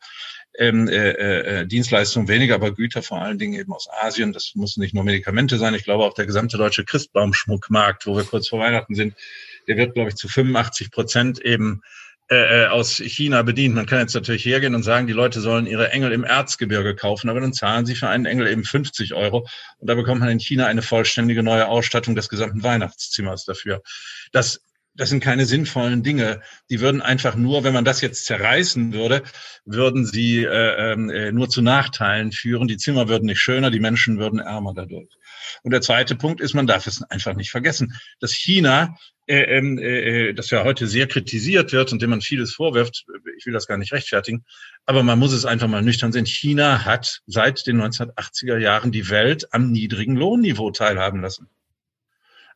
ähm, 0.57 0.87
äh, 0.87 1.11
äh, 1.11 1.65
Dienstleistungen 1.67 2.27
weniger, 2.27 2.55
aber 2.55 2.73
Güter 2.73 3.01
vor 3.01 3.21
allen 3.21 3.37
Dingen 3.37 3.53
eben 3.53 3.73
aus 3.73 3.87
Asien. 4.01 4.33
Das 4.33 4.53
müssen 4.55 4.81
nicht 4.81 4.93
nur 4.93 5.03
Medikamente 5.03 5.57
sein. 5.57 5.73
Ich 5.73 5.83
glaube 5.83 6.03
auch 6.03 6.13
der 6.13 6.25
gesamte 6.25 6.57
deutsche 6.57 6.83
Christbaumschmuckmarkt, 6.83 8.05
wo 8.07 8.15
wir 8.15 8.23
kurz 8.23 8.47
vor 8.47 8.59
Weihnachten 8.59 8.95
sind, 8.95 9.15
der 9.67 9.77
wird, 9.77 9.93
glaube 9.93 10.09
ich, 10.09 10.15
zu 10.15 10.27
85 10.27 10.91
Prozent 10.91 11.39
eben 11.39 11.81
äh, 12.29 12.63
äh, 12.63 12.67
aus 12.67 12.97
China 12.97 13.41
bedient. 13.43 13.73
Man 13.73 13.85
kann 13.85 13.99
jetzt 13.99 14.13
natürlich 14.13 14.43
hergehen 14.43 14.75
und 14.75 14.83
sagen, 14.83 15.07
die 15.07 15.13
Leute 15.13 15.39
sollen 15.39 15.65
ihre 15.65 15.91
Engel 15.91 16.11
im 16.11 16.25
Erzgebirge 16.25 16.93
kaufen, 16.93 17.29
aber 17.29 17.39
dann 17.39 17.53
zahlen 17.53 17.85
sie 17.85 17.95
für 17.95 18.09
einen 18.09 18.25
Engel 18.25 18.47
eben 18.47 18.65
50 18.65 19.13
Euro 19.13 19.47
und 19.77 19.89
da 19.89 19.95
bekommt 19.95 20.19
man 20.19 20.27
in 20.27 20.39
China 20.39 20.65
eine 20.65 20.81
vollständige 20.81 21.41
neue 21.41 21.69
Ausstattung 21.69 22.15
des 22.15 22.27
gesamten 22.27 22.63
Weihnachtszimmers 22.63 23.45
dafür. 23.45 23.81
Das 24.33 24.61
das 24.97 25.09
sind 25.09 25.23
keine 25.23 25.45
sinnvollen 25.45 26.03
Dinge. 26.03 26.41
Die 26.69 26.81
würden 26.81 27.01
einfach 27.01 27.35
nur, 27.35 27.63
wenn 27.63 27.73
man 27.73 27.85
das 27.85 28.01
jetzt 28.01 28.25
zerreißen 28.25 28.93
würde, 28.93 29.23
würden 29.65 30.05
sie 30.05 30.43
äh, 30.43 30.91
ähm, 30.93 31.09
äh, 31.09 31.31
nur 31.31 31.49
zu 31.49 31.61
Nachteilen 31.61 32.31
führen. 32.31 32.67
Die 32.67 32.77
Zimmer 32.77 33.07
würden 33.07 33.25
nicht 33.25 33.39
schöner, 33.39 33.71
die 33.71 33.79
Menschen 33.79 34.17
würden 34.17 34.39
ärmer 34.39 34.73
dadurch. 34.75 35.09
Und 35.63 35.71
der 35.71 35.81
zweite 35.81 36.15
Punkt 36.15 36.41
ist, 36.41 36.53
man 36.53 36.67
darf 36.67 36.87
es 36.87 37.01
einfach 37.03 37.35
nicht 37.35 37.51
vergessen, 37.51 37.93
dass 38.19 38.33
China 38.33 38.97
äh, 39.27 39.57
ähm, 39.57 39.77
äh, 39.77 40.33
das 40.33 40.49
ja 40.49 40.63
heute 40.63 40.87
sehr 40.87 41.07
kritisiert 41.07 41.73
wird 41.73 41.91
und 41.91 42.01
dem 42.01 42.09
man 42.09 42.21
vieles 42.21 42.53
vorwirft, 42.53 43.05
ich 43.37 43.45
will 43.45 43.53
das 43.53 43.67
gar 43.67 43.77
nicht 43.77 43.91
rechtfertigen, 43.91 44.45
aber 44.85 45.03
man 45.03 45.19
muss 45.19 45.33
es 45.33 45.45
einfach 45.45 45.67
mal 45.67 45.81
nüchtern 45.81 46.11
sehen. 46.11 46.25
China 46.25 46.85
hat 46.85 47.21
seit 47.27 47.67
den 47.67 47.81
1980er 47.81 48.57
Jahren 48.57 48.91
die 48.91 49.09
Welt 49.09 49.53
am 49.53 49.71
niedrigen 49.71 50.15
Lohnniveau 50.15 50.71
teilhaben 50.71 51.21
lassen. 51.21 51.49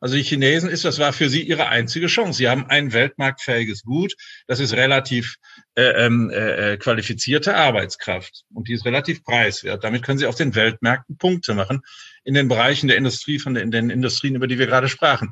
Also 0.02 0.16
die 0.16 0.24
Chinesen 0.24 0.68
ist, 0.68 0.84
das 0.84 0.98
war 0.98 1.12
für 1.12 1.28
sie 1.28 1.42
ihre 1.42 1.68
einzige 1.68 2.08
Chance. 2.08 2.38
Sie 2.38 2.48
haben 2.48 2.66
ein 2.66 2.92
weltmarktfähiges 2.92 3.84
Gut, 3.84 4.14
das 4.48 4.58
ist 4.58 4.72
relativ 4.72 5.36
äh, 5.76 6.06
ähm, 6.06 6.28
äh, 6.28 6.76
qualifizierte 6.76 7.54
Arbeitskraft 7.54 8.42
und 8.52 8.66
die 8.66 8.72
ist 8.72 8.84
relativ 8.84 9.22
preiswert. 9.22 9.84
Damit 9.84 10.02
können 10.02 10.18
sie 10.18 10.26
auf 10.26 10.34
den 10.34 10.56
Weltmärkten 10.56 11.18
Punkte 11.18 11.54
machen 11.54 11.82
in 12.24 12.34
den 12.34 12.48
Bereichen 12.48 12.88
der 12.88 12.96
Industrie, 12.96 13.38
von 13.38 13.54
den, 13.54 13.62
in 13.62 13.70
den 13.70 13.90
Industrien, 13.90 14.34
über 14.34 14.48
die 14.48 14.58
wir 14.58 14.66
gerade 14.66 14.88
sprachen. 14.88 15.30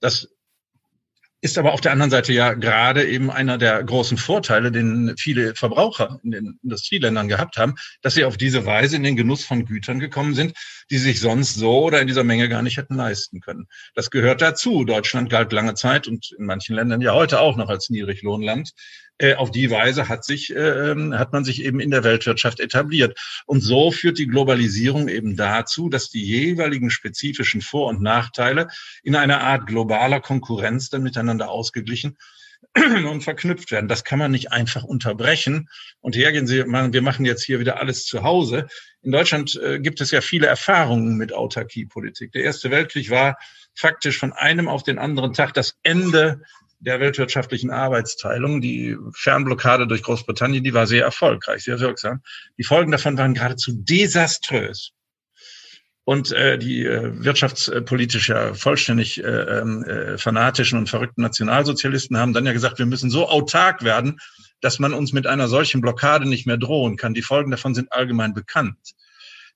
Das 0.00 0.28
ist 1.42 1.56
aber 1.56 1.72
auf 1.72 1.80
der 1.80 1.92
anderen 1.92 2.10
Seite 2.10 2.32
ja 2.32 2.52
gerade 2.52 3.06
eben 3.06 3.30
einer 3.30 3.56
der 3.56 3.82
großen 3.82 4.18
Vorteile, 4.18 4.70
den 4.70 5.14
viele 5.16 5.54
Verbraucher 5.54 6.20
in 6.22 6.32
den 6.32 6.58
Industrieländern 6.62 7.28
gehabt 7.28 7.56
haben, 7.56 7.74
dass 8.02 8.14
sie 8.14 8.24
auf 8.24 8.36
diese 8.36 8.66
Weise 8.66 8.96
in 8.96 9.02
den 9.02 9.16
Genuss 9.16 9.44
von 9.44 9.64
Gütern 9.64 10.00
gekommen 10.00 10.34
sind, 10.34 10.54
die 10.90 10.98
sich 10.98 11.20
sonst 11.20 11.54
so 11.54 11.84
oder 11.84 12.00
in 12.00 12.06
dieser 12.06 12.24
Menge 12.24 12.48
gar 12.48 12.62
nicht 12.62 12.76
hätten 12.76 12.94
leisten 12.94 13.40
können. 13.40 13.66
Das 13.94 14.10
gehört 14.10 14.42
dazu. 14.42 14.84
Deutschland 14.84 15.30
galt 15.30 15.52
lange 15.52 15.74
Zeit 15.74 16.06
und 16.06 16.32
in 16.38 16.44
manchen 16.44 16.76
Ländern 16.76 17.00
ja 17.00 17.14
heute 17.14 17.40
auch 17.40 17.56
noch 17.56 17.68
als 17.68 17.88
Niedriglohnland 17.88 18.72
äh, 19.20 19.34
auf 19.34 19.50
die 19.50 19.70
Weise 19.70 20.08
hat 20.08 20.24
sich, 20.24 20.50
äh, 20.54 20.94
hat 21.12 21.32
man 21.32 21.44
sich 21.44 21.62
eben 21.62 21.78
in 21.78 21.90
der 21.90 22.04
Weltwirtschaft 22.04 22.58
etabliert. 22.58 23.20
Und 23.44 23.60
so 23.60 23.92
führt 23.92 24.16
die 24.16 24.26
Globalisierung 24.26 25.08
eben 25.08 25.36
dazu, 25.36 25.90
dass 25.90 26.08
die 26.08 26.24
jeweiligen 26.24 26.88
spezifischen 26.88 27.60
Vor- 27.60 27.88
und 27.88 28.00
Nachteile 28.00 28.68
in 29.02 29.14
einer 29.14 29.42
Art 29.42 29.66
globaler 29.66 30.20
Konkurrenz 30.20 30.88
dann 30.88 31.02
miteinander 31.02 31.50
ausgeglichen 31.50 32.16
und 32.74 33.22
verknüpft 33.22 33.70
werden. 33.72 33.88
Das 33.88 34.04
kann 34.04 34.18
man 34.18 34.30
nicht 34.30 34.52
einfach 34.52 34.84
unterbrechen 34.84 35.68
und 36.00 36.16
hergehen 36.16 36.46
Sie, 36.46 36.64
wir 36.64 37.02
machen 37.02 37.26
jetzt 37.26 37.44
hier 37.44 37.60
wieder 37.60 37.78
alles 37.78 38.06
zu 38.06 38.22
Hause. 38.22 38.68
In 39.02 39.12
Deutschland 39.12 39.54
äh, 39.62 39.80
gibt 39.80 40.00
es 40.00 40.12
ja 40.12 40.22
viele 40.22 40.46
Erfahrungen 40.46 41.16
mit 41.18 41.34
Autarkiepolitik. 41.34 42.32
Der 42.32 42.44
Erste 42.44 42.70
Weltkrieg 42.70 43.10
war 43.10 43.36
faktisch 43.74 44.16
von 44.16 44.32
einem 44.32 44.66
auf 44.66 44.82
den 44.82 44.98
anderen 44.98 45.34
Tag 45.34 45.52
das 45.52 45.76
Ende 45.82 46.40
der 46.80 46.98
weltwirtschaftlichen 46.98 47.70
Arbeitsteilung. 47.70 48.60
Die 48.60 48.96
Fernblockade 49.14 49.86
durch 49.86 50.02
Großbritannien, 50.02 50.64
die 50.64 50.74
war 50.74 50.86
sehr 50.86 51.04
erfolgreich, 51.04 51.62
sehr 51.62 51.78
wirksam. 51.78 52.22
Die 52.58 52.64
Folgen 52.64 52.90
davon 52.90 53.16
waren 53.16 53.34
geradezu 53.34 53.72
desaströs. 53.74 54.92
Und 56.04 56.32
äh, 56.32 56.58
die 56.58 56.84
äh, 56.84 57.12
wirtschaftspolitisch 57.24 58.30
ja 58.30 58.54
vollständig 58.54 59.22
äh, 59.22 59.28
ähm, 59.28 59.84
äh, 59.84 60.18
fanatischen 60.18 60.78
und 60.78 60.88
verrückten 60.88 61.22
Nationalsozialisten 61.22 62.16
haben 62.16 62.32
dann 62.32 62.46
ja 62.46 62.52
gesagt, 62.52 62.78
wir 62.78 62.86
müssen 62.86 63.10
so 63.10 63.28
autark 63.28 63.84
werden, 63.84 64.18
dass 64.60 64.78
man 64.78 64.92
uns 64.92 65.12
mit 65.12 65.26
einer 65.26 65.46
solchen 65.46 65.80
Blockade 65.80 66.28
nicht 66.28 66.46
mehr 66.46 66.56
drohen 66.56 66.96
kann. 66.96 67.14
Die 67.14 67.22
Folgen 67.22 67.50
davon 67.50 67.74
sind 67.74 67.92
allgemein 67.92 68.34
bekannt. 68.34 68.78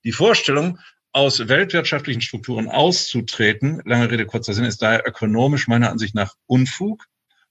Die 0.03 0.11
Vorstellung, 0.11 0.79
aus 1.11 1.47
weltwirtschaftlichen 1.47 2.21
Strukturen 2.21 2.67
auszutreten, 2.67 3.81
lange 3.85 4.11
Rede, 4.11 4.25
kurzer 4.25 4.53
Sinn, 4.53 4.65
ist 4.65 4.81
daher 4.81 5.07
ökonomisch 5.07 5.67
meiner 5.67 5.89
Ansicht 5.89 6.13
nach 6.13 6.33
Unfug 6.45 7.05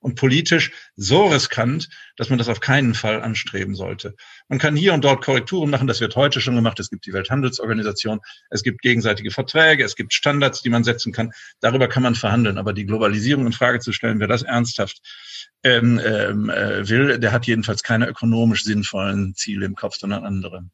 und 0.04 0.16
politisch 0.16 0.70
so 0.96 1.24
riskant, 1.28 1.88
dass 2.16 2.28
man 2.28 2.38
das 2.38 2.50
auf 2.50 2.60
keinen 2.60 2.92
Fall 2.92 3.22
anstreben 3.22 3.74
sollte. 3.74 4.14
Man 4.48 4.58
kann 4.58 4.76
hier 4.76 4.92
und 4.92 5.02
dort 5.02 5.24
Korrekturen 5.24 5.70
machen, 5.70 5.86
das 5.86 6.02
wird 6.02 6.14
heute 6.14 6.42
schon 6.42 6.54
gemacht. 6.54 6.78
Es 6.78 6.90
gibt 6.90 7.06
die 7.06 7.14
Welthandelsorganisation, 7.14 8.20
es 8.50 8.62
gibt 8.62 8.82
gegenseitige 8.82 9.30
Verträge, 9.30 9.82
es 9.82 9.96
gibt 9.96 10.12
Standards, 10.12 10.60
die 10.60 10.68
man 10.68 10.84
setzen 10.84 11.10
kann. 11.10 11.32
Darüber 11.60 11.88
kann 11.88 12.02
man 12.02 12.14
verhandeln. 12.14 12.58
Aber 12.58 12.74
die 12.74 12.84
Globalisierung 12.84 13.46
in 13.46 13.52
Frage 13.52 13.80
zu 13.80 13.92
stellen, 13.92 14.20
wer 14.20 14.28
das 14.28 14.42
ernsthaft 14.42 15.00
ähm, 15.62 15.98
ähm, 16.04 16.50
äh, 16.50 16.86
will, 16.86 17.18
der 17.18 17.32
hat 17.32 17.46
jedenfalls 17.46 17.82
keine 17.82 18.06
ökonomisch 18.06 18.64
sinnvollen 18.64 19.34
Ziele 19.34 19.64
im 19.64 19.74
Kopf, 19.74 19.96
sondern 19.96 20.24
andere. 20.26 20.64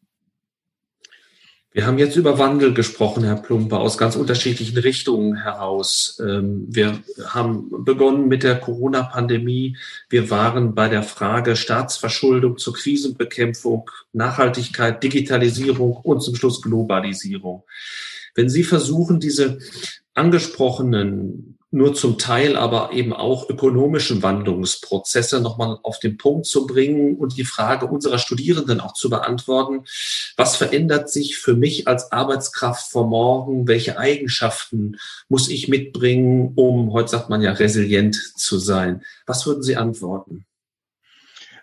Wir 1.73 1.87
haben 1.87 1.99
jetzt 1.99 2.16
über 2.16 2.37
Wandel 2.41 2.75
gesprochen, 2.75 3.23
Herr 3.23 3.37
Plumper, 3.37 3.79
aus 3.79 3.97
ganz 3.97 4.16
unterschiedlichen 4.16 4.77
Richtungen 4.77 5.37
heraus. 5.37 6.21
Ähm, 6.21 6.66
wir 6.68 6.99
haben 7.29 7.85
begonnen 7.85 8.27
mit 8.27 8.43
der 8.43 8.59
Corona-Pandemie. 8.59 9.77
Wir 10.09 10.31
waren 10.31 10.75
bei 10.75 10.89
der 10.89 11.05
Frage 11.05 11.55
Staatsverschuldung 11.55 12.59
zur 12.59 12.75
Krisenbekämpfung, 12.75 13.89
Nachhaltigkeit, 14.12 15.01
Digitalisierung 15.01 15.93
und 15.93 16.23
zum 16.23 16.35
Schluss 16.35 16.61
Globalisierung. 16.61 17.62
Wenn 18.35 18.49
Sie 18.49 18.64
versuchen, 18.64 19.21
diese 19.21 19.59
angesprochenen 20.14 21.60
nur 21.71 21.95
zum 21.95 22.18
Teil 22.18 22.57
aber 22.57 22.93
eben 22.93 23.12
auch 23.12 23.49
ökonomischen 23.49 24.23
Wandlungsprozesse 24.23 25.41
nochmal 25.41 25.79
auf 25.83 26.01
den 26.01 26.16
Punkt 26.16 26.47
zu 26.47 26.66
bringen 26.66 27.16
und 27.16 27.37
die 27.37 27.45
Frage 27.45 27.87
unserer 27.87 28.18
Studierenden 28.18 28.81
auch 28.81 28.95
zu 28.95 29.09
beantworten. 29.09 29.85
Was 30.37 30.57
verändert 30.57 31.11
sich 31.11 31.39
für 31.39 31.55
mich 31.55 31.87
als 31.87 32.11
Arbeitskraft 32.11 32.91
vor 32.91 33.07
morgen? 33.07 33.68
Welche 33.68 33.99
Eigenschaften 33.99 34.97
muss 35.29 35.49
ich 35.49 35.68
mitbringen, 35.68 36.53
um, 36.57 36.93
heute 36.93 37.11
sagt 37.11 37.31
man 37.31 37.41
ja, 37.41 37.53
resilient 37.53 38.16
zu 38.37 38.59
sein? 38.59 39.03
Was 39.27 39.47
würden 39.47 39.62
Sie 39.62 39.77
antworten? 39.77 40.47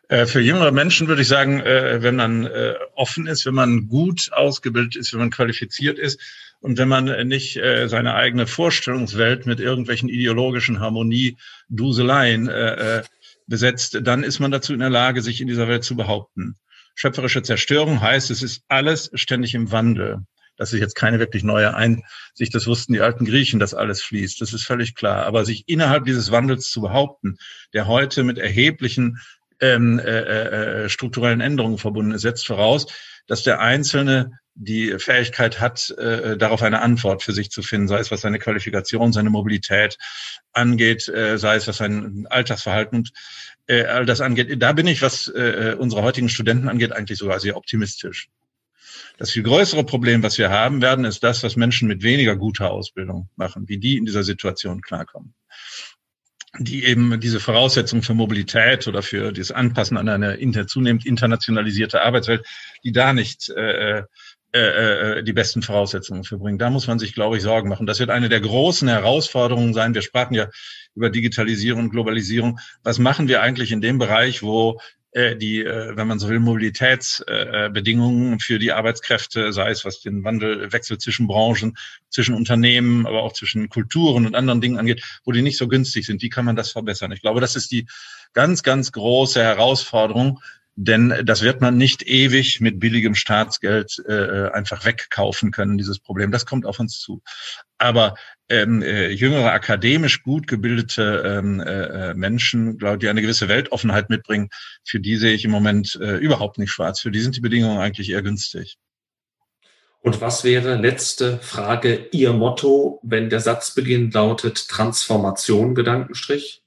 Äh, 0.09 0.25
für 0.25 0.39
jüngere 0.39 0.71
Menschen 0.71 1.07
würde 1.07 1.21
ich 1.21 1.27
sagen, 1.27 1.59
äh, 1.59 2.01
wenn 2.01 2.15
man 2.15 2.45
äh, 2.45 2.75
offen 2.95 3.27
ist, 3.27 3.45
wenn 3.45 3.55
man 3.55 3.87
gut 3.87 4.29
ausgebildet 4.31 4.95
ist, 4.95 5.11
wenn 5.13 5.19
man 5.19 5.31
qualifiziert 5.31 5.99
ist, 5.99 6.19
und 6.59 6.79
wenn 6.79 6.87
man 6.87 7.27
nicht 7.27 7.59
seine 7.85 8.15
eigene 8.15 8.47
Vorstellungswelt 8.47 9.45
mit 9.45 9.59
irgendwelchen 9.59 10.09
ideologischen 10.09 10.79
Harmonie-Duseleien 10.79 12.49
besetzt, 13.45 13.99
dann 14.01 14.23
ist 14.23 14.39
man 14.39 14.49
dazu 14.49 14.73
in 14.73 14.79
der 14.79 14.89
Lage, 14.89 15.21
sich 15.21 15.39
in 15.39 15.47
dieser 15.47 15.67
Welt 15.67 15.83
zu 15.83 15.95
behaupten. 15.95 16.55
Schöpferische 16.95 17.43
Zerstörung 17.43 18.01
heißt, 18.01 18.31
es 18.31 18.41
ist 18.41 18.63
alles 18.69 19.11
ständig 19.13 19.53
im 19.53 19.71
Wandel. 19.71 20.25
Das 20.57 20.73
ist 20.73 20.79
jetzt 20.79 20.95
keine 20.95 21.19
wirklich 21.19 21.43
neue 21.43 21.75
Einsicht. 21.75 22.53
Das 22.55 22.65
wussten 22.65 22.93
die 22.93 23.01
alten 23.01 23.25
Griechen, 23.25 23.59
dass 23.59 23.75
alles 23.75 24.01
fließt. 24.01 24.41
Das 24.41 24.51
ist 24.51 24.65
völlig 24.65 24.95
klar. 24.95 25.27
Aber 25.27 25.45
sich 25.45 25.63
innerhalb 25.67 26.05
dieses 26.05 26.31
Wandels 26.31 26.71
zu 26.71 26.81
behaupten, 26.81 27.37
der 27.73 27.85
heute 27.85 28.23
mit 28.23 28.39
erheblichen 28.39 29.19
ähm, 29.59 29.99
äh, 29.99 30.85
äh, 30.85 30.89
strukturellen 30.89 31.41
Änderungen 31.41 31.77
verbunden 31.77 32.11
ist, 32.11 32.21
setzt 32.21 32.45
voraus, 32.45 32.87
dass 33.27 33.43
der 33.43 33.59
Einzelne 33.59 34.39
die 34.59 34.97
Fähigkeit 34.97 35.59
hat, 35.59 35.91
äh, 35.91 36.35
darauf 36.35 36.63
eine 36.63 36.81
Antwort 36.81 37.21
für 37.21 37.31
sich 37.31 37.51
zu 37.51 37.61
finden, 37.61 37.87
sei 37.87 37.99
es 37.99 38.09
was 38.09 38.21
seine 38.21 38.39
Qualifikation, 38.39 39.13
seine 39.13 39.29
Mobilität 39.29 39.97
angeht, 40.51 41.07
äh, 41.09 41.37
sei 41.37 41.57
es 41.57 41.67
was 41.67 41.77
sein 41.77 42.25
Altersverhalten 42.29 42.99
und 42.99 43.11
äh, 43.67 43.83
all 43.85 44.05
das 44.05 44.21
angeht. 44.21 44.61
Da 44.61 44.73
bin 44.73 44.87
ich, 44.87 45.01
was 45.01 45.27
äh, 45.27 45.75
unsere 45.77 46.01
heutigen 46.01 46.29
Studenten 46.29 46.69
angeht, 46.69 46.91
eigentlich 46.91 47.19
sogar 47.19 47.39
sehr 47.39 47.55
optimistisch. 47.55 48.29
Das 49.19 49.31
viel 49.31 49.43
größere 49.43 49.83
Problem, 49.83 50.23
was 50.23 50.37
wir 50.37 50.49
haben 50.49 50.81
werden, 50.81 51.05
ist 51.05 51.23
das, 51.23 51.43
was 51.43 51.55
Menschen 51.55 51.87
mit 51.87 52.01
weniger 52.01 52.35
guter 52.35 52.71
Ausbildung 52.71 53.29
machen, 53.35 53.67
wie 53.67 53.77
die 53.77 53.97
in 53.97 54.05
dieser 54.05 54.23
Situation 54.23 54.81
klarkommen 54.81 55.33
die 56.59 56.85
eben 56.85 57.19
diese 57.19 57.39
Voraussetzungen 57.39 58.03
für 58.03 58.13
Mobilität 58.13 58.87
oder 58.87 59.01
für 59.01 59.31
dieses 59.31 59.51
Anpassen 59.51 59.97
an 59.97 60.09
eine 60.09 60.35
inter, 60.35 60.67
zunehmend 60.67 61.05
internationalisierte 61.05 62.01
Arbeitswelt, 62.01 62.45
die 62.83 62.91
da 62.91 63.13
nicht 63.13 63.49
äh, 63.49 64.03
äh, 64.53 65.19
äh, 65.19 65.23
die 65.23 65.33
besten 65.33 65.61
Voraussetzungen 65.61 66.23
für 66.23 66.37
bringen. 66.37 66.57
Da 66.57 66.69
muss 66.69 66.87
man 66.87 66.99
sich, 66.99 67.13
glaube 67.13 67.37
ich, 67.37 67.43
Sorgen 67.43 67.69
machen. 67.69 67.85
Das 67.85 67.99
wird 67.99 68.09
eine 68.09 68.29
der 68.29 68.39
großen 68.39 68.87
Herausforderungen 68.87 69.73
sein. 69.73 69.93
Wir 69.93 70.01
sprachen 70.01 70.33
ja 70.33 70.47
über 70.95 71.09
Digitalisierung 71.09 71.83
und 71.83 71.89
Globalisierung. 71.91 72.59
Was 72.81 72.97
machen 72.97 73.27
wir 73.27 73.41
eigentlich 73.41 73.71
in 73.71 73.81
dem 73.81 73.97
Bereich, 73.97 74.41
wo 74.41 74.79
die, 75.15 75.63
äh, 75.63 75.95
wenn 75.95 76.07
man 76.07 76.19
so 76.19 76.29
will, 76.29 76.39
Mobilitätsbedingungen 76.39 78.39
für 78.39 78.59
die 78.59 78.71
Arbeitskräfte, 78.71 79.53
sei 79.53 79.71
es 79.71 79.85
was 79.85 80.01
den 80.01 80.23
Wandel, 80.23 80.71
Wechsel 80.71 80.97
zwischen 80.97 81.27
Branchen, 81.27 81.77
zwischen 82.09 82.35
Unternehmen, 82.35 83.07
aber 83.07 83.23
auch 83.23 83.33
zwischen 83.33 83.69
Kulturen 83.69 84.25
und 84.25 84.35
anderen 84.35 84.61
Dingen 84.61 84.77
angeht, 84.77 85.03
wo 85.23 85.31
die 85.31 85.41
nicht 85.41 85.57
so 85.57 85.67
günstig 85.67 86.05
sind. 86.05 86.21
Wie 86.21 86.29
kann 86.29 86.45
man 86.45 86.55
das 86.55 86.71
verbessern? 86.71 87.11
Ich 87.11 87.21
glaube, 87.21 87.41
das 87.41 87.55
ist 87.55 87.71
die 87.71 87.87
ganz, 88.33 88.63
ganz 88.63 88.91
große 88.91 89.41
Herausforderung, 89.41 90.39
denn 90.79 91.21
das 91.25 91.41
wird 91.41 91.59
man 91.59 91.75
nicht 91.75 92.03
ewig 92.03 92.61
mit 92.61 92.79
billigem 92.79 93.15
Staatsgeld 93.15 93.97
äh, 94.07 94.49
einfach 94.49 94.85
wegkaufen 94.85 95.49
können, 95.49 95.79
dieses 95.79 95.99
Problem. 95.99 96.31
Das 96.31 96.45
kommt 96.45 96.67
auf 96.67 96.79
uns 96.79 96.99
zu. 96.99 97.23
Aber 97.79 98.13
ähm, 98.47 98.83
äh, 98.83 99.09
jüngere, 99.09 99.51
akademisch 99.51 100.21
gut 100.21 100.45
gebildete 100.45 101.23
ähm, 101.25 101.59
äh, 101.59 102.13
Menschen, 102.13 102.77
glaube 102.77 102.99
die 102.99 103.09
eine 103.09 103.23
gewisse 103.23 103.49
Weltoffenheit 103.49 104.11
mitbringen, 104.11 104.49
für 104.85 104.99
die 104.99 105.17
sehe 105.17 105.33
ich 105.33 105.43
im 105.45 105.51
Moment 105.51 105.97
äh, 105.99 106.17
überhaupt 106.17 106.59
nicht 106.59 106.69
schwarz. 106.69 106.99
Für 106.99 107.09
die 107.09 107.21
sind 107.21 107.35
die 107.35 107.41
Bedingungen 107.41 107.79
eigentlich 107.79 108.11
eher 108.11 108.21
günstig. 108.21 108.77
Und 110.01 110.21
was 110.21 110.43
wäre, 110.43 110.75
letzte 110.75 111.39
Frage, 111.39 112.07
Ihr 112.11 112.33
Motto, 112.33 112.99
wenn 113.01 113.31
der 113.31 113.39
Satzbeginn 113.39 114.11
lautet 114.11 114.67
Transformation, 114.69 115.73
Gedankenstrich? 115.73 116.61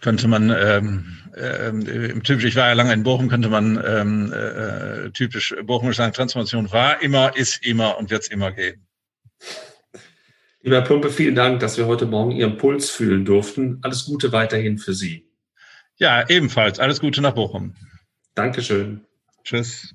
könnte 0.00 0.28
man 0.28 0.50
ähm, 0.50 1.18
äh, 1.34 2.20
typisch, 2.20 2.44
ich 2.44 2.56
war 2.56 2.68
ja 2.68 2.74
lange 2.74 2.92
in 2.92 3.02
Bochum, 3.02 3.28
könnte 3.28 3.48
man 3.48 3.82
ähm, 3.84 4.32
äh, 4.32 5.10
typisch 5.10 5.54
Bochum 5.64 5.92
sagen, 5.92 6.12
Transformation 6.12 6.70
war 6.72 7.02
immer, 7.02 7.36
ist 7.36 7.64
immer 7.64 7.98
und 7.98 8.10
wird 8.10 8.22
es 8.22 8.28
immer 8.28 8.52
geben. 8.52 8.86
Lieber 10.62 10.82
Plumpe, 10.82 11.10
vielen 11.10 11.34
Dank, 11.34 11.60
dass 11.60 11.78
wir 11.78 11.86
heute 11.86 12.06
Morgen 12.06 12.32
Ihren 12.32 12.58
Puls 12.58 12.90
fühlen 12.90 13.24
durften. 13.24 13.78
Alles 13.82 14.04
Gute 14.04 14.32
weiterhin 14.32 14.76
für 14.76 14.92
Sie. 14.92 15.26
Ja, 15.96 16.28
ebenfalls. 16.28 16.78
Alles 16.78 17.00
Gute 17.00 17.22
nach 17.22 17.34
Bochum. 17.34 17.74
Dankeschön. 18.34 19.06
Tschüss. 19.44 19.94